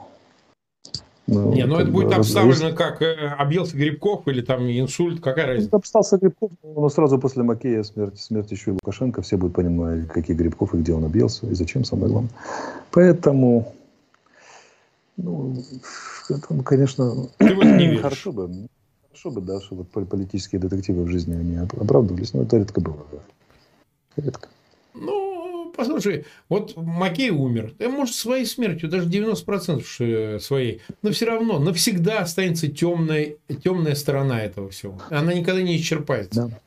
не, 1.31 1.65
ну 1.65 1.77
это 1.77 1.91
будет 1.91 2.13
обставлено 2.13 2.75
как 2.75 3.01
э, 3.01 3.15
объелся 3.37 3.75
Грибков 3.75 4.27
или 4.27 4.41
там 4.41 4.69
инсульт, 4.69 5.21
какая 5.21 5.47
разница? 5.47 5.67
Это 5.67 5.77
обстался 5.77 6.17
Грибков, 6.17 6.51
но 6.63 6.89
сразу 6.89 7.17
после 7.19 7.43
Макея 7.43 7.83
смерти, 7.83 8.19
смерти 8.19 8.53
еще 8.53 8.71
и 8.71 8.73
Лукашенко, 8.73 9.21
все 9.21 9.37
будут 9.37 9.55
понимать, 9.55 10.07
какие 10.07 10.35
Грибков 10.35 10.73
и 10.73 10.77
где 10.77 10.93
он 10.93 11.05
объелся, 11.05 11.47
и 11.47 11.53
зачем, 11.53 11.83
самое 11.83 12.11
главное. 12.11 12.31
Поэтому, 12.91 13.73
ну, 15.17 15.55
это, 16.29 16.63
конечно, 16.63 17.27
Ты 17.37 17.55
вот 17.55 17.65
не 17.65 17.97
хорошо 17.97 18.31
бы, 18.31 18.67
хорошо 19.07 19.31
бы, 19.31 19.41
да, 19.41 19.61
что 19.61 19.75
вот 19.75 19.89
политические 19.89 20.59
детективы 20.59 21.03
в 21.03 21.07
жизни 21.07 21.33
они 21.33 21.55
оправдывались, 21.57 22.33
но 22.33 22.43
это 22.43 22.57
редко 22.57 22.81
бывает. 22.81 23.21
Редко. 24.17 24.49
Ну, 24.93 25.20
послушай, 25.81 26.25
вот 26.47 26.75
Макей 26.77 27.31
умер, 27.31 27.73
да, 27.79 27.89
может, 27.89 28.15
своей 28.15 28.45
смертью, 28.45 28.89
даже 28.89 29.09
90% 29.09 30.39
своей, 30.39 30.81
но 31.01 31.11
все 31.11 31.25
равно 31.25 31.59
навсегда 31.59 32.19
останется 32.19 32.67
темная, 32.67 33.35
темная 33.63 33.95
сторона 33.95 34.41
этого 34.41 34.69
всего. 34.69 34.99
Она 35.09 35.33
никогда 35.33 35.61
не 35.61 35.75
исчерпается. 35.77 36.47
Да. 36.49 36.59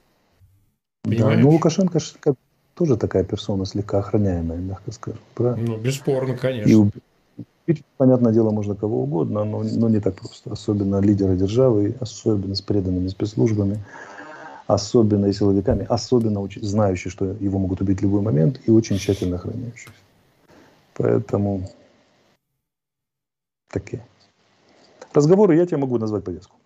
Понимаешь? 1.03 1.37
Да, 1.37 1.43
ну, 1.43 1.51
Лукашенко 1.51 2.01
тоже 2.75 2.97
такая 2.97 3.25
персона, 3.25 3.67
слегка 3.67 3.99
охраняемая, 3.99 4.59
мягко 4.59 4.91
скажем. 4.91 5.21
Правильно? 5.35 5.73
Ну, 5.73 5.77
бесспорно, 5.77 6.37
конечно. 6.37 6.69
И 6.69 6.75
убить, 6.75 7.85
понятное 7.97 8.33
дело, 8.33 8.51
можно 8.51 8.75
кого 8.75 9.03
угодно, 9.03 9.45
но, 9.45 9.63
но 9.63 9.89
не 9.89 10.01
так 10.01 10.17
просто. 10.17 10.53
Особенно 10.53 11.01
лидеры 11.01 11.37
державы, 11.37 11.95
особенно 12.01 12.55
с 12.55 12.63
преданными 12.63 13.09
спецслужбами 13.09 13.81
особенно 14.67 15.27
и 15.27 15.33
силовиками, 15.33 15.87
особенно 15.89 16.41
очень, 16.41 16.63
знающие, 16.63 17.11
что 17.11 17.25
его 17.25 17.59
могут 17.59 17.81
убить 17.81 18.01
в 18.01 18.03
любой 18.03 18.23
момент 18.23 18.61
и 18.67 18.71
очень 18.71 18.99
тщательно 18.99 19.37
охраняющие. 19.37 19.93
Поэтому 20.95 21.69
такие. 23.71 24.03
Разговоры 25.13 25.57
я 25.57 25.67
тебе 25.67 25.79
могу 25.79 25.99
назвать 25.99 26.25
повестку. 26.25 26.57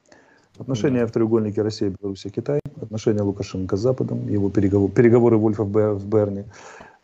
Отношения 0.58 1.06
в 1.06 1.12
треугольнике 1.12 1.62
Россия, 1.62 1.94
Беларусь, 2.00 2.26
Китай, 2.34 2.60
отношения 2.82 3.22
Лукашенко 3.22 3.76
с 3.76 3.80
Западом, 3.80 4.28
его 4.28 4.50
переговоры, 4.50 4.92
переговоры 4.92 5.36
Вольфа 5.36 5.62
в 5.62 6.06
Берне, 6.06 6.44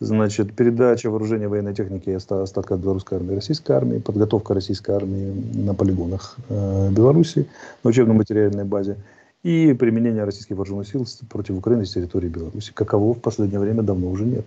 значит, 0.01 0.57
передача 0.57 1.09
вооружения 1.09 1.47
военной 1.47 1.75
техники 1.75 2.11
и 2.11 2.15
остатка 2.15 2.77
белорусской 2.77 3.19
армии 3.19 3.35
российской 3.35 3.73
армии, 3.73 3.99
подготовка 3.99 4.55
российской 4.55 4.91
армии 4.97 5.33
на 5.55 5.75
полигонах 5.75 6.37
э, 6.49 6.91
Беларуси, 6.91 7.47
на 7.85 7.91
учебно-материальной 7.91 8.65
базе 8.65 8.97
и 9.45 9.75
применение 9.75 10.25
российских 10.25 10.57
вооруженных 10.57 10.89
сил 10.89 11.07
против 11.29 11.57
Украины 11.59 11.85
с 11.85 11.93
территории 11.93 12.29
Беларуси, 12.29 12.73
каково 12.75 13.15
в 13.15 13.21
последнее 13.21 13.61
время 13.61 13.83
давно 13.83 14.11
уже 14.11 14.25
нет. 14.25 14.47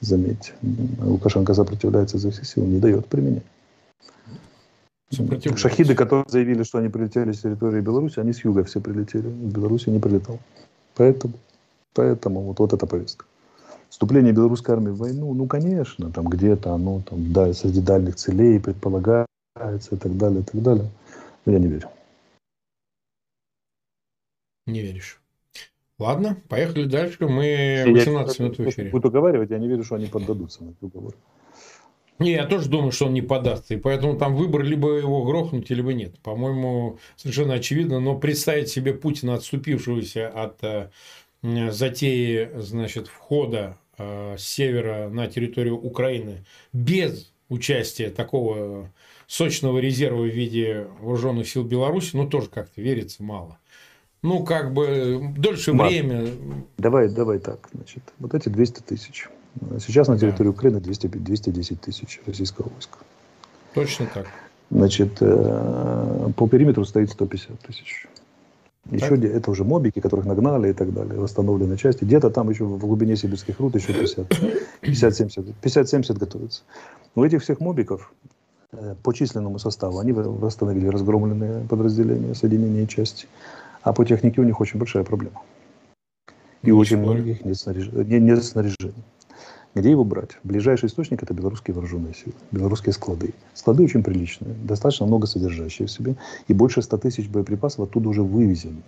Заметьте, 0.00 0.54
Лукашенко 1.02 1.52
сопротивляется 1.52 2.16
за 2.16 2.30
всех 2.30 2.46
сил, 2.46 2.64
не 2.64 2.80
дает 2.80 3.06
применения. 3.06 3.42
Шахиды, 5.56 5.94
которые 5.94 6.24
заявили, 6.28 6.62
что 6.62 6.78
они 6.78 6.88
прилетели 6.88 7.32
с 7.32 7.40
территории 7.42 7.82
Беларуси, 7.82 8.18
они 8.18 8.32
с 8.32 8.42
юга 8.42 8.64
все 8.64 8.80
прилетели. 8.80 9.28
В 9.28 9.52
Беларуси 9.52 9.90
не 9.90 9.98
прилетал. 9.98 10.38
Поэтому, 10.96 11.34
поэтому 11.94 12.40
вот, 12.40 12.60
вот 12.60 12.72
эта 12.72 12.86
повестка. 12.86 13.26
Вступление 13.90 14.32
белорусской 14.32 14.74
армии 14.74 14.90
в 14.90 14.98
войну, 14.98 15.34
ну, 15.34 15.46
конечно, 15.46 16.10
там 16.10 16.28
где-то 16.28 16.72
оно 16.72 17.02
там, 17.02 17.32
да, 17.32 17.52
среди 17.52 17.80
дальних 17.80 18.16
целей 18.16 18.58
предполагается 18.60 19.26
и 19.90 19.96
так 19.96 20.16
далее, 20.16 20.40
и 20.40 20.44
так 20.44 20.62
далее. 20.62 20.88
Но 21.44 21.52
я 21.52 21.58
не 21.58 21.66
верю. 21.66 21.88
Не 24.70 24.82
веришь. 24.82 25.20
Ладно, 25.98 26.40
поехали 26.48 26.84
дальше. 26.84 27.26
Мы 27.26 27.84
18 27.86 28.38
я 28.38 28.44
минут 28.44 28.58
в 28.58 28.68
эфире. 28.68 28.90
Буду 28.90 29.08
уговаривать, 29.08 29.50
я 29.50 29.58
не 29.58 29.68
верю, 29.68 29.84
что 29.84 29.96
они 29.96 30.06
поддадутся 30.06 30.64
на 30.64 30.74
уговор. 30.80 31.14
Не, 32.18 32.32
я 32.32 32.46
тоже 32.46 32.68
думаю, 32.68 32.92
что 32.92 33.06
он 33.06 33.14
не 33.14 33.22
подастся. 33.22 33.74
И 33.74 33.76
поэтому 33.76 34.16
там 34.16 34.36
выбор 34.36 34.62
либо 34.62 34.92
его 34.92 35.24
грохнуть, 35.24 35.68
либо 35.70 35.92
нет. 35.92 36.18
По-моему, 36.20 36.98
совершенно 37.16 37.54
очевидно. 37.54 37.98
Но 37.98 38.16
представить 38.16 38.68
себе 38.68 38.94
Путина, 38.94 39.34
отступившегося 39.34 40.28
от 40.28 40.62
э, 40.62 40.90
затеи 41.70 42.50
значит, 42.56 43.08
входа 43.08 43.76
э, 43.98 44.36
с 44.38 44.42
севера 44.42 45.08
на 45.08 45.26
территорию 45.26 45.76
Украины 45.78 46.44
без 46.72 47.32
участия 47.48 48.10
такого 48.10 48.92
сочного 49.26 49.78
резерва 49.78 50.22
в 50.22 50.34
виде 50.34 50.86
вооруженных 51.00 51.48
сил 51.48 51.64
Беларуси, 51.64 52.16
ну, 52.16 52.28
тоже 52.28 52.48
как-то 52.48 52.80
верится 52.80 53.22
мало 53.22 53.59
ну, 54.22 54.44
как 54.44 54.72
бы 54.72 55.32
дольше 55.36 55.72
Марк, 55.72 55.90
время. 55.90 56.26
Давай, 56.78 57.08
давай 57.08 57.38
так, 57.38 57.68
значит, 57.72 58.02
вот 58.18 58.34
эти 58.34 58.48
200 58.48 58.82
тысяч. 58.82 59.28
Сейчас 59.78 60.08
на 60.08 60.18
территории 60.18 60.48
да. 60.48 60.54
Украины 60.54 60.80
200, 60.80 61.06
210 61.08 61.80
тысяч 61.80 62.20
российского 62.26 62.68
войска. 62.68 62.98
Точно 63.74 64.06
так. 64.12 64.26
Значит, 64.70 65.16
э, 65.20 66.30
по 66.36 66.48
периметру 66.48 66.84
стоит 66.84 67.10
150 67.10 67.58
тысяч. 67.60 68.06
Еще 68.90 69.16
так? 69.16 69.24
это 69.24 69.50
уже 69.50 69.64
мобики, 69.64 70.00
которых 70.00 70.26
нагнали 70.26 70.70
и 70.70 70.72
так 70.72 70.92
далее, 70.92 71.18
восстановленные 71.18 71.76
части. 71.76 72.04
Где-то 72.04 72.30
там 72.30 72.50
еще 72.50 72.64
в 72.64 72.78
глубине 72.78 73.16
сибирских 73.16 73.58
руд 73.60 73.74
еще 73.74 73.92
50, 73.92 74.28
50-70 74.82 75.54
50 75.60 76.18
готовится. 76.18 76.62
У 77.14 77.24
этих 77.24 77.42
всех 77.42 77.60
мобиков 77.60 78.12
э, 78.72 78.94
по 79.02 79.12
численному 79.12 79.58
составу 79.58 79.98
они 79.98 80.12
восстановили 80.12 80.86
разгромленные 80.86 81.66
подразделения, 81.68 82.34
соединения 82.34 82.84
и 82.84 82.88
части. 82.88 83.26
А 83.82 83.92
по 83.92 84.04
технике 84.04 84.40
у 84.40 84.44
них 84.44 84.60
очень 84.60 84.78
большая 84.78 85.04
проблема. 85.04 85.42
И 86.62 86.70
очень 86.70 86.98
многих 86.98 87.44
нет, 87.44 87.56
снаряж... 87.56 87.88
нет 87.92 88.44
снаряжения. 88.44 89.04
Где 89.74 89.90
его 89.90 90.04
брать? 90.04 90.30
Ближайший 90.42 90.88
источник– 90.88 91.22
это 91.22 91.32
белорусские 91.32 91.74
вооруженные 91.74 92.12
силы, 92.12 92.34
белорусские 92.50 92.92
склады. 92.92 93.32
Склады 93.54 93.84
очень 93.84 94.02
приличные, 94.02 94.54
достаточно 94.64 95.06
много 95.06 95.26
содержащие 95.26 95.86
в 95.86 95.90
себе, 95.90 96.16
и 96.48 96.52
больше 96.52 96.82
100 96.82 96.98
тысяч 96.98 97.28
боеприпасов 97.28 97.88
оттуда 97.88 98.08
уже 98.08 98.22
вывезены. 98.22 98.82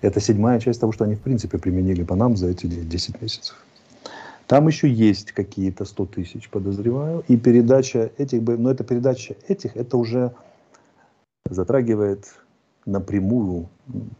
Это 0.00 0.20
седьмая 0.20 0.60
часть 0.60 0.80
того, 0.80 0.92
что 0.92 1.04
они 1.04 1.16
в 1.16 1.20
принципе 1.20 1.58
применили 1.58 2.04
по 2.04 2.14
нам 2.14 2.36
за 2.36 2.46
эти 2.48 2.66
10 2.66 3.20
месяцев. 3.20 3.56
Там 4.46 4.68
еще 4.68 4.88
есть 4.88 5.32
какие-то 5.32 5.84
100 5.84 6.06
тысяч, 6.06 6.48
подозреваю, 6.48 7.24
и 7.26 7.36
передача 7.36 8.12
этих, 8.16 8.40
но 8.40 8.70
эта 8.70 8.84
передача 8.84 9.34
этих, 9.48 9.76
это 9.76 9.96
уже 9.96 10.32
затрагивает 11.50 12.24
напрямую 12.88 13.68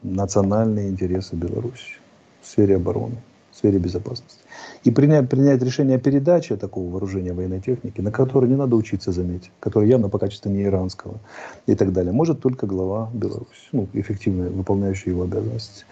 национальные 0.02 0.90
интересы 0.90 1.36
Беларуси 1.36 1.98
в 2.42 2.46
сфере 2.46 2.76
обороны, 2.76 3.16
в 3.50 3.56
сфере 3.56 3.78
безопасности. 3.78 4.38
И 4.84 4.90
принять, 4.90 5.28
принять 5.28 5.62
решение 5.62 5.96
о 5.96 6.00
передаче 6.00 6.56
такого 6.56 6.90
вооружения 6.90 7.32
военной 7.32 7.60
техники, 7.60 8.00
на 8.00 8.12
которое 8.12 8.46
не 8.46 8.56
надо 8.56 8.76
учиться, 8.76 9.10
заметить, 9.10 9.50
которое 9.60 9.88
явно 9.88 10.08
по 10.08 10.18
качеству 10.18 10.50
не 10.50 10.62
иранского 10.64 11.18
и 11.66 11.74
так 11.74 11.92
далее, 11.92 12.12
может 12.12 12.40
только 12.40 12.66
глава 12.66 13.10
Беларуси, 13.12 13.68
ну, 13.72 13.88
эффективно 13.94 14.48
выполняющий 14.50 15.10
его 15.10 15.22
обязанности. 15.22 15.84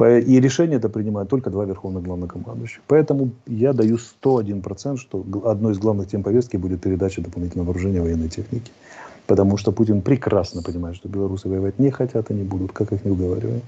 И 0.00 0.40
решение 0.40 0.78
это 0.78 0.88
принимают 0.88 1.30
только 1.30 1.50
два 1.50 1.64
верховных 1.64 2.02
главнокомандующих. 2.02 2.82
Поэтому 2.88 3.30
я 3.46 3.72
даю 3.72 3.96
101%, 3.96 4.96
что 4.96 5.24
одной 5.44 5.72
из 5.72 5.78
главных 5.78 6.08
тем 6.08 6.24
повестки 6.24 6.56
будет 6.56 6.80
передача 6.80 7.22
дополнительного 7.22 7.68
вооружения 7.68 8.00
военной 8.00 8.28
техники. 8.28 8.72
Потому 9.26 9.56
что 9.56 9.72
Путин 9.72 10.02
прекрасно 10.02 10.62
понимает, 10.62 10.96
что 10.96 11.08
белорусы 11.08 11.48
воевать 11.48 11.78
не 11.78 11.90
хотят 11.90 12.30
и 12.30 12.34
не 12.34 12.44
будут, 12.44 12.72
как 12.72 12.92
их 12.92 13.04
не 13.04 13.10
уговаривали. 13.10 13.62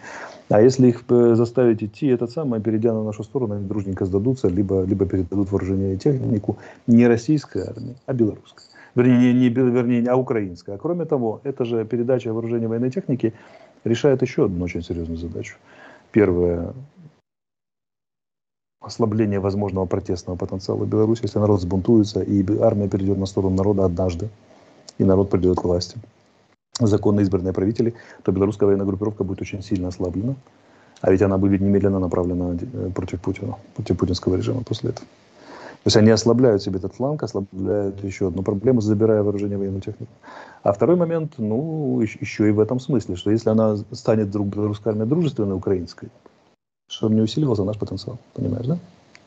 А 0.51 0.61
если 0.61 0.89
их 0.89 1.05
э, 1.09 1.35
заставить 1.35 1.83
идти, 1.83 2.09
это 2.09 2.27
самое, 2.27 2.63
перейдя 2.63 2.93
на 2.93 3.03
нашу 3.03 3.25
сторону, 3.25 3.55
они 3.55 3.67
дружненько 3.67 4.05
сдадутся, 4.05 4.49
либо, 4.49 4.85
либо 4.85 5.07
передадут 5.07 5.51
вооружение 5.51 5.95
и 5.95 5.99
технику 5.99 6.59
не 6.87 7.07
российской 7.07 7.63
армии, 7.63 7.97
а 8.05 8.13
белорусской. 8.13 8.65
Вернее, 8.95 9.33
не, 9.33 9.41
не, 9.41 9.49
вернее, 9.49 10.11
а 10.11 10.17
украинской. 10.17 10.75
А 10.75 10.79
кроме 10.79 11.05
того, 11.05 11.41
эта 11.45 11.65
же 11.65 11.85
передача 11.85 12.33
вооружения 12.33 12.69
военной 12.69 12.91
техники 12.91 13.33
решает 13.85 14.23
еще 14.23 14.45
одну 14.45 14.65
очень 14.65 14.83
серьезную 14.83 15.19
задачу. 15.19 15.57
Первое, 16.13 16.75
ослабление 18.81 19.41
возможного 19.41 19.87
протестного 19.87 20.37
потенциала 20.37 20.85
Беларуси, 20.85 21.23
если 21.25 21.39
народ 21.39 21.61
сбунтуется 21.61 22.21
и 22.21 22.45
армия 22.61 22.89
перейдет 22.89 23.19
на 23.19 23.27
сторону 23.27 23.57
народа 23.57 23.85
однажды, 23.85 24.29
и 24.99 25.05
народ 25.05 25.31
придет 25.31 25.59
к 25.59 25.65
власти. 25.65 25.99
Законно 26.79 27.21
избранные 27.21 27.53
правители, 27.53 27.95
то 28.23 28.33
белорусская 28.33 28.67
военная 28.67 28.87
группировка 28.87 29.25
будет 29.25 29.41
очень 29.41 29.63
сильно 29.63 29.89
ослаблена. 29.89 30.35
А 31.01 31.11
ведь 31.11 31.23
она 31.23 31.39
будет 31.39 31.61
немедленно 31.61 31.99
направлена 31.99 32.57
э, 32.61 32.91
против 32.95 33.21
Путина, 33.21 33.57
против 33.75 33.99
путинского 33.99 34.37
режима 34.37 34.63
после 34.63 34.91
этого. 34.91 35.07
То 35.87 35.89
есть 35.89 35.97
они 35.99 36.11
ослабляют 36.11 36.63
себе 36.63 36.79
этот 36.79 36.95
фланг, 36.95 37.23
ослабляют 37.23 38.03
еще 38.03 38.27
одну 38.27 38.43
проблему, 38.43 38.81
забирая 38.81 39.23
вооружение 39.23 39.57
военную 39.57 39.83
технику. 39.83 40.11
А 40.65 40.73
второй 40.73 40.97
момент, 40.97 41.35
ну, 41.39 42.01
еще 42.01 42.49
и 42.49 42.51
в 42.51 42.59
этом 42.59 42.81
смысле, 42.81 43.15
что 43.15 43.31
если 43.31 43.51
она 43.51 43.77
станет 43.93 44.27
вдруг 44.29 44.49
белорусской 44.49 44.91
армией 44.91 45.09
дружественной 45.09 45.55
украинской, 45.55 46.09
чтобы 46.89 47.15
не 47.15 47.21
усиливался 47.21 47.63
наш 47.63 47.79
потенциал, 47.79 48.19
понимаешь, 48.35 48.67
да? 48.67 48.79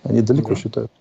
Они 0.04 0.22
далеко 0.22 0.50
да. 0.50 0.56
считают. 0.56 0.92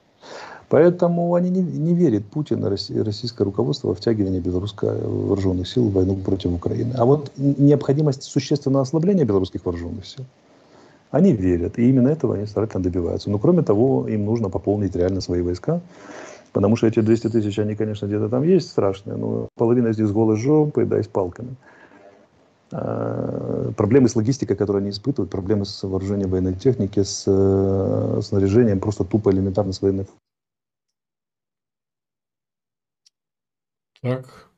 Поэтому 0.68 1.34
они 1.34 1.48
не, 1.48 1.62
не 1.62 1.94
верят 1.94 2.26
Путин 2.26 2.64
и 2.64 2.98
российское 3.00 3.44
руководство 3.44 3.88
во 3.88 3.94
втягивание 3.94 4.40
белорусских 4.40 4.82
вооруженных 4.82 5.66
сил 5.66 5.88
в 5.88 5.92
войну 5.92 6.16
против 6.16 6.52
Украины. 6.52 6.92
А 6.96 7.06
вот 7.06 7.32
необходимость 7.36 8.24
существенного 8.24 8.82
ослабления 8.82 9.24
белорусских 9.24 9.64
вооруженных 9.64 10.06
сил, 10.06 10.26
они 11.10 11.32
верят. 11.32 11.78
И 11.78 11.88
именно 11.88 12.08
этого 12.08 12.34
они 12.34 12.46
старательно 12.46 12.82
добиваются. 12.82 13.30
Но 13.30 13.38
кроме 13.38 13.62
того, 13.62 14.06
им 14.08 14.26
нужно 14.26 14.50
пополнить 14.50 14.94
реально 14.94 15.22
свои 15.22 15.40
войска. 15.40 15.80
Потому 16.52 16.76
что 16.76 16.86
эти 16.86 17.00
200 17.00 17.28
тысяч, 17.28 17.58
они, 17.58 17.74
конечно, 17.74 18.06
где-то 18.06 18.28
там 18.28 18.42
есть 18.42 18.70
страшные, 18.70 19.16
но 19.16 19.48
половина 19.56 19.88
из 19.88 19.98
них 19.98 20.08
с 20.08 20.12
голой 20.12 20.36
жопой, 20.36 20.86
да, 20.86 20.98
и 20.98 21.02
с 21.02 21.06
палками. 21.06 21.56
А, 22.72 23.70
проблемы 23.76 24.08
с 24.08 24.16
логистикой, 24.16 24.56
которые 24.56 24.80
они 24.80 24.90
испытывают, 24.90 25.30
проблемы 25.30 25.64
с 25.64 25.82
вооружением 25.82 26.30
военной 26.30 26.54
техники, 26.54 27.02
с 27.02 27.24
э, 27.26 28.20
снаряжением, 28.22 28.80
просто 28.80 29.04
тупо 29.04 29.30
элементарно 29.30 29.72
с 29.72 29.82
военной 29.82 30.06
Так. 34.02 34.48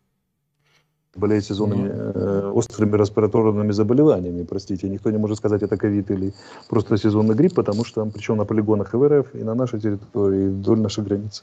Болеет 1.17 1.45
сезонными 1.45 1.89
ну. 1.89 1.95
э, 1.95 2.51
острыми 2.53 2.97
респираторными 2.97 3.73
заболеваниями, 3.73 4.45
простите. 4.45 4.89
Никто 4.89 5.11
не 5.11 5.19
может 5.19 5.39
сказать, 5.39 5.63
это 5.63 5.77
ковид 5.77 6.11
или 6.11 6.33
просто 6.69 6.97
сезонный 6.97 7.35
грипп, 7.35 7.55
потому 7.55 7.85
что, 7.85 8.05
причем 8.07 8.37
на 8.37 8.45
полигонах 8.45 8.95
и 8.95 8.97
в 8.97 9.09
РФ, 9.09 9.35
и 9.35 9.43
на 9.43 9.55
нашей 9.55 9.81
территории, 9.81 10.45
и 10.45 10.49
вдоль 10.49 10.79
нашей 10.79 11.03
границы. 11.03 11.43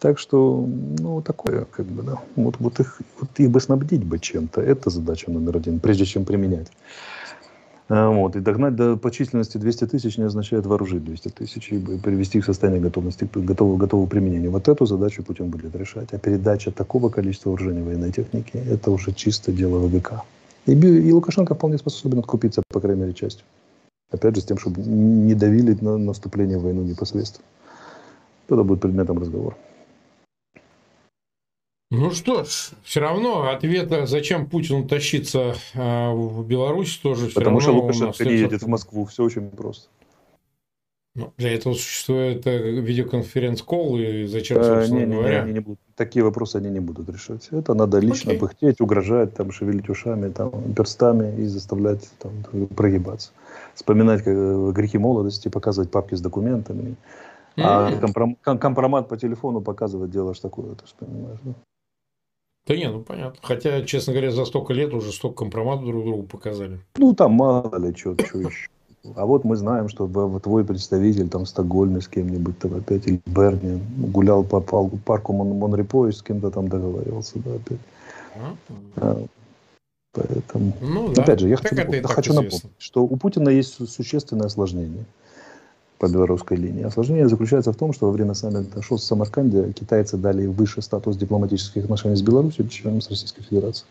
Так 0.00 0.18
что, 0.18 0.66
ну, 0.98 1.22
такое, 1.22 1.66
как 1.70 1.86
бы, 1.86 2.02
да. 2.02 2.18
Вот, 2.36 2.56
вот, 2.58 2.80
их, 2.80 3.00
вот 3.20 3.30
их 3.38 3.50
бы 3.50 3.60
снабдить 3.60 4.04
бы 4.04 4.18
чем-то, 4.18 4.60
это 4.60 4.90
задача 4.90 5.30
номер 5.30 5.56
один, 5.56 5.80
прежде 5.80 6.04
чем 6.04 6.24
применять. 6.24 6.68
А, 7.90 8.08
вот. 8.08 8.36
И 8.36 8.40
догнать 8.40 8.76
до 8.76 8.96
по 8.96 9.10
численности 9.10 9.58
200 9.58 9.88
тысяч 9.88 10.16
не 10.16 10.24
означает 10.24 10.64
вооружить 10.64 11.04
200 11.04 11.28
тысяч 11.30 11.72
и 11.72 11.78
привести 11.78 12.38
их 12.38 12.44
в 12.44 12.46
состояние 12.46 12.80
готовности, 12.80 13.28
готового, 13.34 13.76
готового 13.76 14.06
применения. 14.06 14.48
Вот 14.48 14.68
эту 14.68 14.86
задачу 14.86 15.24
Путин 15.24 15.50
будет 15.50 15.74
решать. 15.74 16.12
А 16.12 16.18
передача 16.18 16.70
такого 16.70 17.08
количества 17.08 17.50
вооружения 17.50 17.82
военной 17.82 18.12
техники– 18.12 18.52
это 18.70 18.92
уже 18.92 19.12
чисто 19.12 19.50
дело 19.50 19.78
ВГК. 19.80 20.22
И, 20.66 20.72
и 20.72 21.12
Лукашенко 21.12 21.56
вполне 21.56 21.78
способен 21.78 22.20
откупиться, 22.20 22.62
по 22.68 22.80
крайней 22.80 23.00
мере, 23.00 23.12
частью. 23.12 23.44
Опять 24.12 24.36
же, 24.36 24.42
с 24.42 24.44
тем, 24.44 24.58
чтобы 24.58 24.82
не 24.82 25.34
давили 25.34 25.76
на 25.80 25.98
наступление 25.98 26.58
в 26.58 26.62
войну 26.62 26.82
непосредственно. 26.82 27.44
Это 28.48 28.62
будет 28.62 28.80
предметом 28.80 29.18
разговора. 29.18 29.56
Ну 31.90 32.12
что 32.12 32.44
ж, 32.44 32.70
все 32.84 33.00
равно 33.00 33.50
ответа, 33.50 34.06
зачем 34.06 34.46
Путину 34.46 34.86
тащиться 34.86 35.54
э, 35.74 36.12
в 36.12 36.46
Беларусь, 36.46 36.96
тоже 36.98 37.26
все 37.26 37.34
Потому 37.34 37.58
равно 37.58 37.60
что 37.60 37.72
Лукашенко 37.72 38.24
не 38.24 38.36
едет 38.36 38.62
в 38.62 38.68
Москву, 38.68 39.04
все 39.06 39.24
очень 39.24 39.50
просто. 39.50 39.88
Ну, 41.16 41.32
для 41.36 41.52
этого 41.52 41.74
существует 41.74 42.46
э, 42.46 42.80
видеоконференц-колл, 42.80 43.98
и 43.98 44.26
зачем, 44.26 44.62
собственно 44.62 45.00
не, 45.00 45.06
не, 45.06 45.14
говоря? 45.16 45.38
Не, 45.38 45.42
они 45.42 45.52
не 45.54 45.58
будут. 45.58 45.80
Такие 45.96 46.24
вопросы 46.24 46.56
они 46.56 46.70
не 46.70 46.78
будут 46.78 47.08
решать. 47.08 47.48
Это 47.50 47.74
надо 47.74 47.98
лично 47.98 48.30
Окей. 48.30 48.40
пыхтеть, 48.40 48.80
угрожать, 48.80 49.34
там, 49.34 49.50
шевелить 49.50 49.88
ушами, 49.88 50.30
там, 50.30 50.72
перстами 50.74 51.42
и 51.42 51.46
заставлять 51.46 52.08
там, 52.20 52.68
прогибаться. 52.68 53.32
Вспоминать 53.74 54.22
э, 54.24 54.72
грехи 54.72 54.98
молодости, 54.98 55.48
показывать 55.48 55.90
папки 55.90 56.14
с 56.14 56.20
документами. 56.20 56.94
А 57.56 57.90
компром, 57.98 58.36
компромат 58.36 59.08
по 59.08 59.16
телефону 59.16 59.60
показывать 59.60 60.12
делаешь 60.12 60.38
такое, 60.38 60.76
ты 60.76 60.86
же 60.86 60.92
понимаешь, 60.96 61.40
да? 61.42 61.54
Да 62.70 62.76
не, 62.76 62.88
ну 62.88 63.02
понятно. 63.02 63.36
Хотя, 63.42 63.82
честно 63.82 64.12
говоря, 64.12 64.30
за 64.30 64.44
столько 64.44 64.72
лет 64.72 64.94
уже 64.94 65.10
столько 65.10 65.38
компроматов 65.38 65.86
друг 65.86 66.04
другу 66.04 66.22
показали. 66.22 66.78
Ну, 66.98 67.12
там 67.16 67.32
мало 67.32 67.76
ли 67.78 67.92
что, 67.96 68.14
что 68.24 68.38
еще. 68.38 68.68
А 69.16 69.26
вот 69.26 69.42
мы 69.42 69.56
знаем, 69.56 69.88
что 69.88 70.06
твой 70.38 70.64
представитель 70.64 71.28
там 71.28 71.46
в 71.46 71.48
Стокгольме 71.48 72.00
с 72.00 72.06
кем-нибудь 72.06 72.60
там 72.60 72.76
опять, 72.76 73.08
или 73.08 73.20
Берни, 73.26 73.80
гулял 73.96 74.44
по 74.44 74.60
парку 74.60 75.32
Мон 75.32 75.58
Монрепо 75.58 76.06
и 76.06 76.12
с 76.12 76.22
кем-то 76.22 76.52
там 76.52 76.68
договаривался, 76.68 77.40
да, 77.40 77.54
опять. 77.54 77.80
А, 78.36 78.54
а, 78.98 79.24
поэтому, 80.12 80.72
ну, 80.80 81.12
да. 81.12 81.22
опять 81.24 81.40
же, 81.40 81.48
я 81.48 81.56
хочу, 81.56 81.74
хочу 82.04 82.34
напомнить, 82.34 82.62
что 82.78 83.02
у 83.02 83.16
Путина 83.16 83.48
есть 83.48 83.90
существенное 83.90 84.46
осложнение 84.46 85.06
по 86.00 86.08
белорусской 86.08 86.56
линии. 86.56 86.82
Осложнение 86.82 87.28
заключается 87.28 87.72
в 87.72 87.76
том, 87.76 87.92
что 87.92 88.06
во 88.06 88.12
время 88.12 88.32
саммита 88.32 88.80
ШОС 88.80 89.02
в 89.02 89.04
Самарканде 89.04 89.72
китайцы 89.74 90.16
дали 90.16 90.46
выше 90.46 90.80
статус 90.80 91.16
дипломатических 91.18 91.84
отношений 91.84 92.16
с 92.16 92.22
Беларусью, 92.22 92.68
чем 92.68 93.02
с 93.02 93.10
Российской 93.10 93.42
Федерацией. 93.42 93.86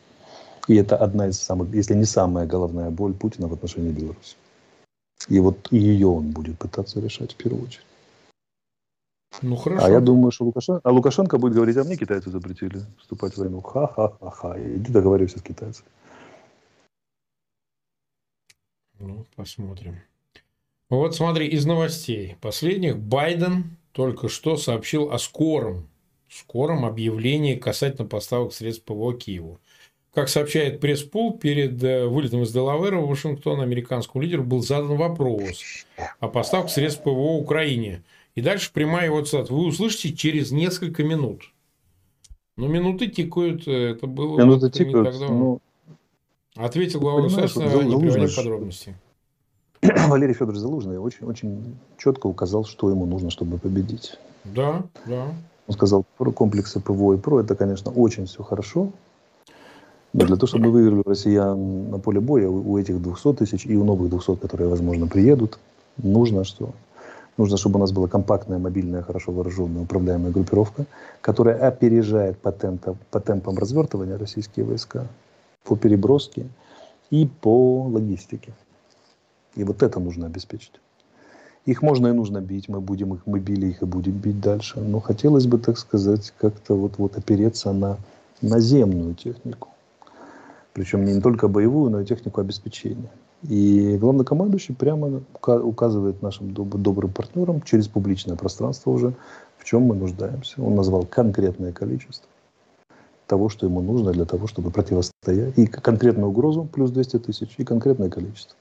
И 0.67 0.75
это 0.75 0.97
одна 0.97 1.27
из 1.27 1.39
самых, 1.39 1.71
если 1.71 1.93
не 1.93 2.05
самая 2.05 2.47
головная 2.47 2.89
боль 2.89 3.13
Путина 3.13 3.47
в 3.47 3.53
отношении 3.53 3.91
Беларуси. 3.91 4.35
И 5.27 5.39
вот 5.39 5.71
ее 5.71 6.07
он 6.07 6.31
будет 6.31 6.57
пытаться 6.57 6.99
решать 6.99 7.33
в 7.33 7.35
первую 7.35 7.65
очередь. 7.65 7.85
Ну 9.43 9.55
хорошо. 9.55 9.85
А 9.85 9.89
я 9.91 9.99
думаю, 9.99 10.31
что 10.31 10.45
Лукашенко, 10.45 10.81
а 10.83 10.91
Лукашенко 10.91 11.37
будет 11.37 11.53
говорить, 11.53 11.77
а 11.77 11.83
мне 11.83 11.95
китайцы 11.95 12.31
запретили 12.31 12.81
вступать 12.97 13.33
в 13.33 13.37
войну. 13.37 13.61
Ха-ха-ха-ха. 13.61 14.59
Иди 14.59 14.91
договаривайся 14.91 15.37
с 15.37 15.43
китайцами. 15.43 15.87
Ну, 18.97 19.25
посмотрим. 19.35 19.95
Вот 20.89 21.15
смотри, 21.15 21.47
из 21.47 21.65
новостей 21.65 22.35
последних 22.41 22.97
Байден 22.97 23.77
только 23.91 24.27
что 24.27 24.57
сообщил 24.57 25.11
о 25.11 25.19
скором, 25.19 25.87
скором 26.29 26.83
объявлении 26.83 27.55
касательно 27.55 28.07
поставок 28.07 28.53
средств 28.53 28.85
ПВО 28.85 29.13
Киеву. 29.13 29.59
Как 30.13 30.29
сообщает 30.29 30.79
пресс-пул, 30.79 31.37
перед 31.37 31.83
э, 31.83 32.07
вылетом 32.07 32.41
из 32.41 32.51
Делавера 32.51 32.99
в 32.99 33.07
Вашингтон 33.07 33.61
американскому 33.61 34.23
лидеру 34.23 34.43
был 34.43 34.63
задан 34.63 34.97
вопрос 34.97 35.63
о 36.19 36.27
поставках 36.27 36.71
средств 36.71 37.03
ПВО 37.03 37.37
Украине. 37.37 38.03
И 38.33 38.41
дальше 38.41 38.71
прямая 38.73 39.05
его 39.05 39.21
цитата. 39.21 39.53
Вы 39.53 39.65
услышите 39.67 40.15
через 40.15 40.51
несколько 40.51 41.03
минут. 41.03 41.53
Ну, 42.57 42.67
минуты 42.67 43.07
тикают, 43.07 43.67
это 43.67 44.07
было 44.07 44.39
минуты 44.39 44.65
вот 44.65 44.73
тикают, 44.73 45.15
ну, 45.19 45.61
Ответил 46.55 46.99
глава 46.99 47.21
государства, 47.21 47.61
не 47.61 47.97
приводя. 47.97 48.95
Валерий 50.07 50.33
Федорович 50.33 50.59
Залужный 50.59 50.97
очень, 50.97 51.25
очень 51.25 51.77
четко 51.97 52.27
указал, 52.27 52.65
что 52.65 52.89
ему 52.89 53.05
нужно, 53.05 53.29
чтобы 53.29 53.57
победить. 53.57 54.17
Да, 54.43 54.83
да. 55.05 55.27
Он 55.67 55.73
сказал, 55.73 56.05
про 56.17 56.31
комплексы 56.31 56.79
ПВО 56.79 57.13
и 57.13 57.17
ПРО, 57.17 57.41
это, 57.41 57.55
конечно, 57.55 57.91
очень 57.91 58.25
все 58.25 58.43
хорошо. 58.43 58.91
Но 60.13 60.25
для 60.25 60.35
того, 60.35 60.47
чтобы 60.47 60.71
выиграли 60.71 61.03
россиян 61.05 61.91
на 61.91 61.99
поле 61.99 62.19
боя, 62.19 62.49
у 62.49 62.71
у 62.71 62.77
этих 62.77 63.01
200 63.01 63.33
тысяч 63.35 63.65
и 63.65 63.77
у 63.77 63.83
новых 63.83 64.09
200, 64.09 64.35
которые, 64.35 64.67
возможно, 64.67 65.07
приедут, 65.07 65.59
нужно 65.97 66.43
что? 66.43 66.71
Нужно, 67.37 67.57
чтобы 67.57 67.77
у 67.77 67.79
нас 67.79 67.91
была 67.91 68.07
компактная, 68.07 68.57
мобильная, 68.57 69.01
хорошо 69.01 69.31
вооруженная, 69.31 69.83
управляемая 69.83 70.31
группировка, 70.31 70.85
которая 71.21 71.55
опережает 71.67 72.37
по, 72.39 72.51
темпам, 72.51 72.97
по 73.11 73.19
темпам 73.21 73.57
развертывания 73.57 74.17
российские 74.17 74.65
войска, 74.65 75.07
по 75.63 75.77
переброске 75.77 76.47
и 77.11 77.29
по 77.41 77.83
логистике. 77.83 78.51
И 79.55 79.63
вот 79.63 79.83
это 79.83 79.99
нужно 79.99 80.27
обеспечить. 80.27 80.73
Их 81.65 81.81
можно 81.81 82.07
и 82.07 82.11
нужно 82.13 82.41
бить, 82.41 82.69
мы 82.69 82.81
будем 82.81 83.13
их, 83.13 83.21
мы 83.25 83.39
били 83.39 83.67
их 83.67 83.81
и 83.81 83.85
будем 83.85 84.13
бить 84.13 84.39
дальше. 84.39 84.79
Но 84.79 84.99
хотелось 84.99 85.45
бы, 85.45 85.59
так 85.59 85.77
сказать, 85.77 86.33
как-то 86.37 86.75
вот, 86.75 86.97
вот 86.97 87.17
опереться 87.17 87.73
на 87.73 87.97
наземную 88.41 89.13
технику. 89.15 89.69
Причем 90.73 91.03
не 91.03 91.19
только 91.19 91.47
боевую, 91.47 91.91
но 91.91 92.01
и 92.01 92.05
технику 92.05 92.41
обеспечения. 92.41 93.09
И 93.43 93.97
главнокомандующий 93.97 94.75
прямо 94.75 95.21
ука- 95.33 95.61
указывает 95.61 96.21
нашим 96.21 96.47
доб- 96.47 96.77
добрым 96.77 97.11
партнерам 97.11 97.61
через 97.61 97.87
публичное 97.87 98.35
пространство 98.35 98.91
уже, 98.91 99.13
в 99.57 99.65
чем 99.65 99.83
мы 99.83 99.95
нуждаемся. 99.95 100.61
Он 100.61 100.75
назвал 100.75 101.05
конкретное 101.05 101.71
количество 101.71 102.27
того, 103.27 103.47
что 103.47 103.65
ему 103.65 103.81
нужно 103.81 104.11
для 104.11 104.25
того, 104.25 104.47
чтобы 104.47 104.71
противостоять. 104.71 105.57
И 105.57 105.67
конкретную 105.67 106.29
угрозу 106.29 106.65
плюс 106.65 106.91
200 106.91 107.19
тысяч, 107.19 107.53
и 107.57 107.63
конкретное 107.63 108.09
количество, 108.09 108.57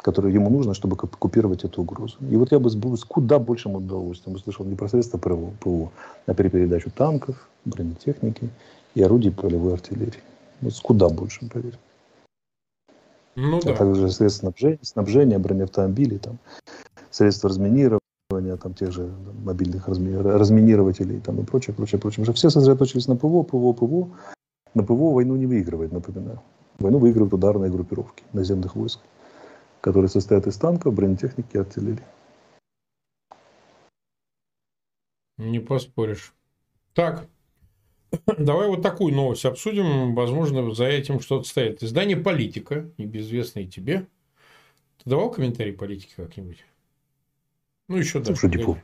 которое 0.00 0.32
ему 0.32 0.50
нужно, 0.50 0.74
чтобы 0.74 0.96
куп- 0.96 1.16
купировать 1.16 1.64
эту 1.64 1.82
угрозу. 1.82 2.16
И 2.30 2.36
вот 2.36 2.52
я 2.52 2.58
бы 2.58 2.70
с, 2.70 3.04
куда 3.04 3.38
большим 3.38 3.74
удовольствием 3.74 4.36
услышал 4.36 4.64
непосредственно 4.64 5.20
ПВО, 5.20 5.52
ПВО 5.60 5.90
на 6.26 6.34
перепередачу 6.34 6.90
танков, 6.90 7.48
бронетехники 7.64 8.48
и 8.94 9.02
орудий 9.02 9.32
полевой 9.32 9.74
артиллерии. 9.74 10.22
Вот 10.60 10.74
с 10.74 10.80
куда 10.80 11.08
большим, 11.08 11.48
поверь. 11.48 11.78
Ну 13.36 13.58
а 13.58 13.62
да. 13.62 13.74
также 13.74 14.10
средства 14.10 14.40
снабжения, 14.40 14.78
снабжения 14.82 15.38
бронеавтомобилей, 15.38 16.18
там, 16.18 16.38
средства 17.10 17.50
разминирования, 17.50 18.56
там, 18.60 18.74
тех 18.74 18.90
же 18.92 19.10
мобильных 19.44 19.88
разми- 19.88 20.20
разминирователей 20.20 21.20
там, 21.20 21.40
и 21.40 21.44
прочее, 21.44 21.74
прочее, 21.74 22.00
прочее. 22.00 22.22
Уже 22.22 22.32
все 22.32 22.50
сосредоточились 22.50 23.06
на 23.06 23.16
ПВО, 23.16 23.42
ПВО, 23.42 23.72
ПВО. 23.72 24.08
На 24.74 24.82
ПВО 24.82 25.14
войну 25.14 25.36
не 25.36 25.46
выигрывает, 25.46 25.92
напоминаю. 25.92 26.40
Войну 26.78 26.98
выигрывают 26.98 27.32
ударные 27.32 27.70
группировки 27.70 28.22
наземных 28.32 28.76
войск, 28.76 29.00
которые 29.80 30.08
состоят 30.08 30.46
из 30.46 30.56
танков, 30.56 30.94
бронетехники 30.94 31.54
и 31.54 31.58
артиллерии. 31.58 32.04
Не 35.36 35.60
поспоришь. 35.60 36.34
Так, 36.94 37.28
давай 38.38 38.68
вот 38.68 38.82
такую 38.82 39.14
новость 39.14 39.44
обсудим. 39.44 40.14
Возможно, 40.14 40.74
за 40.74 40.86
этим 40.86 41.20
что-то 41.20 41.48
стоит. 41.48 41.82
Издание 41.82 42.16
«Politico», 42.16 42.90
небезвестное 42.98 43.66
тебе. 43.66 44.06
Ты 45.02 45.10
давал 45.10 45.30
комментарий 45.30 45.72
политики 45.72 46.12
как-нибудь? 46.16 46.64
Ну, 47.88 47.96
еще 47.96 48.18
дальше. 48.18 48.40
Слушай, 48.40 48.58
погоди. 48.58 48.80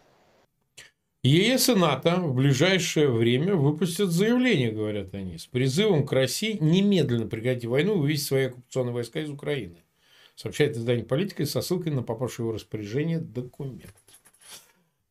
ЕС 1.25 1.71
и 1.71 1.75
НАТО 1.75 2.17
в 2.17 2.35
ближайшее 2.35 3.11
время 3.11 3.57
выпустят 3.57 4.11
заявление, 4.11 4.73
говорят 4.73 5.15
они, 5.15 5.39
с 5.39 5.47
призывом 5.47 6.07
к 6.07 6.13
России 6.13 6.59
немедленно 6.61 7.27
прекратить 7.27 7.65
войну 7.65 7.97
и 7.97 7.99
вывести 7.99 8.27
свои 8.27 8.45
оккупационные 8.45 8.93
войска 8.93 9.21
из 9.21 9.31
Украины. 9.31 9.79
Сообщает 10.35 10.77
издание 10.77 11.05
«Политика» 11.05 11.47
со 11.47 11.61
ссылкой 11.61 11.93
на 11.93 12.03
попавший 12.03 12.43
в 12.43 12.47
его 12.47 12.53
распоряжение 12.53 13.19
документ. 13.19 13.95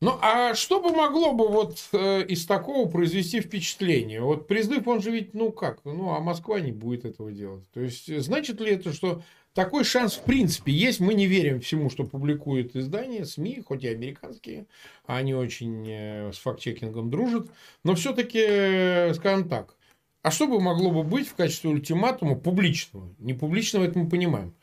Ну, 0.04 0.18
а 0.20 0.54
что 0.54 0.82
бы 0.82 0.94
могло 0.94 1.32
бы 1.32 1.48
вот 1.48 1.78
э, 1.92 2.26
из 2.26 2.44
такого 2.44 2.86
произвести 2.90 3.40
впечатление? 3.40 4.20
Вот 4.20 4.46
призыв, 4.46 4.86
он 4.86 5.00
же 5.00 5.10
ведь, 5.10 5.32
ну 5.32 5.50
как, 5.50 5.82
ну, 5.84 6.10
а 6.10 6.20
Москва 6.20 6.60
не 6.60 6.72
будет 6.72 7.06
этого 7.06 7.32
делать. 7.32 7.64
То 7.72 7.80
есть, 7.80 8.10
э, 8.10 8.20
значит 8.20 8.60
ли 8.60 8.72
это, 8.72 8.92
что 8.92 9.22
такой 9.54 9.82
шанс 9.82 10.16
в 10.16 10.24
принципе 10.24 10.72
есть? 10.72 11.00
Мы 11.00 11.14
не 11.14 11.26
верим 11.26 11.62
всему, 11.62 11.88
что 11.88 12.04
публикует 12.04 12.76
издание, 12.76 13.24
СМИ, 13.24 13.62
хоть 13.66 13.84
и 13.84 13.88
американские, 13.88 14.66
они 15.06 15.32
очень 15.32 15.88
э, 15.88 16.32
с 16.34 16.36
факт-чекингом 16.36 17.08
дружат, 17.08 17.48
но 17.82 17.94
все-таки, 17.94 19.14
скажем 19.14 19.48
так, 19.48 19.74
а 20.20 20.30
что 20.30 20.46
бы 20.46 20.60
могло 20.60 20.90
бы 20.90 21.02
быть 21.02 21.28
в 21.28 21.34
качестве 21.34 21.70
ультиматума 21.70 22.34
публичного? 22.34 23.14
Не 23.18 23.32
публичного, 23.32 23.84
это 23.84 23.98
мы 23.98 24.08
понимаем, 24.08 24.54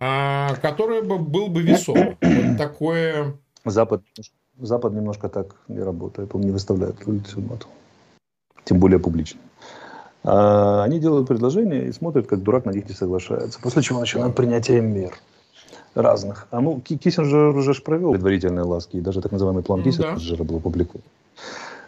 а, 0.00 0.54
которое 0.56 1.02
бы 1.02 1.18
был 1.18 1.48
бы 1.48 1.62
весомо. 1.62 2.16
Вот 2.20 2.58
такое... 2.58 3.34
Запад, 3.64 4.02
Запад 4.58 4.92
немножко 4.94 5.28
так 5.28 5.54
не 5.68 5.80
работает, 5.80 6.34
он 6.34 6.40
не 6.40 6.50
выставляет 6.50 7.06
ультиматум. 7.06 7.70
Тем 8.64 8.78
более 8.78 8.98
публично. 8.98 9.40
А 10.24 10.82
они 10.82 10.98
делают 10.98 11.28
предложения 11.28 11.84
и 11.84 11.92
смотрят, 11.92 12.26
как 12.26 12.42
дурак 12.42 12.64
на 12.64 12.70
них 12.70 12.88
не 12.88 12.94
соглашается. 12.94 13.60
После 13.60 13.82
чего 13.82 14.00
начинают 14.00 14.34
принятие 14.34 14.80
мер 14.80 15.12
разных. 15.94 16.46
А 16.50 16.60
ну, 16.60 16.80
Ки- 16.80 16.96
Киссинджер 16.96 17.56
уже 17.56 17.74
ж 17.74 17.82
провел 17.82 18.12
предварительные 18.12 18.64
ласки, 18.64 18.96
и 18.96 19.00
даже 19.00 19.20
так 19.20 19.32
называемый 19.32 19.62
план 19.62 19.82
Ну 19.84 19.92
да. 19.92 20.14
Киссинджера 20.14 20.44
был 20.44 20.56
опубликован 20.56 21.02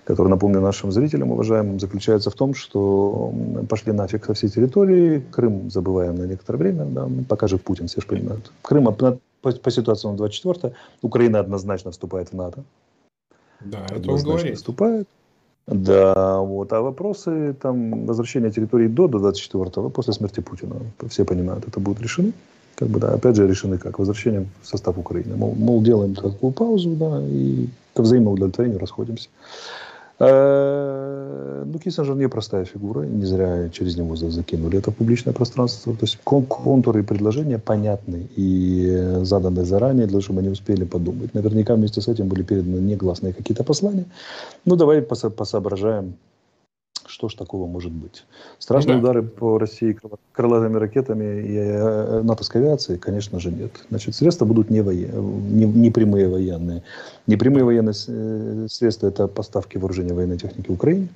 который, 0.05 0.29
напомню 0.29 0.61
нашим 0.61 0.93
зрителям, 0.93 1.31
уважаемым, 1.31 1.79
заключается 1.79 2.31
в 2.31 2.35
том, 2.35 2.55
что 2.55 3.33
пошли 3.69 3.93
нафиг 3.93 4.25
со 4.27 4.35
всей 4.35 4.49
территории, 4.49 5.23
Крым 5.31 5.71
забываем 5.71 6.17
на 6.17 6.25
некоторое 6.25 6.59
время, 6.59 6.85
да, 6.85 7.09
пока 7.29 7.47
жив 7.47 7.63
Путин, 7.63 7.87
все 7.87 8.01
же 8.01 8.07
понимают. 8.07 8.51
Крым 8.63 8.93
по, 8.95 9.19
по 9.53 9.71
ситуации 9.71 10.09
на 10.09 10.17
24 10.17 10.75
Украина 11.03 11.41
однозначно 11.41 11.91
вступает 11.91 12.33
в 12.33 12.37
НАТО. 12.37 12.65
Да, 13.61 13.87
это 13.91 14.11
он 14.11 14.23
говорит. 14.23 14.57
вступает. 14.57 15.09
Да, 15.67 16.41
вот. 16.41 16.73
А 16.73 16.81
вопросы 16.81 17.55
там 17.61 18.07
возвращения 18.07 18.51
территории 18.51 18.89
до, 18.89 19.07
до 19.07 19.19
24-го, 19.19 19.91
после 19.91 20.13
смерти 20.13 20.41
Путина, 20.41 20.77
все 21.09 21.25
понимают, 21.25 21.69
это 21.69 21.79
будут 21.81 22.03
решены. 22.03 22.33
Как 22.75 22.89
бы, 22.89 22.99
да, 22.99 23.13
опять 23.15 23.37
же, 23.37 23.47
решены 23.47 23.79
как? 23.79 23.99
Возвращением 23.99 24.49
в 24.63 24.67
состав 24.67 24.99
Украины. 24.99 25.37
Мол, 25.37 25.55
мол, 25.55 25.83
делаем 25.83 26.15
такую 26.15 26.53
паузу, 26.53 26.91
да, 26.91 27.23
и 27.23 27.69
ко 27.95 28.03
взаимному 28.03 28.35
удовлетворению 28.35 28.81
расходимся. 28.81 29.29
Э, 30.23 31.65
Ну, 31.65 31.79
Киссинджер 31.79 32.17
непростая 32.17 32.65
фигура, 32.65 33.03
не 33.03 33.25
зря 33.25 33.69
через 33.71 33.97
него 33.97 34.17
за- 34.17 34.31
закинули 34.31 34.79
это 34.79 34.91
публичное 34.91 35.33
пространство. 35.33 35.93
То 35.95 36.05
есть 36.05 36.19
кон- 36.25 36.45
контуры 36.45 37.01
и 37.01 37.03
предложения 37.03 37.59
понятны 37.59 38.27
и 38.37 39.21
заданы 39.23 39.65
заранее, 39.65 40.07
для 40.07 40.13
того, 40.13 40.21
чтобы 40.21 40.41
они 40.41 40.51
успели 40.51 40.85
подумать. 40.85 41.35
Наверняка 41.35 41.75
вместе 41.75 42.01
с 42.01 42.09
этим 42.09 42.29
были 42.29 42.43
переданы 42.43 42.81
негласные 42.81 43.33
какие-то 43.33 43.65
послания. 43.65 44.05
Ну, 44.67 44.77
давай 44.77 44.99
посо- 45.01 45.31
посоображаем, 45.31 46.13
что 47.23 47.29
ж 47.29 47.35
такого 47.35 47.69
может 47.69 47.93
быть. 47.93 48.25
Страшные 48.59 48.95
да. 48.95 48.99
удары 48.99 49.23
по 49.23 49.57
России 49.57 49.97
крылатыми 50.33 50.77
ракетами 50.77 51.41
и 51.41 51.57
э, 51.57 52.23
натовской 52.23 52.61
авиацией, 52.61 52.99
конечно 52.99 53.39
же, 53.39 53.53
нет. 53.53 53.71
Значит, 53.91 54.17
средства 54.17 54.45
будут 54.45 54.71
не, 54.71 54.81
воен- 54.81 55.49
не, 55.49 55.65
не 55.67 55.93
прямые 55.93 56.29
военные. 56.29 56.83
Непрямые 57.29 57.65
военные 57.65 57.95
э, 58.09 58.67
средства– 58.69 59.07
это 59.09 59.29
поставки 59.29 59.79
вооружения 59.79 60.15
военной 60.15 60.37
техники 60.37 60.69
Украине, 60.69 61.07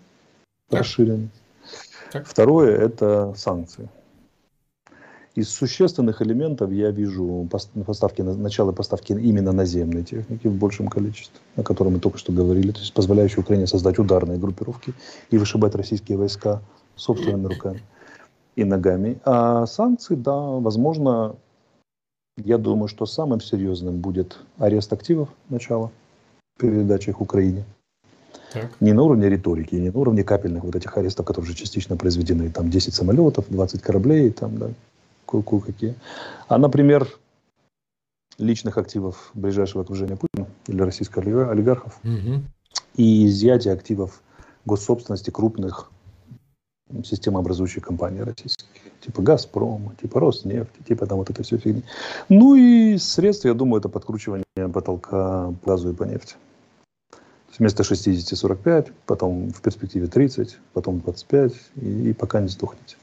Так. 0.71 0.83
расширенные. 0.83 1.29
Так. 2.12 2.25
Второе– 2.29 2.77
это 2.79 3.35
санкции. 3.37 3.88
Из 5.37 5.51
существенных 5.51 6.22
элементов 6.22 6.72
я 6.72 6.90
вижу 6.90 7.46
пос- 7.51 7.85
поставки, 7.85 8.22
на- 8.22 8.35
начало 8.35 8.72
поставки 8.72 9.12
именно 9.12 9.53
наземной 9.53 10.03
техники 10.03 10.46
в 10.46 10.55
большем 10.55 10.88
количестве, 10.88 11.38
о 11.57 11.62
котором 11.62 11.92
мы 11.92 12.01
только 12.01 12.16
что 12.16 12.33
говорили, 12.33 12.72
то 12.72 12.81
есть 12.81 12.94
позволяющие 12.94 13.40
Украине 13.40 13.66
создать 13.66 13.99
ударные 13.99 14.38
группировки 14.38 14.94
и 15.31 15.37
вышибать 15.37 15.75
российские 15.75 16.16
войска 16.16 16.62
собственными 16.96 17.49
руками 17.49 17.83
и 18.57 18.64
ногами. 18.64 19.18
А 19.27 19.66
санкции, 19.66 20.14
да, 20.14 20.35
возможно, 20.35 21.37
я 22.42 22.57
думаю, 22.57 22.88
что 22.88 23.05
самым 23.05 23.42
серьезным 23.42 23.99
будет 23.99 24.38
арест 24.56 24.90
активов 24.94 25.29
начала, 25.50 25.90
передача 26.58 27.11
их 27.11 27.21
Украине. 27.21 27.65
Так. 28.54 28.71
Не 28.81 28.94
на 28.94 29.02
уровне 29.02 29.29
риторики, 29.29 29.75
не 29.75 29.90
на 29.90 29.98
уровне 29.98 30.25
капельных 30.25 30.65
вот 30.65 30.77
этих 30.77 30.96
арестов, 30.96 31.27
которые 31.27 31.50
уже 31.50 31.58
частично 31.58 31.98
произведены, 31.98 32.48
там 32.48 32.71
10 32.71 32.94
самолетов, 32.94 33.44
20 33.50 33.83
кораблей, 33.83 34.31
там, 34.31 34.56
да, 34.56 34.71
ку 35.27 35.60
какие. 35.60 35.94
А, 36.48 36.58
например, 36.58 37.08
личных 38.38 38.79
активов 38.79 39.31
ближайшего 39.35 39.83
окружения 39.83 40.16
Путина 40.16 40.46
или 40.66 40.83
российских 40.83 41.18
олига- 41.18 41.50
олигархов 41.50 41.98
Мгм. 42.02 42.44
и 42.96 43.27
изъятие 43.27 43.74
активов 43.74 44.22
госсобственности 44.64 45.31
крупных 45.31 45.90
системообразующих 47.04 47.85
компаний 47.85 48.22
российских, 48.22 48.66
типа 49.00 49.22
«Газпрома», 49.22 49.94
типа 50.00 50.20
«Роснефти», 50.20 50.83
типа 50.87 51.06
там 51.06 51.18
вот 51.18 51.31
это 51.31 51.42
все 51.42 51.58
фигни. 51.58 51.83
Ну 52.29 52.54
и 52.54 52.96
средства, 52.98 53.48
я 53.48 53.54
думаю, 53.54 53.81
это 53.81 53.88
подкручивание 53.88 54.44
потолка 54.72 55.52
по 55.62 55.70
газу 55.70 55.90
и 55.90 55.94
по 55.94 56.04
нефти. 56.04 56.37
То 57.10 57.18
Вместо 57.58 57.85
60 57.85 58.38
45, 58.38 58.92
потом 59.06 59.50
в 59.50 59.60
перспективе 59.62 60.06
30, 60.06 60.58
потом 60.74 61.00
25, 61.00 61.52
и, 61.77 62.10
и 62.10 62.12
пока 62.12 62.40
не 62.40 62.48
сдохнете. 62.48 62.96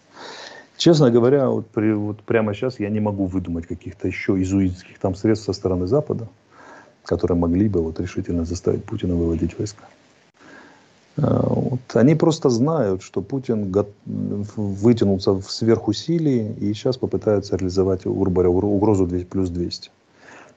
Честно 0.77 1.11
говоря, 1.11 1.49
вот, 1.49 1.67
при, 1.67 1.93
вот 1.93 2.21
прямо 2.23 2.53
сейчас 2.53 2.79
я 2.79 2.89
не 2.89 2.99
могу 2.99 3.25
выдумать 3.25 3.67
каких-то 3.67 4.07
еще 4.07 4.41
изуитских 4.41 4.99
там 4.99 5.15
средств 5.15 5.45
со 5.45 5.53
стороны 5.53 5.87
Запада, 5.87 6.27
которые 7.05 7.37
могли 7.37 7.69
бы 7.69 7.81
вот 7.81 7.99
решительно 7.99 8.45
заставить 8.45 8.83
Путина 8.83 9.15
выводить 9.15 9.57
войска. 9.57 9.85
А, 11.17 11.45
вот. 11.47 11.79
Они 11.93 12.15
просто 12.15 12.49
знают, 12.49 13.03
что 13.03 13.21
Путин 13.21 13.71
вытянулся 14.05 15.33
в 15.33 15.49
сверхусилии 15.49 16.53
и 16.59 16.73
сейчас 16.73 16.97
попытается 16.97 17.55
реализовать, 17.55 18.05
грубо 18.05 18.41
угрозу 18.41 19.07
плюс 19.07 19.49
200, 19.49 19.91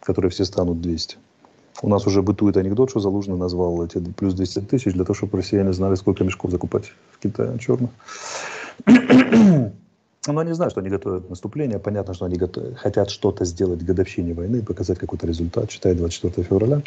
которые 0.01 0.31
все 0.31 0.45
станут 0.45 0.81
200. 0.81 1.19
У 1.83 1.89
нас 1.89 2.07
уже 2.07 2.23
бытует 2.23 2.57
анекдот, 2.57 2.89
что 2.89 3.01
Залужный 3.01 3.37
назвал 3.37 3.85
эти 3.85 3.99
плюс 3.99 4.33
200 4.33 4.61
тысяч 4.61 4.95
для 4.95 5.05
того, 5.05 5.15
чтобы 5.15 5.39
россияне 5.39 5.75
знали, 5.75 5.95
сколько 5.95 6.25
мешков 6.25 6.51
закупать 6.51 6.93
в 7.11 7.19
Китае 7.19 7.59
черных. 7.59 7.91
Но 10.27 10.41
они 10.41 10.53
знают, 10.53 10.73
что 10.73 10.81
они 10.81 10.91
готовят 10.91 11.31
наступление. 11.31 11.79
Понятно, 11.79 12.15
что 12.15 12.25
они 12.25 12.37
готов... 12.37 12.77
хотят 12.77 13.11
что-то 13.11 13.45
сделать 13.45 13.83
в 13.83 13.85
годовщине 13.85 14.35
войны, 14.35 14.63
показать 14.63 14.99
какой-то 14.99 15.27
результат, 15.27 15.71
считай 15.71 15.95
24 15.95 16.47
февраля. 16.47 16.83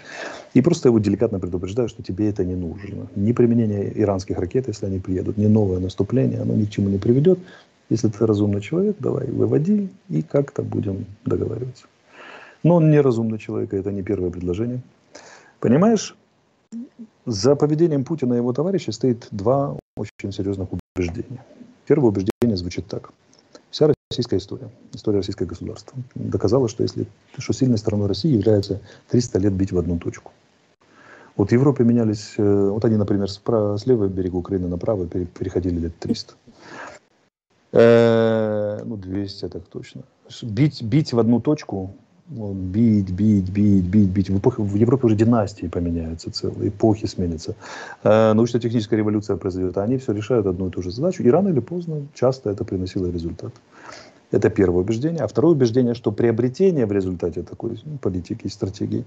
И 0.54 0.62
просто 0.62 0.90
его 0.90 1.00
деликатно 1.00 1.40
предупреждают, 1.40 1.92
что 1.92 2.04
тебе 2.04 2.30
это 2.30 2.44
не 2.44 2.56
нужно. 2.56 3.08
Ни 3.16 3.32
применение 3.32 3.92
иранских 4.02 4.38
ракет, 4.38 4.68
если 4.68 4.88
они 4.88 5.00
приедут, 5.00 5.38
ни 5.38 5.48
новое 5.48 5.80
наступление, 5.80 6.42
оно 6.42 6.54
ни 6.54 6.66
к 6.66 6.70
чему 6.70 6.90
не 6.90 6.98
приведет. 6.98 7.40
Если 7.90 8.10
ты 8.10 8.26
разумный 8.26 8.62
человек, 8.62 8.98
давай, 9.00 9.28
выводи, 9.32 9.90
и 10.10 10.22
как-то 10.22 10.62
будем 10.62 11.06
договариваться. 11.26 11.86
Но 12.64 12.76
он 12.76 12.92
неразумный 12.92 13.40
человек, 13.40 13.74
и 13.74 13.78
это 13.78 13.92
не 13.92 14.04
первое 14.04 14.30
предложение. 14.30 14.82
Понимаешь, 15.60 16.16
за 17.26 17.56
поведением 17.56 18.04
Путина 18.04 18.34
и 18.34 18.38
его 18.38 18.54
товарищей 18.54 18.92
стоит 18.92 19.28
два 19.32 19.78
очень 19.98 20.32
серьезных 20.32 20.70
убеждения. 20.96 21.44
Первое 21.88 22.10
убеждение 22.10 22.58
звучит 22.58 22.86
так. 22.88 23.12
Российская 24.12 24.38
история, 24.38 24.72
история 24.92 25.18
российского 25.18 25.46
государства 25.46 25.96
доказала, 26.16 26.68
что, 26.68 26.82
если, 26.82 27.06
что 27.38 27.54
сильной 27.54 27.78
стороной 27.78 28.08
России 28.08 28.32
является 28.32 28.82
300 29.10 29.38
лет 29.38 29.54
бить 29.54 29.72
в 29.72 29.78
одну 29.78 30.00
точку. 30.00 30.32
Вот 31.38 31.50
в 31.50 31.52
Европе 31.52 31.84
менялись, 31.84 32.34
э, 32.38 32.70
вот 32.70 32.84
они, 32.86 32.96
например, 32.96 33.30
справа, 33.30 33.78
с 33.78 33.86
левого 33.86 34.08
берега 34.08 34.38
Украины 34.38 34.68
направо 34.68 35.06
переходили 35.06 35.82
лет 35.82 36.00
300. 36.00 36.34
Э, 37.74 38.82
ну, 38.84 38.98
200 38.98 39.48
так 39.48 39.68
точно. 39.68 40.02
Бить, 40.42 40.82
бить 40.82 41.14
в 41.14 41.20
одну 41.20 41.40
точку 41.40 41.94
бить, 42.30 43.10
бить, 43.12 43.50
бить, 43.50 43.86
бить, 43.86 44.10
бить. 44.10 44.30
В, 44.30 44.38
эпохе, 44.38 44.62
в 44.62 44.76
Европе 44.76 45.08
уже 45.08 45.16
династии 45.16 45.68
поменяются 45.68 46.32
целые, 46.32 46.70
эпохи 46.70 47.08
сменятся. 47.08 47.56
Э, 48.04 48.34
научно-техническая 48.34 49.00
революция 49.00 49.38
произойдет, 49.38 49.78
а 49.78 49.84
они 49.84 49.98
все 49.98 50.14
решают 50.14 50.46
одну 50.46 50.68
и 50.68 50.72
ту 50.72 50.82
же 50.82 50.92
задачу. 50.92 51.24
И 51.24 51.30
рано 51.30 51.50
или 51.50 51.60
поздно 51.60 52.08
часто 52.14 52.52
это 52.52 52.64
приносило 52.64 53.12
результат. 53.12 53.54
Это 54.32 54.50
первое 54.52 54.82
убеждение. 54.82 55.24
А 55.24 55.28
второе 55.28 55.54
убеждение, 55.54 55.96
что 55.96 56.12
приобретение 56.12 56.86
в 56.86 56.92
результате 56.92 57.42
такой 57.42 57.80
ну, 57.84 57.98
политики 57.98 58.46
и 58.46 58.50
стратегии 58.50 59.06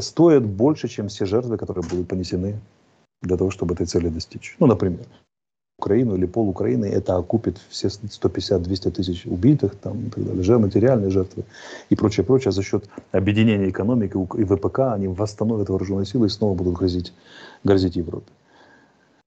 стоит 0.00 0.44
больше, 0.44 0.86
чем 0.86 1.08
все 1.08 1.26
жертвы, 1.26 1.56
которые 1.56 1.84
будут 1.90 2.06
понесены 2.06 2.60
для 3.20 3.36
того, 3.36 3.50
чтобы 3.50 3.74
этой 3.74 3.86
цели 3.86 4.08
достичь. 4.08 4.54
Ну, 4.60 4.66
например, 4.66 5.06
Украину 5.78 6.16
или 6.16 6.26
пол 6.26 6.48
Украины, 6.48 6.86
это 6.86 7.16
окупит 7.16 7.56
все 7.68 7.86
150-200 7.86 8.90
тысяч 8.90 9.26
убитых, 9.26 9.76
там, 9.76 10.06
и 10.06 10.10
так 10.10 10.24
далее, 10.24 10.42
же, 10.42 10.58
материальные 10.58 11.10
жертвы 11.10 11.44
и 11.88 11.94
прочее, 11.94 12.26
прочее. 12.26 12.50
За 12.50 12.62
счет 12.64 12.88
объединения 13.12 13.68
экономики 13.68 14.16
и 14.38 14.44
ВПК 14.44 14.80
они 14.94 15.06
восстановят 15.06 15.68
вооруженные 15.68 16.04
силы 16.04 16.26
и 16.26 16.30
снова 16.30 16.54
будут 16.54 16.74
грозить, 16.74 17.12
грозить 17.62 17.94
Европе. 17.94 18.26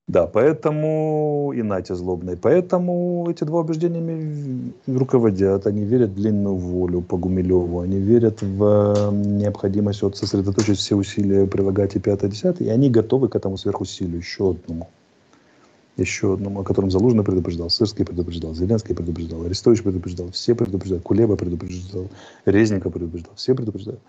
Да, 0.08 0.26
поэтому 0.26 1.52
и 1.56 1.62
Натя 1.62 1.94
злобной. 1.94 2.36
Поэтому 2.36 3.26
эти 3.30 3.44
два 3.44 3.60
убеждениями 3.60 4.72
руководят. 4.86 5.66
Они 5.66 5.84
верят 5.84 6.10
в 6.10 6.14
длинную 6.16 6.56
волю 6.56 7.00
по 7.00 7.16
Гумилеву. 7.16 7.80
Они 7.80 7.98
верят 7.98 8.42
в 8.42 9.10
необходимость 9.12 10.02
вот 10.02 10.18
сосредоточить 10.18 10.78
все 10.78 10.96
усилия, 10.96 11.46
прилагать 11.46 11.96
и 11.96 11.98
пятое, 12.00 12.30
десятое. 12.30 12.68
И 12.68 12.70
они 12.70 12.90
готовы 12.90 13.28
к 13.28 13.36
этому 13.36 13.56
сверхусилию, 13.56 14.18
еще 14.18 14.50
одному 14.50 14.88
еще 15.96 16.34
одному, 16.34 16.60
о 16.60 16.64
котором 16.64 16.90
Залужный 16.90 17.24
предупреждал, 17.24 17.70
Сырский 17.70 18.04
предупреждал, 18.04 18.54
Зеленский 18.54 18.94
предупреждал, 18.94 19.44
Арестович 19.44 19.82
предупреждал, 19.82 20.30
все 20.30 20.54
предупреждают, 20.54 21.04
Кулеба 21.04 21.36
предупреждал, 21.36 22.08
Резников 22.44 22.92
предупреждал, 22.92 23.34
все 23.36 23.54
предупреждают. 23.54 24.00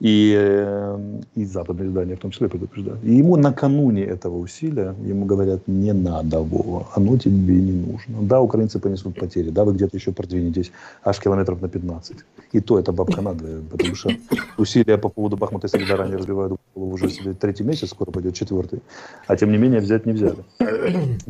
И, 0.00 0.34
э, 0.36 0.98
и 1.36 1.44
западные 1.46 1.88
издания 1.88 2.16
в 2.16 2.18
том 2.18 2.30
числе 2.30 2.48
предупреждают. 2.48 3.02
И 3.02 3.14
ему 3.14 3.36
накануне 3.36 4.04
этого 4.04 4.36
усилия, 4.36 4.94
ему 5.08 5.24
говорят, 5.24 5.60
не 5.66 5.92
надо, 5.92 6.40
Вова, 6.40 6.86
оно 6.94 7.16
тебе 7.16 7.54
не 7.54 7.72
нужно. 7.72 8.22
Да, 8.22 8.40
украинцы 8.40 8.78
понесут 8.78 9.18
потери, 9.18 9.50
да, 9.50 9.64
вы 9.64 9.72
где-то 9.72 9.96
еще 9.96 10.12
продвинетесь 10.12 10.70
аж 11.02 11.18
километров 11.18 11.62
на 11.62 11.68
15. 11.68 12.16
И 12.52 12.60
то 12.60 12.78
это 12.78 12.92
бабка 12.92 13.22
надо, 13.22 13.44
потому 13.70 13.94
что 13.94 14.10
усилия 14.58 14.98
по 14.98 15.08
поводу 15.08 15.36
Бахмута 15.36 15.66
и 15.66 15.70
Солидара 15.70 16.04
они 16.04 16.16
разбивают 16.16 16.60
голову 16.74 16.94
уже 16.94 17.08
себе 17.08 17.32
третий 17.32 17.64
месяц, 17.64 17.90
скоро 17.90 18.10
пойдет 18.10 18.34
четвертый. 18.34 18.80
А 19.26 19.36
тем 19.36 19.50
не 19.50 19.58
менее 19.58 19.80
взять 19.80 20.06
не 20.06 20.12
взяли. 20.12 20.44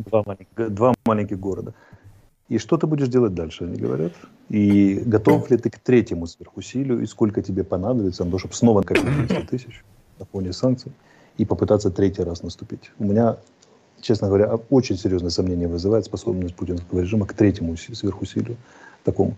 Два 0.09 0.23
маленьких, 0.25 0.73
два 0.73 0.93
маленьких 1.05 1.39
города. 1.39 1.73
И 2.49 2.59
что 2.59 2.77
ты 2.77 2.87
будешь 2.87 3.09
делать 3.09 3.33
дальше, 3.33 3.65
они 3.65 3.77
говорят. 3.77 4.13
И 4.49 5.01
готов 5.05 5.51
ли 5.51 5.57
ты 5.57 5.69
к 5.69 5.79
третьему 5.79 6.27
сверхусилию, 6.27 7.01
и 7.01 7.05
сколько 7.05 7.41
тебе 7.41 7.63
понадобится 7.63 8.23
на 8.23 8.31
то, 8.31 8.37
чтобы 8.37 8.53
снова 8.53 8.79
накопить 8.79 9.27
300 9.27 9.47
тысяч 9.47 9.83
на 10.19 10.25
фоне 10.25 10.53
санкций, 10.53 10.91
и 11.37 11.45
попытаться 11.45 11.91
третий 11.91 12.23
раз 12.23 12.43
наступить. 12.43 12.91
У 12.99 13.03
меня, 13.03 13.37
честно 14.01 14.27
говоря, 14.27 14.59
очень 14.69 14.97
серьезное 14.97 15.29
сомнение 15.29 15.67
вызывает 15.67 16.05
способность 16.05 16.55
путинского 16.55 17.01
режима 17.01 17.25
к 17.25 17.33
третьему 17.33 17.75
сверхусилию 17.75 18.57
такому. 19.03 19.35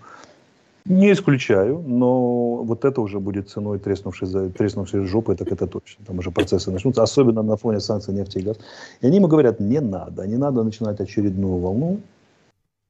Не 0.85 1.11
исключаю, 1.11 1.83
но 1.85 2.63
вот 2.63 2.85
это 2.85 3.01
уже 3.01 3.19
будет 3.19 3.49
ценой 3.49 3.79
треснувшей, 3.79 4.27
за, 4.27 4.49
треснувшей 4.49 5.05
жопы, 5.05 5.35
так 5.35 5.51
это 5.51 5.67
точно. 5.67 6.05
Там 6.05 6.19
уже 6.19 6.31
процессы 6.31 6.71
начнутся, 6.71 7.03
особенно 7.03 7.43
на 7.43 7.57
фоне 7.57 7.79
санкций 7.79 8.13
нефти 8.13 8.37
и 8.37 8.41
газ. 8.41 8.57
И 9.01 9.07
они 9.07 9.17
ему 9.17 9.27
говорят, 9.27 9.59
не 9.59 9.81
надо, 9.81 10.25
не 10.25 10.37
надо 10.37 10.63
начинать 10.63 10.99
очередную 10.99 11.57
волну, 11.57 11.99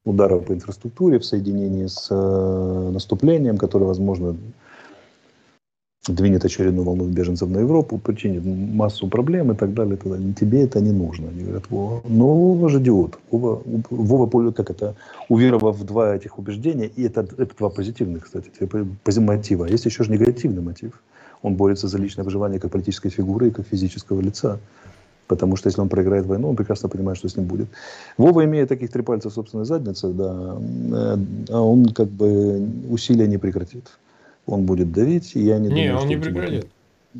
ударов 0.04 0.46
по 0.46 0.52
инфраструктуре 0.52 1.18
в 1.18 1.24
соединении 1.24 1.86
с 1.86 2.08
э, 2.10 2.90
наступлением, 2.92 3.58
которое, 3.58 3.86
возможно, 3.86 4.36
двинет 6.08 6.44
очередную 6.44 6.84
волну 6.84 7.04
беженцев 7.04 7.48
на 7.50 7.58
Европу, 7.58 7.98
причинит 7.98 8.42
массу 8.44 9.08
проблем 9.08 9.52
и 9.52 9.54
так 9.54 9.74
далее. 9.74 9.94
И 9.94 9.98
так 9.98 10.12
далее. 10.12 10.34
Тебе 10.34 10.62
это 10.62 10.80
не 10.80 10.92
нужно. 10.92 11.28
Они 11.28 11.42
говорят, 11.42 11.70
Вова, 11.70 12.00
ну, 12.08 12.26
Вова 12.26 12.68
же 12.68 12.78
идиот. 12.78 13.18
Вова, 13.30 13.62
Вова, 13.90 14.50
как 14.52 14.70
это, 14.70 14.94
уверовав 15.28 15.76
в 15.76 15.84
два 15.84 16.16
этих 16.16 16.38
убеждения, 16.38 16.86
и 16.86 17.04
это, 17.04 17.20
это 17.20 17.54
два 17.58 17.68
позитивных, 17.68 18.24
кстати, 18.24 18.50
мотива. 19.20 19.66
Есть 19.66 19.84
еще 19.84 20.04
же 20.04 20.10
негативный 20.10 20.62
мотив. 20.62 20.92
Он 21.42 21.54
борется 21.54 21.88
за 21.88 21.98
личное 21.98 22.24
выживание 22.24 22.58
как 22.60 22.70
политической 22.70 23.10
фигуры 23.10 23.48
и 23.48 23.50
как 23.50 23.66
физического 23.66 24.20
лица. 24.20 24.58
Потому 25.30 25.56
что 25.56 25.68
если 25.68 25.80
он 25.80 25.88
проиграет 25.88 26.26
войну, 26.26 26.48
он 26.50 26.56
прекрасно 26.56 26.88
понимает, 26.88 27.16
что 27.16 27.28
с 27.28 27.36
ним 27.36 27.46
будет. 27.46 27.68
Вова, 28.18 28.44
имея 28.44 28.66
таких 28.66 28.90
три 28.90 29.02
пальца 29.02 29.28
в 29.28 29.32
собственной 29.32 29.64
заднице, 29.64 30.08
да, 30.08 30.56
э, 30.58 31.16
а 31.50 31.60
он 31.60 31.84
как 31.92 32.08
бы 32.08 32.68
усилия 32.90 33.28
не 33.28 33.38
прекратит. 33.38 33.84
Он 34.46 34.66
будет 34.66 34.90
давить, 34.92 35.36
и 35.36 35.40
я 35.40 35.58
не, 35.58 35.68
не 35.68 35.86
думаю, 35.86 36.02
он 36.02 36.08
не 36.08 36.16
прекратит. 36.16 36.66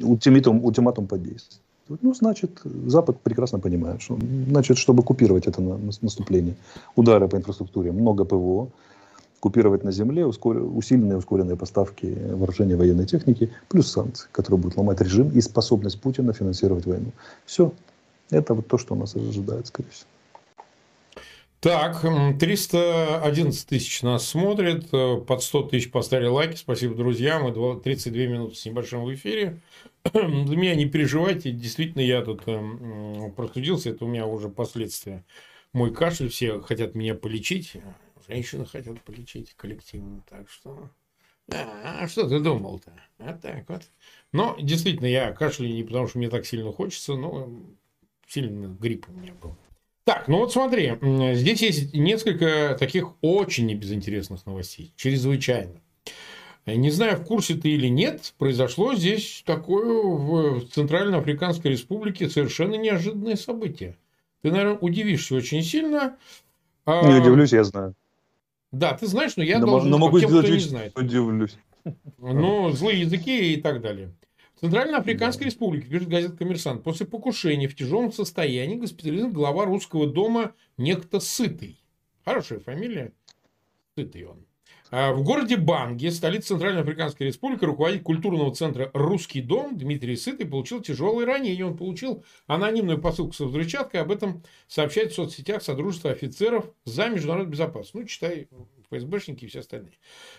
Ультиматум, 0.02 0.64
ультиматум 0.64 1.06
подействует. 1.06 1.60
Ну, 2.02 2.14
значит, 2.14 2.50
Запад 2.86 3.20
прекрасно 3.20 3.60
понимает, 3.60 4.02
что, 4.02 4.18
значит, 4.48 4.76
чтобы 4.76 5.04
купировать 5.04 5.46
это 5.46 5.62
наступление, 6.02 6.54
удары 6.96 7.28
по 7.28 7.36
инфраструктуре, 7.36 7.92
много 7.92 8.24
ПВО, 8.24 8.70
купировать 9.40 9.84
на 9.84 9.92
земле 9.92 10.26
ускор... 10.26 10.56
усиленные 10.56 11.16
ускоренные 11.16 11.56
поставки 11.56 12.16
вооружения 12.32 12.76
военной 12.76 13.06
техники, 13.06 13.50
плюс 13.68 13.92
санкции, 13.92 14.28
которые 14.32 14.58
будут 14.58 14.76
ломать 14.76 15.00
режим 15.00 15.30
и 15.30 15.40
способность 15.40 16.00
Путина 16.00 16.32
финансировать 16.32 16.86
войну. 16.86 17.12
Все, 17.46 17.72
это 18.30 18.54
вот 18.54 18.68
то, 18.68 18.78
что 18.78 18.94
нас 18.94 19.14
ожидает, 19.14 19.66
скорее 19.66 19.90
всего. 19.90 20.08
Так, 21.60 22.00
311 22.40 23.66
тысяч 23.66 24.00
нас 24.00 24.26
смотрит, 24.26 24.88
э, 24.94 25.18
под 25.18 25.42
100 25.42 25.64
тысяч 25.64 25.90
поставили 25.90 26.28
лайки. 26.28 26.56
Спасибо, 26.56 26.94
друзья. 26.94 27.38
Мы 27.38 27.52
32 27.52 28.22
минуты 28.22 28.54
с 28.54 28.64
небольшим 28.64 29.04
в 29.04 29.12
эфире. 29.12 29.60
Для 30.14 30.56
меня 30.56 30.74
не 30.74 30.86
переживайте, 30.86 31.50
действительно, 31.50 32.00
я 32.00 32.22
тут 32.22 32.44
эм, 32.46 33.30
простудился, 33.32 33.90
это 33.90 34.06
у 34.06 34.08
меня 34.08 34.26
уже 34.26 34.48
последствия. 34.48 35.22
Мой 35.74 35.92
кашель, 35.92 36.30
все 36.30 36.60
хотят 36.60 36.94
меня 36.94 37.14
полечить, 37.14 37.74
женщины 38.26 38.64
хотят 38.64 39.00
полечить 39.02 39.52
коллективно, 39.54 40.24
так 40.30 40.48
что... 40.48 40.88
А, 41.52 42.08
что 42.08 42.26
ты 42.26 42.40
думал-то? 42.40 42.92
А 43.18 43.34
так 43.34 43.68
вот. 43.68 43.82
Но, 44.32 44.56
действительно, 44.58 45.06
я 45.06 45.32
кашляю 45.32 45.74
не 45.74 45.82
потому, 45.82 46.06
что 46.06 46.18
мне 46.18 46.30
так 46.30 46.46
сильно 46.46 46.72
хочется, 46.72 47.16
но 47.16 47.50
сильно 48.30 48.68
грипп 48.80 49.06
у 49.08 49.12
меня 49.12 49.32
был. 49.42 49.56
Так, 50.04 50.28
ну 50.28 50.38
вот 50.38 50.52
смотри, 50.52 50.94
здесь 51.34 51.62
есть 51.62 51.94
несколько 51.94 52.76
таких 52.78 53.14
очень 53.20 53.66
небезынтересных 53.66 54.46
новостей, 54.46 54.92
чрезвычайно. 54.96 55.80
Не 56.66 56.90
знаю, 56.90 57.16
в 57.16 57.24
курсе 57.24 57.54
ты 57.54 57.70
или 57.70 57.88
нет, 57.88 58.34
произошло 58.38 58.94
здесь 58.94 59.42
такое 59.44 60.02
в 60.02 60.66
Центральноафриканской 60.68 61.72
Республике 61.72 62.28
совершенно 62.28 62.74
неожиданное 62.74 63.36
событие. 63.36 63.96
Ты, 64.42 64.50
наверное, 64.50 64.78
удивишься 64.78 65.34
очень 65.34 65.62
сильно. 65.62 66.16
А, 66.86 67.06
не 67.06 67.20
удивлюсь, 67.20 67.52
я 67.52 67.64
знаю. 67.64 67.94
Да, 68.72 68.94
ты 68.94 69.06
знаешь, 69.06 69.36
но 69.36 69.42
я 69.42 69.58
но, 69.58 69.66
должен 69.66 69.90
но 69.90 69.98
могу 69.98 70.20
тем, 70.20 70.28
сделать 70.28 70.46
кто 70.46 70.54
вид, 70.54 70.62
не 70.64 70.68
знает. 70.68 70.98
Удивлюсь. 70.98 71.56
Ну, 72.18 72.70
злые 72.70 73.00
языки 73.00 73.54
и 73.54 73.60
так 73.60 73.80
далее. 73.80 74.12
Центральноафриканской 74.60 75.46
да. 75.46 75.50
республике, 75.50 75.88
пишет 75.88 76.08
газета 76.08 76.36
«Коммерсант», 76.36 76.82
после 76.82 77.06
покушения 77.06 77.66
в 77.66 77.74
тяжелом 77.74 78.12
состоянии 78.12 78.76
госпитализирован 78.76 79.32
глава 79.32 79.64
русского 79.64 80.06
дома 80.06 80.54
некто 80.76 81.18
Сытый. 81.18 81.80
Хорошая 82.26 82.60
фамилия. 82.60 83.12
Сытый 83.96 84.24
он. 84.24 84.44
А 84.90 85.12
в 85.12 85.22
городе 85.22 85.56
Банге, 85.56 86.10
столице 86.10 86.48
Центральноафриканской 86.48 87.28
республики, 87.28 87.64
руководитель 87.64 88.02
культурного 88.02 88.52
центра 88.54 88.90
«Русский 88.92 89.40
дом» 89.40 89.78
Дмитрий 89.78 90.16
Сытый 90.16 90.46
получил 90.46 90.82
тяжелые 90.82 91.26
ранения. 91.26 91.64
Он 91.64 91.76
получил 91.76 92.24
анонимную 92.46 93.00
посылку 93.00 93.32
со 93.32 93.46
взрывчаткой. 93.46 94.00
Об 94.00 94.10
этом 94.10 94.42
сообщает 94.66 95.12
в 95.12 95.14
соцсетях 95.14 95.62
Содружество 95.62 96.10
офицеров 96.10 96.70
за 96.84 97.08
международную 97.08 97.52
безопасность. 97.52 97.94
Ну, 97.94 98.04
читай 98.04 98.48
ФСБшники 98.90 99.44
и 99.44 99.48
все 99.48 99.60
остальные. 99.60 99.94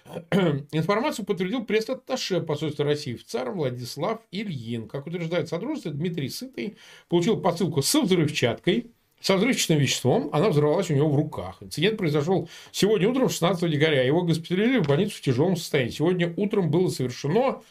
Информацию 0.72 1.26
подтвердил 1.26 1.64
пресс-атташе 1.64 2.41
посольства 2.41 2.86
России 2.86 3.16
в 3.16 3.26
ЦАР 3.26 3.52
Владислав 3.52 4.22
Ильин. 4.32 4.88
Как 4.88 5.08
утверждает 5.08 5.49
Содружество, 5.49 5.91
Дмитрий 5.91 6.30
Сытый 6.30 6.78
получил 7.10 7.38
посылку 7.38 7.82
со 7.82 8.02
взрывчаткой, 8.02 8.91
со 9.22 9.38
взрывчатым 9.38 9.78
веществом, 9.78 10.30
она 10.34 10.49
взорвалась 10.49 10.89
у 10.89 10.95
него 10.95 11.10
в 11.10 11.16
руках. 11.16 11.58
Инцидент 11.62 11.97
произошел 11.97 12.49
сегодня 12.72 13.08
утром, 13.08 13.30
16 13.30 13.70
декабря. 13.70 14.04
Его 14.04 14.24
госпитализировали 14.24 14.84
в 14.84 14.88
больницу 14.88 15.18
в 15.18 15.22
тяжелом 15.22 15.56
состоянии. 15.56 15.91
Сегодня 15.91 16.34
утром 16.38 16.72
было 16.72 16.89
совершено 16.89 17.62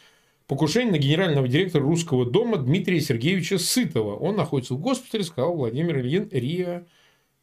покушение 0.47 0.93
на 0.93 0.97
генерального 0.97 1.47
директора 1.47 1.83
русского 1.83 2.25
дома 2.25 2.57
Дмитрия 2.57 3.01
Сергеевича 3.01 3.57
Сытова. 3.57 4.15
Он 4.15 4.35
находится 4.35 4.73
в 4.73 4.79
госпитале, 4.79 5.23
сказал 5.23 5.55
Владимир 5.55 5.99
Ильин, 5.99 6.29
РИА 6.31 6.85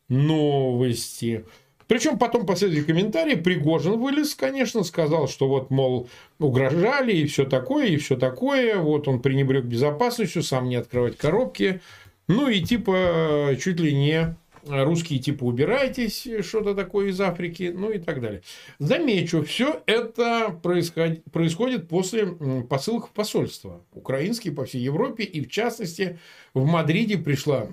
Новости. 0.09 1.45
Причем 1.89 2.19
потом 2.19 2.47
последовали 2.47 2.85
комментарии. 2.85 3.35
Пригожин 3.35 3.99
вылез, 3.99 4.35
конечно, 4.35 4.85
сказал, 4.85 5.27
что 5.27 5.49
вот, 5.49 5.71
мол, 5.71 6.09
угрожали 6.39 7.13
и 7.13 7.27
все 7.27 7.45
такое, 7.45 7.87
и 7.87 7.97
все 7.97 8.17
такое. 8.17 8.79
Вот 8.79 9.09
он 9.09 9.21
пренебрег 9.21 9.65
безопасностью, 9.65 10.45
сам 10.45 10.69
не 10.69 10.77
открывать 10.77 11.17
коробки. 11.17 11.81
Ну 12.29 12.49
и 12.49 12.61
типа 12.61 13.57
чуть 13.59 13.81
ли 13.81 13.95
не 13.95 14.37
русские 14.67 15.19
типа 15.19 15.45
убирайтесь, 15.45 16.29
что-то 16.43 16.75
такое 16.75 17.09
из 17.09 17.21
Африки, 17.21 17.73
ну 17.75 17.91
и 17.91 17.99
так 17.99 18.21
далее. 18.21 18.43
Замечу, 18.79 19.43
все 19.43 19.83
это 19.87 20.51
происходит, 20.63 21.25
происходит 21.33 21.89
после 21.89 22.27
посылок 22.69 23.07
в 23.07 23.11
посольство. 23.13 23.83
Украинские 23.93 24.53
по 24.53 24.67
всей 24.67 24.83
Европе 24.83 25.25
и 25.25 25.41
в 25.41 25.49
частности 25.51 26.19
в 26.53 26.67
Мадриде 26.67 27.17
пришла 27.17 27.69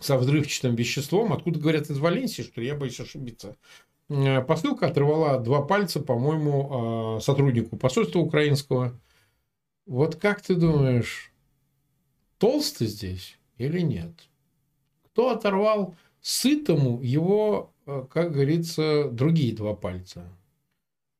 со 0.00 0.16
взрывчатым 0.16 0.74
веществом, 0.74 1.32
откуда 1.32 1.58
говорят 1.58 1.90
из 1.90 1.98
Валенсии, 1.98 2.42
что 2.42 2.60
я 2.60 2.74
боюсь 2.74 3.00
ошибиться. 3.00 3.56
Посылка 4.46 4.88
оторвала 4.88 5.38
два 5.38 5.62
пальца, 5.62 5.98
по-моему, 6.00 7.16
а, 7.16 7.20
сотруднику 7.20 7.76
посольства 7.76 8.18
украинского. 8.18 8.98
Вот 9.86 10.16
как 10.16 10.42
ты 10.42 10.54
думаешь, 10.54 11.32
толстый 12.38 12.86
здесь 12.86 13.38
или 13.56 13.80
нет? 13.80 14.10
Кто 15.06 15.30
оторвал 15.30 15.94
сытому 16.20 17.00
его, 17.02 17.72
э, 17.86 18.04
как 18.10 18.32
говорится, 18.32 19.08
другие 19.10 19.54
два 19.54 19.74
пальца? 19.74 20.24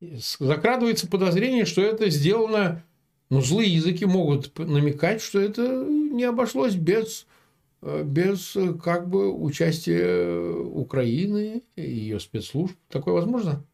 Закрадывается 0.00 1.06
подозрение, 1.06 1.64
что 1.64 1.80
это 1.82 2.10
сделано, 2.10 2.82
ну, 3.30 3.40
злые 3.40 3.72
языки 3.72 4.04
могут 4.04 4.58
намекать, 4.58 5.22
что 5.22 5.40
это 5.40 5.84
не 5.86 6.24
обошлось 6.24 6.74
без, 6.74 7.22
э, 7.22 7.33
без 8.04 8.56
э, 8.56 8.74
как 8.74 9.08
бы 9.08 9.32
участия 9.32 10.40
Украины 10.62 11.62
и 11.76 11.82
ее 11.82 12.20
спецслужб. 12.20 12.76
Такое 12.88 13.14
возможно? 13.14 13.64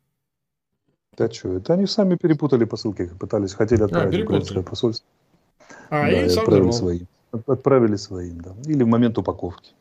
Да 1.17 1.31
что, 1.31 1.57
это 1.57 1.75
они 1.75 1.87
сами 1.87 2.17
перепутали 2.17 2.65
посылки, 2.65 3.11
пытались, 3.19 3.55
хотели 3.55 3.83
а, 3.83 3.87
отправить 3.87 4.21
а, 4.21 4.25
украинское 4.25 4.63
посольство. 4.63 5.07
А, 5.91 6.03
да, 6.03 6.11
и 6.11 6.29
отправили 6.29 6.71
свои 6.71 7.01
отправили 7.33 7.97
своим, 7.97 8.41
да, 8.41 8.55
или 8.67 8.83
в 8.83 8.87
момент 8.87 9.19
упаковки. 9.19 9.73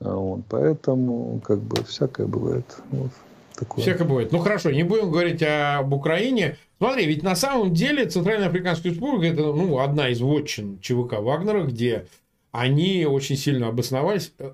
А 0.00 0.14
вот, 0.14 0.40
поэтому, 0.48 1.40
как 1.44 1.60
бы, 1.60 1.82
всякое 1.84 2.26
бывает. 2.26 2.64
Вот, 2.90 3.10
такое. 3.54 3.82
Всякое 3.82 4.06
бывает. 4.06 4.32
Ну, 4.32 4.38
хорошо, 4.38 4.70
не 4.70 4.82
будем 4.82 5.10
говорить 5.10 5.42
об 5.42 5.92
Украине. 5.92 6.56
Смотри, 6.78 7.06
ведь 7.06 7.22
на 7.22 7.36
самом 7.36 7.72
деле 7.72 8.06
Центральная 8.06 8.48
Африканская 8.48 8.92
Республика– 8.92 9.26
это 9.32 9.42
ну, 9.42 9.78
одна 9.78 10.08
из 10.08 10.20
вотчин 10.20 10.78
ЧВК 10.80 11.20
Вагнера, 11.20 11.64
где 11.64 12.06
они 12.52 13.06
очень 13.06 13.36
сильно 13.36 13.68
обосновались, 13.68 14.32
э, 14.38 14.52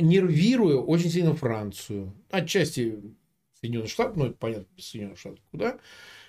нервируя 0.00 0.76
очень 0.76 1.10
сильно 1.10 1.36
Францию. 1.36 2.12
Отчасти 2.30 2.98
Соединенных 3.60 3.90
Штатов, 3.90 4.16
ну, 4.16 4.26
это 4.26 4.34
понятно, 4.34 4.66
без 4.76 4.86
Соединенных 4.86 5.18
Штатов 5.18 5.40
куда. 5.50 5.78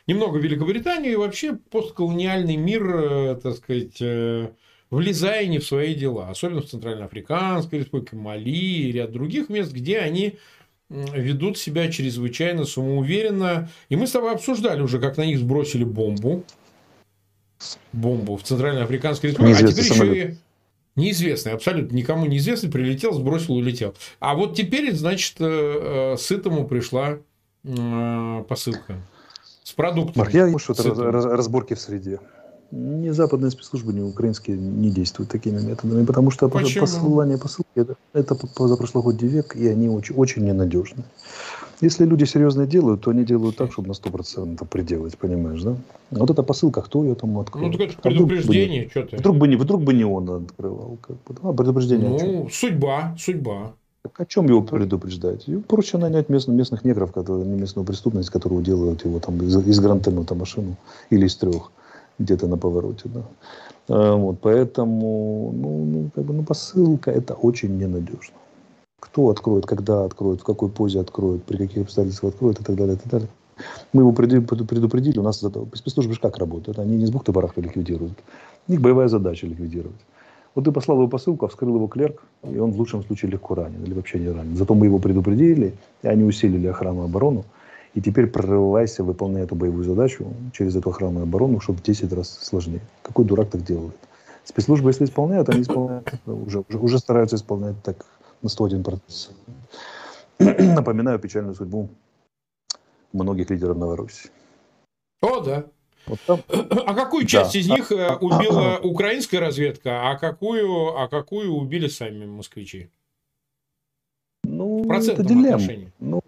Немного 0.08 0.38
Великобританию 0.38 1.14
и 1.14 1.16
вообще 1.16 1.54
постколониальный 1.54 2.58
мир, 2.58 2.96
э, 2.96 3.40
так 3.42 3.56
сказать, 3.56 4.02
э, 4.02 4.52
влезая 4.92 5.48
не 5.48 5.60
в 5.60 5.66
свои 5.66 5.96
дела, 5.96 6.30
особенно 6.30 6.62
в 6.62 6.68
Центральноафриканской 6.68 7.80
республике, 7.80 8.18
Мали 8.18 8.50
и 8.50 8.92
ряд 8.92 9.12
других 9.12 9.50
мест, 9.50 9.72
где 9.72 10.00
они 10.00 10.38
ведут 10.90 11.58
себя 11.58 11.90
чрезвычайно 11.92 12.66
самоуверенно. 12.66 13.70
И 13.90 13.96
мы 13.96 14.06
с 14.06 14.12
тобой 14.12 14.34
обсуждали 14.34 14.82
уже, 14.82 15.00
как 15.00 15.18
на 15.18 15.26
них 15.26 15.40
сбросили 15.40 15.84
бомбу. 15.84 16.44
Бомбу 17.92 18.38
в 18.38 18.44
Центральноафриканской 18.44 19.32
республике. 19.32 19.66
А 19.66 19.68
теперь 19.68 19.84
самолет. 19.86 20.16
еще 20.16 20.30
и 20.30 20.38
неизвестный, 20.96 21.54
абсолютно 21.54 21.96
никому 21.96 22.26
неизвестный, 22.26 22.70
прилетел, 22.70 23.14
сбросил, 23.14 23.56
улетел. 23.56 23.94
А 24.20 24.36
вот 24.36 24.56
теперь, 24.56 24.94
значит, 24.94 25.36
э, 25.40 26.14
э, 26.14 26.18
сытому 26.18 26.68
пришла 26.68 27.18
э, 27.64 28.44
посылка 28.48 28.96
с 29.64 29.72
продуктами. 29.74 30.18
Марк, 30.18 30.34
я 30.34 30.60
что 30.60 30.74
это 30.74 31.12
разборки 31.12 31.74
в 31.74 31.80
среде 31.80 32.20
ни 32.72 33.10
западные 33.12 33.52
спецслужбы, 33.52 33.94
ни 33.94 34.02
украинские 34.02 34.58
не 34.58 34.90
действуют 34.90 35.32
такими 35.32 35.62
методами, 35.62 36.06
потому 36.06 36.32
что 36.32 36.50
Почему? 36.50 36.82
посылание 36.86 37.38
посылки 37.38 37.70
это, 37.76 37.96
это 38.14 38.36
позапрошлогодний 38.36 39.30
век, 39.30 39.56
и 39.56 39.68
они 39.68 39.88
очень, 39.88 40.16
очень 40.16 40.44
ненадежны. 40.44 41.04
Если 41.82 42.06
люди 42.06 42.26
серьезно 42.26 42.66
делают, 42.66 43.02
то 43.02 43.12
они 43.12 43.26
делают 43.26 43.58
так, 43.58 43.72
чтобы 43.72 43.90
на 43.90 43.94
100% 43.94 44.66
приделать, 44.68 45.18
понимаешь, 45.18 45.62
да? 45.62 45.76
Вот 46.12 46.30
эта 46.30 46.44
посылка, 46.44 46.82
кто 46.82 47.04
ее 47.04 47.16
там 47.16 47.38
открыл? 47.38 47.68
Ну, 47.68 47.72
так 47.74 47.90
это 47.90 48.02
предупреждение, 48.02 48.86
а 48.86 48.90
что 48.90 49.04
ты. 49.04 49.18
Вдруг 49.18 49.38
бы, 49.38 49.48
не, 49.48 49.56
вдруг 49.56 49.84
бы 49.84 49.94
не 49.94 50.06
он 50.06 50.30
открывал. 50.30 50.98
Как 51.02 51.18
бы. 51.18 51.50
А 51.50 51.54
предупреждение 51.54 52.10
Ну, 52.10 52.50
судьба, 52.50 53.16
судьба. 53.20 53.74
Так 54.04 54.22
о 54.22 54.26
чем 54.26 54.48
его 54.48 54.62
предупреждать? 54.62 55.48
Его 55.48 55.62
проще 55.62 55.98
нанять 55.98 56.30
местных, 56.30 56.56
местных 56.56 56.86
негров, 56.86 57.12
которые, 57.12 57.46
не 57.46 57.60
местную 57.60 57.86
преступность, 57.86 58.30
которые 58.30 58.64
делают 58.64 59.04
его 59.04 59.20
там 59.20 59.42
из, 59.42 59.58
из 59.58 59.80
грантенута 59.80 60.36
машину 60.36 60.76
или 61.10 61.26
из 61.26 61.36
трех 61.36 61.72
где-то 62.20 62.48
на 62.48 62.58
повороте. 62.58 63.10
Да. 63.10 63.22
А, 63.88 64.16
вот, 64.16 64.40
поэтому 64.42 65.52
ну, 65.56 65.86
ну, 65.86 66.10
как 66.16 66.24
бы, 66.24 66.34
ну, 66.34 66.44
посылка 66.44 67.12
это 67.12 67.34
очень 67.34 67.78
ненадежно. 67.78 68.36
Кто 69.00 69.30
откроет, 69.30 69.66
когда 69.66 70.06
откроет, 70.06 70.42
в 70.42 70.44
какой 70.44 70.70
позе 70.70 71.00
откроет, 71.00 71.44
при 71.44 71.58
каких 71.58 71.84
обстоятельствах 71.84 72.34
откроет 72.34 72.60
и 72.60 72.64
так 72.64 72.76
далее, 72.76 72.96
и 72.96 73.00
так 73.00 73.08
далее. 73.08 73.30
Мы 73.94 74.02
его 74.02 74.12
предупредили, 74.12 75.20
у 75.20 75.24
нас 75.24 75.38
спецслужбы 75.38 76.16
как 76.16 76.38
работают? 76.38 76.80
Они 76.80 76.98
не 76.98 77.06
с 77.06 77.12
бухты-барахта 77.12 77.62
ликвидируют. 77.62 78.18
У 78.68 78.72
них 78.72 78.82
боевая 78.82 79.08
задача 79.08 79.48
ликвидировать. 79.48 80.00
Вот 80.54 80.66
ты 80.66 80.72
послал 80.72 80.98
его 80.98 81.08
посылку, 81.08 81.46
а 81.46 81.50
вскрыл 81.50 81.76
его 81.76 81.88
клерк, 81.88 82.24
и 82.44 82.58
он 82.58 82.72
в 82.72 82.78
лучшем 82.78 83.04
случае 83.04 83.32
легко 83.32 83.56
ранен 83.56 83.84
или 83.84 83.94
вообще 83.94 84.20
не 84.20 84.30
ранен. 84.30 84.56
Зато 84.56 84.74
мы 84.74 84.86
его 84.88 85.00
предупредили, 85.00 85.74
и 86.02 86.08
они 86.08 86.24
усилили 86.24 86.68
охрану 86.68 87.04
и 87.04 87.06
оборону. 87.06 87.46
И 87.94 88.02
теперь 88.02 88.28
прорывайся, 88.28 89.04
выполняй 89.04 89.44
эту 89.44 89.56
боевую 89.56 89.86
задачу 89.86 90.26
через 90.52 90.76
эту 90.76 90.90
охранную 90.90 91.24
оборону, 91.24 91.62
чтобы 91.62 91.80
в 91.80 91.84
10 91.84 92.12
раз 92.12 92.30
сложнее. 92.42 92.82
Какой 93.02 93.24
дурак 93.24 93.50
так 93.50 93.64
делает? 93.64 93.96
Спецслужбы, 94.44 94.90
если 94.90 95.06
исполняют, 95.06 95.50
они 95.50 95.62
исполняют, 95.62 96.14
уже, 96.26 96.64
уже, 96.68 96.78
уже 96.78 97.00
стараются 97.00 97.38
исполнять 97.38 97.82
так 97.84 98.06
на 98.42 98.48
101%. 98.48 99.00
Напоминаю 100.76 101.20
печальную 101.20 101.56
судьбу 101.56 101.90
многих 103.14 103.50
лидеров 103.50 103.78
Новороссии. 103.78 104.30
О, 105.22 105.40
да. 105.40 105.66
Вот 106.08 106.20
там... 106.28 106.40
А 106.48 106.94
какую 106.94 107.26
часть 107.26 107.54
да. 107.54 107.60
из 107.60 107.68
них 107.68 107.92
э, 107.92 108.16
убила 108.16 108.80
украинская 108.84 109.40
разведка, 109.40 110.10
а 110.10 110.18
какую, 110.18 110.98
а 110.98 111.08
какую 111.08 111.52
убили 111.54 111.88
сами 111.88 112.26
москвичи? 112.26 112.92
Ну, 114.44 114.84
это 114.92 115.24
дилемма. 115.24 115.56
Отношении? 115.56 115.92
Ну, 116.00 116.22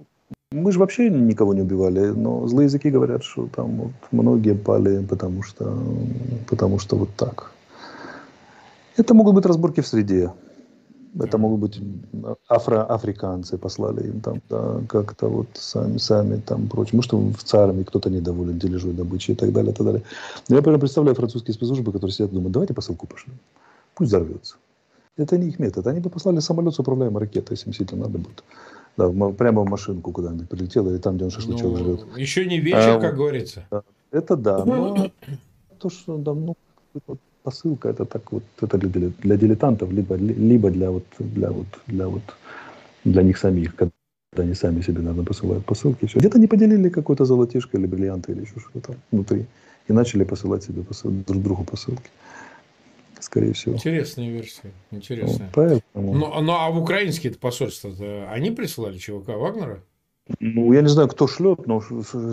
мы 0.51 0.71
же 0.71 0.79
вообще 0.79 1.09
никого 1.09 1.53
не 1.53 1.61
убивали, 1.61 2.07
но 2.07 2.47
злые 2.47 2.65
языки 2.65 2.89
говорят, 2.89 3.23
что 3.23 3.47
там 3.47 3.75
вот 3.75 3.91
многие 4.11 4.55
пали, 4.55 5.05
потому 5.05 5.43
что, 5.43 5.77
потому 6.49 6.79
что 6.79 6.95
вот 6.95 7.09
так. 7.15 7.51
Это 8.95 9.13
могут 9.13 9.35
быть 9.35 9.45
разборки 9.45 9.81
в 9.81 9.87
среде. 9.87 10.31
Это 11.19 11.37
могут 11.37 11.59
быть 11.59 11.81
афро 12.47 12.83
африканцы 12.83 13.57
послали 13.57 14.07
им 14.07 14.21
там, 14.21 14.41
да, 14.49 14.81
как-то 14.87 15.27
вот 15.27 15.47
сами, 15.53 15.97
сами 15.97 16.39
там 16.39 16.67
прочее. 16.67 16.95
Может, 16.95 17.13
в 17.13 17.43
ЦАРМе 17.43 17.85
кто-то 17.85 18.09
недоволен 18.09 18.59
дележой 18.59 18.93
добычи 18.93 19.31
и 19.31 19.35
так 19.35 19.51
далее, 19.51 19.71
и 19.71 19.75
так 19.75 19.85
далее. 19.85 20.03
Но 20.49 20.55
я 20.55 20.61
прямо 20.61 20.79
представляю 20.79 21.15
французские 21.15 21.53
спецслужбы, 21.53 21.91
которые 21.91 22.13
сидят 22.13 22.31
и 22.31 22.35
думают, 22.35 22.53
давайте 22.53 22.73
посылку 22.73 23.07
пошлем. 23.07 23.37
Пусть 23.95 24.09
взорвется. 24.09 24.57
Это 25.17 25.37
не 25.37 25.47
их 25.47 25.59
метод. 25.59 25.87
Они 25.87 25.99
бы 25.99 26.09
послали 26.09 26.39
самолет 26.39 26.75
с 26.75 26.79
управляемой 26.79 27.21
ракетой, 27.21 27.53
если 27.53 27.67
им 27.67 27.73
сильно 27.73 28.05
надо 28.05 28.19
будет. 28.19 28.43
Да, 28.97 29.09
прямо 29.31 29.63
в 29.63 29.69
машинку 29.69 30.11
куда-нибудь 30.11 30.49
прилетело, 30.49 30.93
и 30.93 30.97
там, 30.99 31.15
где 31.15 31.25
он 31.25 31.31
шашлычок 31.31 31.71
ну, 31.71 31.77
жрет. 31.77 32.05
Еще 32.17 32.45
не 32.45 32.59
вечер, 32.59 32.97
а, 32.97 32.99
как 32.99 33.15
говорится. 33.15 33.67
Это 34.11 34.35
да. 34.35 34.65
Но 34.65 35.11
то, 35.79 35.89
что 35.89 36.17
да, 36.17 36.33
ну, 36.33 36.55
посылка, 37.47 37.89
это 37.89 38.05
так 38.05 38.31
вот, 38.31 38.43
это 38.61 38.77
для, 38.77 39.09
для 39.23 39.37
дилетантов, 39.37 39.93
либо, 39.93 40.15
либо 40.15 40.69
для 40.69 40.89
вот, 40.89 41.05
для 41.19 41.49
вот, 41.49 41.67
для 41.87 42.07
вот, 42.07 42.23
для 43.05 43.23
них 43.23 43.37
самих, 43.37 43.75
когда 43.75 43.91
они 44.37 44.53
сами 44.53 44.81
себе, 44.81 44.99
наверное, 44.99 45.25
посылают 45.25 45.65
посылки. 45.65 46.05
Все. 46.05 46.19
Где-то 46.19 46.39
не 46.39 46.47
поделили 46.47 46.89
какой-то 46.89 47.25
золотишко 47.25 47.77
или 47.77 47.87
бриллианты 47.87 48.33
или 48.33 48.41
еще 48.41 48.59
что-то 48.59 48.95
внутри. 49.11 49.45
И 49.89 49.93
начали 49.93 50.25
посылать 50.25 50.63
себе 50.63 50.81
посыл, 50.83 51.11
друг 51.27 51.41
другу 51.41 51.63
посылки. 51.63 52.09
Скорее 53.19 53.53
всего. 53.53 53.75
Интересная 53.75 54.29
версия. 54.29 54.71
Интересная. 54.91 55.49
Вот, 55.55 55.81
поэтому... 55.93 56.13
но, 56.13 56.41
но 56.41 56.53
а 56.53 56.69
в 56.69 56.77
украинские 56.77 57.33
посольства 57.33 57.91
они 58.29 58.51
присылали 58.51 58.97
ЧВК 58.97 59.29
Вагнера? 59.29 59.79
Ну, 60.39 60.73
я 60.73 60.81
не 60.81 60.89
знаю, 60.89 61.07
кто 61.07 61.27
шлет, 61.27 61.67
но 61.67 61.81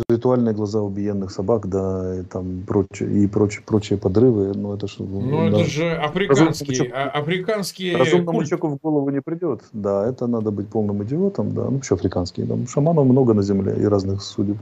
ритуальные 0.08 0.54
глаза 0.54 0.80
убиенных 0.80 1.30
собак, 1.30 1.68
да, 1.68 2.20
и 2.20 2.22
там 2.22 2.62
прочие, 2.66 3.24
и 3.24 3.26
прочие, 3.26 3.62
прочие 3.62 3.98
подрывы, 3.98 4.52
ну 4.54 4.74
это 4.74 4.88
что... 4.88 5.04
Ну, 5.04 5.50
да. 5.50 5.60
это 5.60 5.70
же 5.70 5.92
африканские, 5.92 6.78
разумному, 6.78 6.94
а, 6.94 7.10
африканские 7.10 7.96
Разумному 7.96 8.38
культ. 8.38 8.48
человеку 8.48 8.68
в 8.68 8.76
голову 8.82 9.10
не 9.10 9.20
придет, 9.20 9.62
да, 9.72 10.08
это 10.08 10.26
надо 10.26 10.50
быть 10.50 10.68
полным 10.68 11.02
идиотом, 11.04 11.54
да, 11.54 11.70
ну, 11.70 11.78
еще 11.78 11.94
африканские, 11.94 12.46
там 12.46 12.66
шаманов 12.66 13.06
много 13.06 13.32
на 13.32 13.42
земле 13.42 13.76
и 13.78 13.84
разных 13.84 14.22
судеб. 14.22 14.56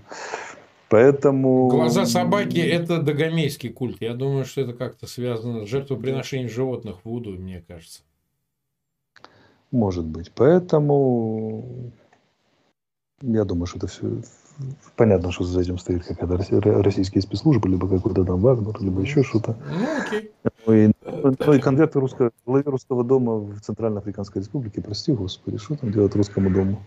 Поэтому... 0.88 1.68
Глаза 1.68 2.04
собаки– 2.04 2.58
это 2.58 3.00
догомейский 3.00 3.70
культ. 3.70 3.96
Я 4.00 4.12
думаю, 4.12 4.44
что 4.44 4.60
это 4.60 4.74
как-то 4.74 5.06
связано 5.06 5.64
с 5.64 5.68
жертвоприношением 5.70 6.50
животных 6.50 6.96
в 7.02 7.08
Вуду, 7.08 7.30
мне 7.30 7.64
кажется. 7.66 8.02
Может 9.70 10.04
быть. 10.04 10.30
Поэтому 10.34 11.92
я 13.22 13.44
думаю, 13.44 13.66
что 13.66 13.78
это 13.78 13.86
все 13.86 14.22
понятно, 14.96 15.32
что 15.32 15.44
за 15.44 15.60
этим 15.60 15.78
стоит 15.78 16.04
какая-то 16.04 16.82
российские 16.82 17.22
спецслужбы, 17.22 17.68
либо 17.68 17.88
какой-то 17.88 18.24
там 18.24 18.40
Вагнер, 18.40 18.80
либо 18.80 19.00
еще 19.00 19.22
что-то. 19.22 19.56
Ну, 19.68 20.00
окей. 20.00 20.30
Ну 20.66 20.74
и, 20.74 20.92
ну, 21.04 21.52
и 21.52 21.58
конверты 21.58 22.00
русского, 22.00 22.30
главе 22.46 22.64
русского 22.66 23.04
дома 23.04 23.38
в 23.38 23.60
Центральноафриканской 23.60 24.42
республике, 24.42 24.80
прости 24.80 25.12
господи, 25.12 25.58
что 25.58 25.76
там 25.76 25.90
делать 25.90 26.14
русскому 26.14 26.50
дому? 26.50 26.84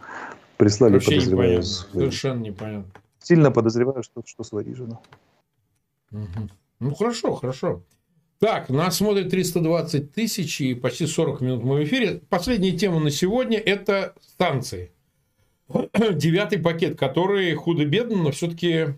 Прислали, 0.58 0.94
Вообще 0.94 1.16
подозреваю. 1.16 1.50
Непонятно. 1.50 1.92
Совершенно 1.92 2.40
непонятно. 2.42 2.92
Сильно 3.22 3.52
подозреваю, 3.52 4.04
что, 4.04 4.22
что 4.26 4.44
свои 4.44 4.74
жена. 4.74 5.00
Угу. 6.12 6.50
Ну, 6.80 6.96
хорошо, 6.96 7.36
хорошо. 7.36 7.84
Так, 8.40 8.70
нас 8.70 8.98
смотрит 8.98 9.30
320 9.30 10.14
тысяч 10.14 10.62
и 10.62 10.76
почти 10.76 11.08
40 11.08 11.42
минут 11.42 11.64
мы 11.64 11.78
в 11.78 11.84
эфире. 11.84 12.22
Последняя 12.30 12.78
тема 12.78 13.00
на 13.00 13.10
сегодня– 13.10 13.58
это 13.66 14.14
станции 14.22 14.92
девятый 15.70 16.60
пакет, 16.60 16.98
который 16.98 17.54
худо-бедно, 17.56 18.18
но 18.18 18.32
все-таки 18.32 18.96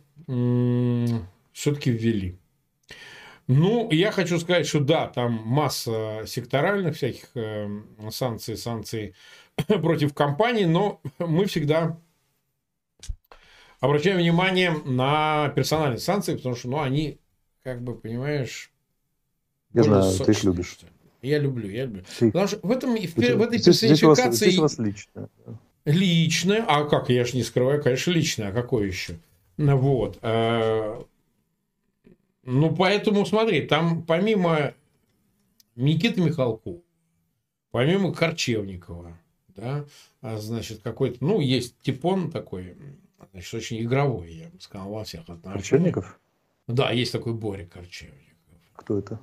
все-таки 1.53 1.91
ввели. 1.91 2.38
Ну, 3.47 3.89
я 3.91 4.11
хочу 4.11 4.38
сказать, 4.39 4.68
что 4.68 4.82
да, 4.82 5.07
там 5.07 5.41
масса 5.45 6.24
секторальных 6.28 6.97
всяких 6.97 7.30
э, 7.36 7.70
санкций, 8.11 8.57
санкций 8.57 9.15
против 9.68 10.13
компаний, 10.13 10.65
но 10.65 10.99
мы 11.18 11.45
всегда 11.45 11.97
обращаем 13.80 14.18
внимание 14.18 14.72
на 14.86 15.49
персональные 15.55 15.99
санкции, 15.99 16.36
потому 16.36 16.55
что, 16.55 16.68
ну, 16.68 16.82
они, 16.82 17.20
как 17.63 17.82
бы, 17.82 17.95
понимаешь... 17.95 18.70
Я 19.74 19.84
знаю, 19.84 20.11
ты 20.13 20.32
их 20.32 20.43
любишь. 20.43 20.78
Я 21.22 21.39
люблю, 21.39 21.70
я 21.70 21.86
люблю. 21.86 22.03
Ты... 22.20 22.28
Потому 22.28 22.47
что 22.47 22.59
в, 22.61 22.72
этом, 22.72 22.95
в, 22.95 23.15
в 23.15 23.20
этой 23.20 23.59
здесь, 23.59 23.80
персонификации... 23.80 24.30
Здесь, 24.30 24.38
здесь 24.38 24.57
у 24.57 24.61
вас 24.61 24.78
лично. 24.78 25.30
Личное, 25.88 26.66
а 26.68 26.84
как, 26.84 27.10
я 27.10 27.24
же 27.24 27.38
не 27.38 27.44
скрываю, 27.44 27.82
конечно, 27.82 28.12
личное, 28.12 28.50
а 28.50 28.52
какое 28.52 28.88
еще? 28.88 29.20
Вот. 29.56 30.20
Э, 30.22 31.02
ну, 32.44 32.76
поэтому, 32.76 33.26
смотри, 33.26 33.62
там 33.62 34.04
помимо 34.04 34.74
Никиты 35.78 36.20
Михалкова, 36.20 36.82
помимо 37.72 38.14
Корчевникова, 38.14 39.18
да, 39.56 39.86
а, 40.22 40.38
значит, 40.40 40.82
какой-то, 40.82 41.24
ну, 41.24 41.40
есть 41.40 41.80
типон 41.80 42.32
такой, 42.32 42.76
значит, 43.32 43.54
очень 43.54 43.82
игровой, 43.82 44.34
я 44.34 44.50
бы 44.50 44.60
сказал, 44.60 44.90
во 44.90 45.06
всех 45.06 45.22
отношениях. 45.22 45.54
Корчевников? 45.54 46.20
Да, 46.68 46.92
есть 46.92 47.14
такой 47.14 47.34
Боря 47.34 47.66
Корчевников. 47.66 48.28
Кто 48.76 49.00
это? 49.00 49.22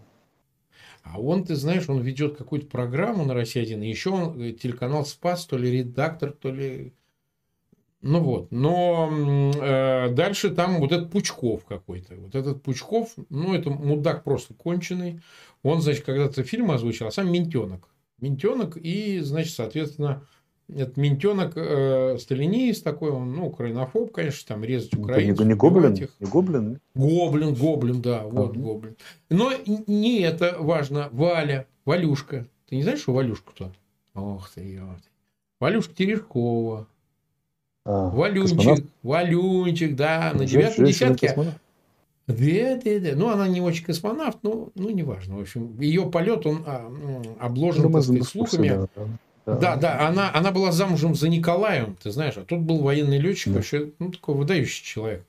А 1.05 1.21
он, 1.21 1.45
ты 1.45 1.55
знаешь, 1.55 1.89
он 1.89 2.01
ведет 2.01 2.37
какую-то 2.37 2.67
программу 2.67 3.25
на 3.25 3.35
России 3.35 3.61
1, 3.61 3.83
и 3.83 3.89
еще 3.89 4.11
он 4.11 4.41
э, 4.41 4.53
телеканал 4.53 5.05
Спас, 5.05 5.45
то 5.45 5.57
ли 5.57 5.71
редактор, 5.71 6.33
то 6.33 6.51
ли... 6.51 6.95
Ну 8.01 8.21
вот, 8.21 8.51
но 8.51 9.11
э, 9.55 10.11
дальше 10.11 10.51
там 10.51 10.79
вот 10.81 10.93
этот 10.93 11.11
Пучков 11.11 11.65
какой-то. 11.65 12.17
Вот 12.17 12.35
этот 12.35 12.63
Пучков, 12.63 13.15
ну, 13.31 13.55
это 13.55 13.71
мудак 13.71 14.25
просто 14.25 14.55
конченый. 14.55 15.21
Он, 15.63 15.81
значит, 15.81 16.05
когда-то 16.05 16.43
фильм 16.43 16.71
озвучил, 16.71 17.07
а 17.07 17.11
сам 17.11 17.31
ментенок. 17.31 17.89
Ментенок 18.19 18.77
и, 18.77 19.21
значит, 19.21 19.55
соответственно, 19.55 20.27
этот 20.69 20.97
ментенок 20.97 21.53
э, 21.57 22.17
сталинист 22.19 22.83
такой, 22.83 23.11
он, 23.11 23.33
ну, 23.33 23.47
украинофоб, 23.47 24.12
конечно, 24.12 24.55
там 24.55 24.65
резать 24.65 24.95
украинцев. 24.95 25.35
Это 25.35 25.45
не, 25.45 25.49
не 25.51 25.55
гоблин? 25.55 25.95
Их. 25.95 26.11
Не 26.21 26.27
гоблин? 26.27 26.81
Гоблин, 26.95 27.55
гоблин, 27.55 28.03
да, 28.03 28.23
вот 28.25 28.57
а, 28.57 28.59
гоблин. 28.59 28.97
Но 29.29 29.53
не 29.67 30.21
это 30.21 30.57
важно. 30.59 31.09
Валя, 31.12 31.67
Валюшка. 31.85 32.47
Ты 32.69 32.77
не 32.77 32.83
знаешь, 32.83 33.01
что 33.01 33.12
Валюшка 33.12 33.51
кто? 33.51 33.73
Ох 34.15 34.51
ты, 34.51 34.62
ё. 34.62 34.97
Валюшка 35.61 35.95
Терешкова. 35.95 36.87
А, 37.85 38.09
Валюнчик, 38.09 38.57
космонавт? 38.57 38.85
Валюнчик, 39.03 39.95
да, 39.95 40.33
на 40.35 40.47
девятом 40.47 40.87
десятке. 40.87 41.35
Да, 42.27 42.81
да, 42.83 43.01
да. 43.01 43.11
Ну, 43.15 43.29
она 43.29 43.47
не 43.49 43.61
очень 43.61 43.85
космонавт, 43.85 44.39
но 44.43 44.71
ну, 44.75 44.89
неважно. 44.89 45.37
В 45.37 45.41
общем, 45.43 45.79
ее 45.79 46.11
полет, 46.11 46.47
он 46.47 46.65
а, 46.67 46.91
обложен, 47.39 47.83
ну, 47.83 47.93
так 47.93 48.03
сказать, 48.03 48.25
слухами. 48.25 48.69
Да, 48.69 48.89
да. 48.97 49.03
Да, 49.47 49.76
да, 49.76 50.07
она, 50.07 50.30
она 50.32 50.51
была 50.53 50.72
замужем 50.72 51.14
за 51.14 51.28
Николаем, 51.28 51.97
ты 52.03 52.11
знаешь, 52.11 52.36
а 52.36 52.45
тут 52.45 52.61
был 52.61 52.78
военный 52.78 53.18
летчик, 53.18 53.49
да. 53.49 53.57
вообще, 53.57 53.90
ну, 53.99 54.11
такой 54.11 54.34
выдающий 54.34 54.84
человек. 54.84 55.24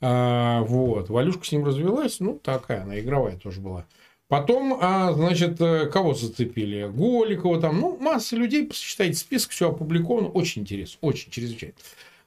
А, 0.00 0.62
вот, 0.62 1.08
Валюшка 1.08 1.44
с 1.44 1.52
ним 1.52 1.64
развелась, 1.64 2.18
ну, 2.20 2.38
такая, 2.42 2.82
она 2.82 2.98
игровая 2.98 3.36
тоже 3.36 3.60
была. 3.60 3.84
Потом, 4.28 4.78
а, 4.80 5.12
значит, 5.12 5.60
э, 5.60 5.86
кого 5.86 6.14
зацепили? 6.14 6.88
Голикова 6.88 7.60
там, 7.60 7.80
ну, 7.80 7.96
масса 7.98 8.36
людей, 8.36 8.64
посчитайте 8.66 9.14
список, 9.14 9.50
все 9.50 9.70
опубликовано, 9.70 10.28
очень 10.28 10.62
интересно, 10.62 10.98
очень 11.00 11.30
чрезвычайно. 11.30 11.74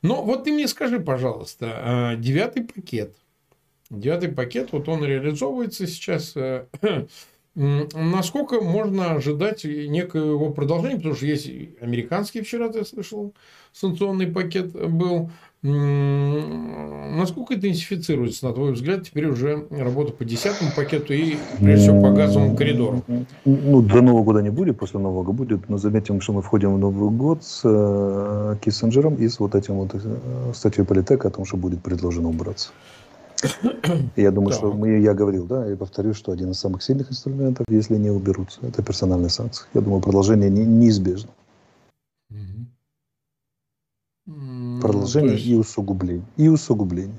Но 0.02 0.22
вот 0.22 0.44
ты 0.44 0.52
мне 0.52 0.68
скажи, 0.68 1.00
пожалуйста, 1.00 1.74
а, 1.78 2.16
девятый 2.16 2.64
пакет. 2.64 3.16
Девятый 3.90 4.30
пакет, 4.30 4.74
вот 4.74 4.90
он 4.90 5.04
реализовывается 5.04 5.88
сейчас 5.88 6.34
э, 6.36 6.66
Насколько 7.56 8.62
можно 8.62 9.12
ожидать 9.12 9.64
некого 9.64 10.50
продолжения, 10.52 10.96
потому 10.96 11.14
что 11.14 11.28
есть 11.28 11.48
американский 11.82 12.42
вчера, 12.42 12.70
ты 12.70 12.84
слышал, 12.84 13.34
санкционный 13.72 14.28
пакет 14.28 14.72
был. 14.72 15.30
Насколько 15.62 17.54
интенсифицируется, 17.54 18.48
на 18.48 18.54
твой 18.54 18.74
взгляд, 18.74 19.04
теперь 19.04 19.28
уже 19.28 19.66
работа 19.70 20.12
по 20.12 20.26
десятому 20.26 20.72
пакету 20.76 21.14
и, 21.14 21.38
прежде 21.60 21.86
всего, 21.86 22.02
по 22.02 22.12
газовому 22.12 22.58
коридору? 22.58 23.04
Ну, 23.46 23.82
до 23.82 24.02
Нового 24.02 24.24
года 24.24 24.42
не 24.42 24.50
будет, 24.50 24.78
после 24.78 25.00
Нового 25.00 25.24
года 25.24 25.38
будет, 25.38 25.70
но 25.70 25.78
заметим, 25.78 26.20
что 26.22 26.34
мы 26.34 26.42
входим 26.42 26.74
в 26.74 26.80
Новый 26.80 27.12
год 27.12 27.46
с 27.46 27.62
э, 27.64 28.56
Киссинджером 28.62 29.16
и 29.16 29.30
с 29.30 29.40
вот 29.40 29.56
этим 29.56 29.76
вот 29.76 29.92
э, 29.94 30.00
статьей 30.54 30.86
Политека 30.86 31.30
о 31.30 31.32
том, 31.32 31.46
что 31.46 31.56
будет 31.56 31.82
предложено 31.82 32.28
убраться. 32.30 32.72
Я 34.16 34.32
думаю, 34.32 34.54
что 34.54 34.72
мы, 34.72 35.00
я 35.00 35.14
говорил, 35.14 35.46
да, 35.46 35.72
и 35.72 35.76
повторю, 35.76 36.14
что 36.14 36.32
один 36.32 36.52
из 36.52 36.60
самых 36.60 36.84
сильных 36.84 37.12
инструментов, 37.12 37.66
если 37.70 37.98
не 37.98 38.10
уберутся, 38.10 38.60
это 38.62 38.82
персональные 38.84 39.30
санкции. 39.30 39.66
Я 39.74 39.82
думаю, 39.82 40.02
продолжение 40.02 40.50
не, 40.50 40.66
неизбежно. 40.66 41.32
Продолжение 44.82 45.34
есть... 45.34 45.46
и 45.48 45.56
усугубление. 45.56 46.26
И 46.38 46.48
усугубление. 46.48 47.18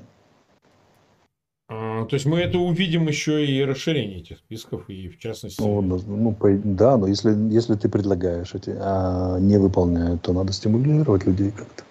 А, 1.67 2.05
то 2.05 2.15
есть 2.15 2.25
мы 2.25 2.39
это 2.39 2.57
увидим 2.57 3.07
еще 3.07 3.45
и 3.45 3.63
расширение 3.63 4.19
этих 4.19 4.39
списков, 4.39 4.89
и 4.89 5.09
в 5.09 5.19
частности. 5.19 5.61
Ну, 5.61 5.81
ну 5.81 6.31
по, 6.33 6.51
да, 6.51 6.97
но 6.97 7.07
если, 7.07 7.31
если 7.51 7.75
ты 7.75 7.89
предлагаешь 7.89 8.53
эти, 8.53 8.75
а 8.79 9.37
не 9.39 9.57
выполняют, 9.57 10.21
то 10.23 10.33
надо 10.33 10.51
стимулировать 10.53 11.25
людей 11.25 11.51
как-то. 11.51 11.83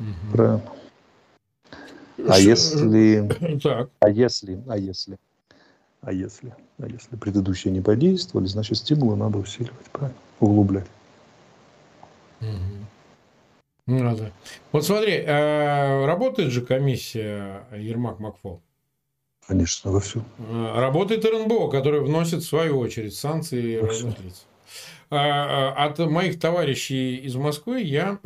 Угу. 0.00 0.32
Правильно. 0.32 0.62
А 2.26 2.38
если, 2.38 3.58
так. 3.62 3.90
а 4.00 4.10
если, 4.10 4.62
а 4.68 4.76
если, 4.76 5.18
а 6.00 6.12
если, 6.12 6.54
а 6.78 6.86
если 6.86 7.16
предыдущие 7.16 7.72
не 7.72 7.80
подействовали, 7.80 8.46
значит 8.46 8.78
стимулы 8.78 9.16
надо 9.16 9.38
усиливать, 9.38 9.86
правильно? 9.92 10.18
Углублять. 10.40 10.86
Угу. 12.40 13.96
Надо. 13.98 14.32
Вот 14.72 14.84
смотри, 14.84 15.14
э, 15.14 16.04
работает 16.04 16.50
же 16.50 16.60
комиссия 16.60 17.64
Ермак 17.74 18.18
Макфол? 18.18 18.60
Конечно, 19.46 19.90
во 19.90 20.00
всю. 20.00 20.22
Э, 20.38 20.72
работает 20.76 21.24
РНБО, 21.24 21.70
который 21.70 22.00
вносит 22.00 22.42
в 22.42 22.46
свою 22.46 22.78
очередь 22.78 23.14
санкции 23.14 23.76
разных 23.76 24.20
лиц. 24.20 24.44
А, 25.10 25.72
а, 25.74 25.86
от 25.86 25.98
моих 26.00 26.38
товарищей 26.38 27.16
из 27.16 27.34
Москвы 27.34 27.80
я 27.80 28.18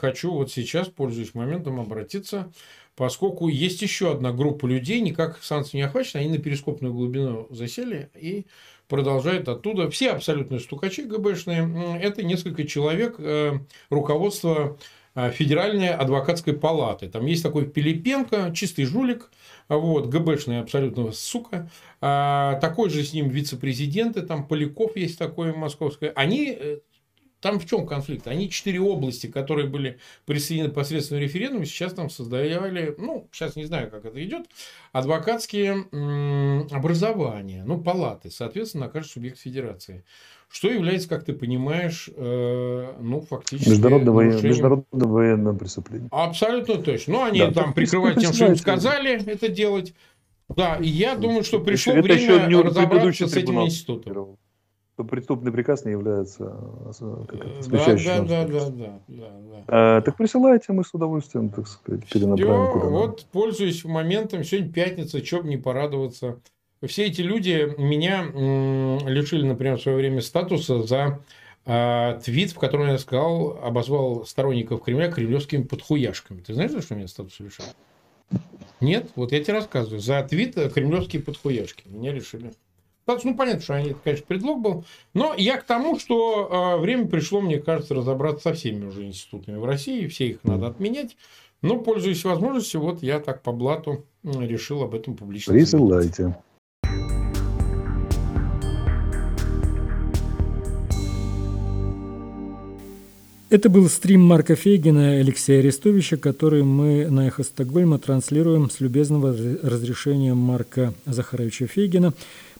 хочу 0.00 0.32
вот 0.32 0.50
сейчас, 0.50 0.88
пользуясь 0.88 1.34
моментом, 1.34 1.78
обратиться, 1.78 2.50
поскольку 2.96 3.48
есть 3.48 3.82
еще 3.82 4.12
одна 4.12 4.32
группа 4.32 4.66
людей, 4.66 5.00
никак 5.00 5.42
санкции 5.42 5.76
не 5.76 5.82
охвачены, 5.82 6.22
они 6.22 6.30
на 6.30 6.38
перископную 6.38 6.92
глубину 6.92 7.46
засели 7.50 8.10
и 8.14 8.46
продолжают 8.88 9.48
оттуда. 9.48 9.90
Все 9.90 10.12
абсолютно 10.12 10.58
стукачи 10.58 11.02
ГБшные. 11.02 12.00
Это 12.00 12.22
несколько 12.22 12.64
человек 12.64 13.16
э, 13.18 13.58
руководства 13.90 14.78
э, 15.14 15.30
Федеральной 15.30 15.90
адвокатской 15.90 16.54
палаты. 16.54 17.08
Там 17.08 17.26
есть 17.26 17.42
такой 17.42 17.66
Пилипенко, 17.66 18.52
чистый 18.54 18.84
жулик, 18.84 19.30
вот, 19.68 20.06
ГБшная 20.06 20.62
абсолютно 20.62 21.12
сука, 21.12 21.68
а, 22.00 22.54
такой 22.60 22.88
же 22.88 23.02
с 23.02 23.12
ним 23.12 23.28
вице-президенты, 23.28 24.22
там 24.22 24.46
Поляков 24.46 24.96
есть 24.96 25.18
такой 25.18 25.52
московский, 25.52 26.12
они 26.14 26.56
э, 26.56 26.78
там 27.46 27.60
в 27.60 27.66
чем 27.66 27.86
конфликт? 27.86 28.26
Они 28.26 28.50
четыре 28.50 28.80
области, 28.80 29.28
которые 29.28 29.68
были 29.68 29.98
присоединены 30.24 30.72
посредством 30.72 31.18
референдума, 31.18 31.64
сейчас 31.64 31.94
там 31.94 32.10
создавали, 32.10 32.94
ну, 32.98 33.28
сейчас 33.30 33.54
не 33.54 33.64
знаю, 33.64 33.88
как 33.88 34.04
это 34.04 34.24
идет, 34.24 34.46
адвокатские 34.90 35.84
образования, 36.72 37.62
ну, 37.64 37.80
палаты, 37.80 38.32
соответственно, 38.32 38.86
на 38.86 38.90
каждый 38.90 39.10
субъект 39.10 39.38
федерации. 39.38 40.04
Что 40.48 40.68
является, 40.68 41.08
как 41.08 41.24
ты 41.24 41.34
понимаешь, 41.34 42.08
э, 42.16 42.94
ну, 43.00 43.20
фактически... 43.20 43.68
Международное, 43.68 44.12
нарушением... 44.12 44.48
международное 44.48 45.08
военное 45.08 45.52
преступление. 45.54 46.08
Абсолютно 46.10 46.76
точно. 46.76 47.12
Ну, 47.12 47.24
они 47.24 47.40
да, 47.40 47.52
там 47.52 47.74
прикрывают 47.74 48.18
тем, 48.20 48.32
что 48.32 48.46
им 48.46 48.56
сказали 48.56 49.24
это 49.24 49.48
делать. 49.48 49.94
Да, 50.48 50.76
и 50.76 50.88
я 50.88 51.16
думаю, 51.16 51.42
что 51.42 51.58
пришло 51.60 51.94
это 51.94 52.02
время 52.02 52.20
еще 52.20 52.46
не 52.46 52.54
разобраться 52.60 53.26
с 53.26 53.36
этим 53.36 53.60
институтом 53.60 54.38
что 54.96 55.04
преступный 55.04 55.52
приказ 55.52 55.84
не 55.84 55.92
является 55.92 56.56
исключающим. 57.60 58.26
Да, 58.26 58.44
да, 58.44 58.46
да, 58.46 58.70
да, 58.70 59.00
да, 59.08 59.28
да. 59.28 59.64
А, 59.68 60.00
так 60.00 60.16
присылайте, 60.16 60.72
мы 60.72 60.84
с 60.84 60.94
удовольствием, 60.94 61.50
так 61.50 61.68
сказать, 61.68 62.06
перенаправим. 62.06 62.70
Все, 62.70 62.88
вот, 62.88 63.26
пользуясь 63.30 63.84
моментом, 63.84 64.42
сегодня 64.42 64.72
пятница, 64.72 65.18
бы 65.18 65.48
не 65.48 65.58
порадоваться. 65.58 66.40
Все 66.82 67.04
эти 67.04 67.20
люди 67.20 67.74
меня 67.76 68.22
лишили, 69.06 69.46
например, 69.46 69.76
в 69.76 69.82
свое 69.82 69.98
время 69.98 70.22
статуса 70.22 70.82
за 70.82 71.20
э, 71.66 72.18
твит, 72.24 72.52
в 72.52 72.58
котором 72.58 72.88
я 72.88 72.96
сказал, 72.96 73.58
обозвал 73.62 74.24
сторонников 74.24 74.82
Кремля 74.82 75.10
кремлевскими 75.10 75.64
подхуяшками. 75.64 76.40
Ты 76.40 76.54
знаешь, 76.54 76.70
за 76.70 76.80
что 76.80 76.94
меня 76.94 77.08
статус 77.08 77.38
лишили? 77.38 77.68
Нет? 78.80 79.10
Вот 79.14 79.32
я 79.32 79.44
тебе 79.44 79.54
рассказываю. 79.54 80.00
За 80.00 80.22
твит 80.22 80.54
кремлевские 80.72 81.20
подхуяшки. 81.20 81.86
Меня 81.86 82.12
лишили. 82.12 82.52
Ну, 83.06 83.36
понятно, 83.36 83.62
что 83.62 83.74
они, 83.74 83.90
это, 83.90 84.00
конечно, 84.02 84.26
предлог 84.26 84.60
был. 84.60 84.84
Но 85.14 85.32
я 85.36 85.58
к 85.58 85.64
тому, 85.64 85.96
что 85.98 86.74
э, 86.76 86.80
время 86.80 87.06
пришло, 87.06 87.40
мне 87.40 87.58
кажется, 87.58 87.94
разобраться 87.94 88.50
со 88.50 88.54
всеми 88.54 88.84
уже 88.86 89.06
институтами 89.06 89.56
в 89.58 89.64
России. 89.64 90.08
Все 90.08 90.26
их 90.26 90.42
надо 90.42 90.66
отменять. 90.66 91.16
Но, 91.62 91.78
пользуясь 91.78 92.24
возможностью, 92.24 92.80
вот 92.80 93.02
я 93.02 93.20
так 93.20 93.42
по 93.42 93.52
блату 93.52 94.04
решил 94.24 94.82
об 94.82 94.94
этом 94.94 95.16
публично 95.16 95.52
Присылайте. 95.52 96.36
Это 103.48 103.70
был 103.70 103.88
стрим 103.88 104.24
Марка 104.24 104.56
Фейгина 104.56 105.18
и 105.18 105.20
Алексея 105.20 105.60
Арестовича, 105.60 106.16
который 106.16 106.64
мы 106.64 107.08
на 107.08 107.28
«Эхо 107.28 107.44
Стокгольма» 107.44 108.00
транслируем 108.00 108.68
с 108.68 108.80
любезного 108.80 109.28
разрешения 109.62 110.34
Марка 110.34 110.92
Захаровича 111.06 111.68
Фейгина. 111.68 112.12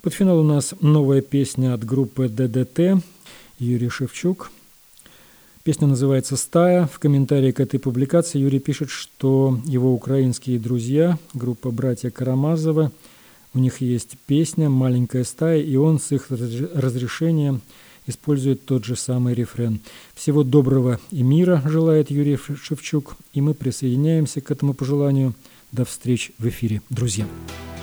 Под 0.06 0.14
финал 0.14 0.38
у 0.38 0.44
нас 0.44 0.72
новая 0.80 1.20
песня 1.20 1.74
от 1.74 1.84
группы 1.84 2.28
ДДТ 2.28 3.02
Юрий 3.58 3.88
Шевчук. 3.88 4.52
Песня 5.64 5.88
называется 5.88 6.36
«Стая». 6.36 6.86
В 6.86 7.00
комментарии 7.00 7.50
к 7.50 7.58
этой 7.58 7.80
публикации 7.80 8.38
Юрий 8.38 8.60
пишет, 8.60 8.88
что 8.88 9.58
его 9.64 9.92
украинские 9.92 10.60
друзья, 10.60 11.18
группа 11.34 11.72
«Братья 11.72 12.10
Карамазовы», 12.10 12.92
у 13.52 13.58
них 13.58 13.80
есть 13.80 14.16
песня 14.26 14.70
«Маленькая 14.70 15.24
стая», 15.24 15.60
и 15.60 15.74
он 15.74 15.98
с 15.98 16.12
их 16.12 16.30
разрешения 16.30 17.58
использует 18.06 18.64
тот 18.64 18.84
же 18.84 18.94
самый 18.94 19.34
рефрен. 19.34 19.80
Всего 20.14 20.44
доброго 20.44 21.00
и 21.10 21.24
мира 21.24 21.60
желает 21.66 22.12
Юрий 22.12 22.36
Шевчук, 22.36 23.16
и 23.32 23.40
мы 23.40 23.54
присоединяемся 23.54 24.40
к 24.40 24.52
этому 24.52 24.72
пожеланию. 24.72 25.34
До 25.72 25.84
встречи 25.84 26.32
в 26.38 26.46
эфире, 26.46 26.80
друзья. 26.90 27.26
Кулаки 27.26 27.75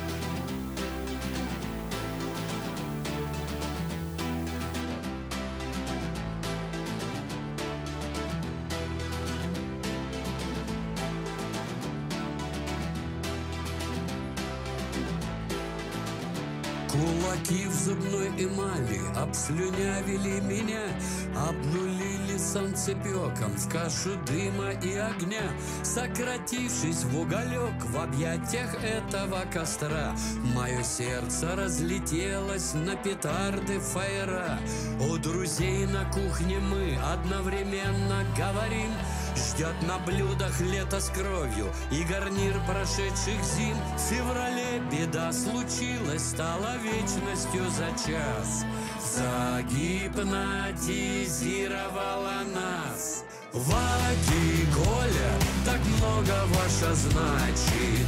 зубной 17.93 18.29
эмали 18.29 18.99
обслюнявили 19.15 20.39
меня, 20.41 20.81
обнулили 21.35 22.37
солнцепеком 22.37 23.51
в 23.55 23.69
кашу 23.69 24.15
дыма 24.27 24.71
и 24.83 24.95
огня, 24.95 25.43
сократившись 25.83 27.03
в 27.03 27.19
уголек 27.19 27.73
в 27.85 27.97
объятиях 27.97 28.75
этого 28.83 29.41
костра. 29.51 30.15
Мое 30.55 30.83
сердце 30.83 31.55
разлетелось 31.55 32.73
на 32.73 32.95
петарды 32.95 33.79
фаера. 33.79 34.59
У 35.09 35.17
друзей 35.17 35.85
на 35.87 36.05
кухне 36.11 36.59
мы 36.59 36.97
одновременно 37.13 38.25
говорим— 38.37 38.91
Ждет 39.35 39.75
на 39.87 39.97
блюдах 39.99 40.59
лето 40.61 40.99
с 40.99 41.09
кровью 41.09 41.71
и 41.91 42.03
гарнир 42.03 42.53
прошедших 42.67 43.43
зим. 43.43 43.75
В 43.97 44.01
феврале 44.01 44.79
беда 44.91 45.33
случилась, 45.33 46.29
стала 46.29 46.77
вечностью 46.77 47.63
за 47.71 47.89
час. 48.05 48.63
Загипнотизировала 51.23 52.43
нас. 52.53 53.23
Ваки, 53.53 54.67
Коля, 54.75 55.31
так 55.65 55.79
много 55.97 56.33
ваша 56.49 56.93
значит. 56.93 58.05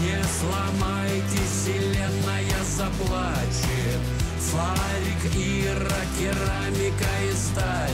Не 0.00 0.22
сломайте, 0.38 1.38
вселенная 1.44 2.64
заплачет. 2.76 4.00
Фарик, 4.40 5.34
Ира, 5.36 6.02
керамика 6.18 7.10
и 7.24 7.34
сталь. 7.34 7.90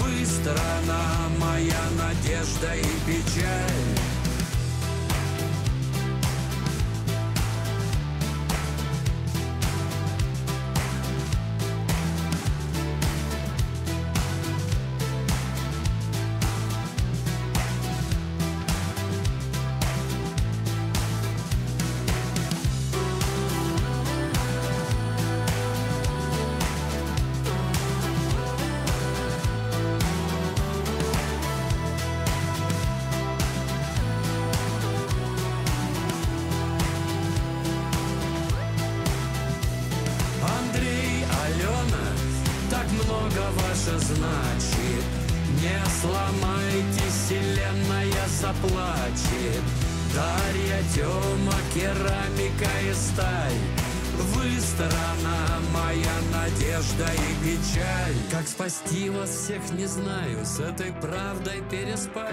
Вы 0.00 0.26
страна 0.26 1.28
моя 1.38 1.82
надежда 1.96 2.74
и 2.74 2.82
печаль 3.06 4.13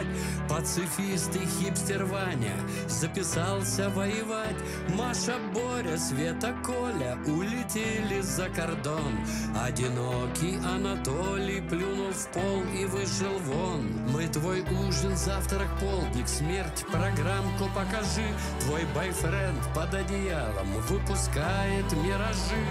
good. 0.03 0.40
Пацифист 0.61 1.35
и 1.35 1.39
хипстер 1.39 2.05
Ваня 2.05 2.53
Записался 2.87 3.89
воевать. 3.89 4.55
Маша, 4.95 5.37
Боря, 5.55 5.97
Света, 5.97 6.53
Коля 6.63 7.17
Улетели 7.25 8.21
за 8.21 8.47
кордон. 8.49 9.11
Одинокий 9.59 10.57
Анатолий 10.63 11.61
Плюнул 11.61 12.11
в 12.11 12.27
пол 12.27 12.63
и 12.79 12.85
вышел 12.85 13.39
вон. 13.39 13.87
Мы 14.13 14.27
твой 14.27 14.61
ужин, 14.87 15.17
завтрак, 15.17 15.67
полдник 15.79 16.27
Смерть, 16.27 16.85
программку 16.91 17.65
покажи. 17.73 18.29
Твой 18.59 18.83
бойфренд 18.93 19.63
под 19.73 19.95
одеялом 19.95 20.73
Выпускает 20.87 21.91
миражи. 22.03 22.67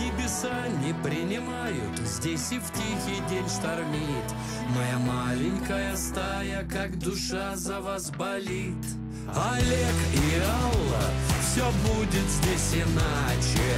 Небеса 0.00 0.66
не 0.82 0.94
принимают 0.94 1.98
Здесь 1.98 2.52
и 2.52 2.58
в 2.58 2.72
тихий 2.72 3.20
день 3.28 3.48
штормит. 3.50 4.34
Моя 4.74 4.98
маленькая 4.98 5.94
стая 5.94 6.64
Как 6.64 6.98
душа 6.98 7.33
за 7.56 7.80
вас 7.80 8.10
болит. 8.10 8.84
Олег 9.28 9.96
и 10.12 10.38
Алла 10.38 11.04
Все 11.42 11.64
будет 11.82 12.28
здесь 12.30 12.82
иначе. 12.82 13.74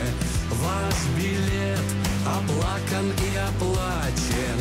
Ваш 0.51 0.95
билет 1.17 1.87
оплакан 2.27 3.09
и 3.11 3.37
оплачен. 3.37 4.59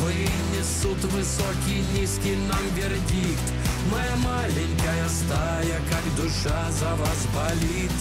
Вынесут 0.00 1.02
высокий, 1.12 1.82
низкий 1.94 2.36
нам 2.48 2.62
вердикт. 2.76 3.52
Моя 3.90 4.16
маленькая 4.16 5.08
стая, 5.08 5.80
как 5.90 6.04
душа 6.16 6.70
за 6.70 6.94
вас 6.94 7.26
болит 7.34 7.92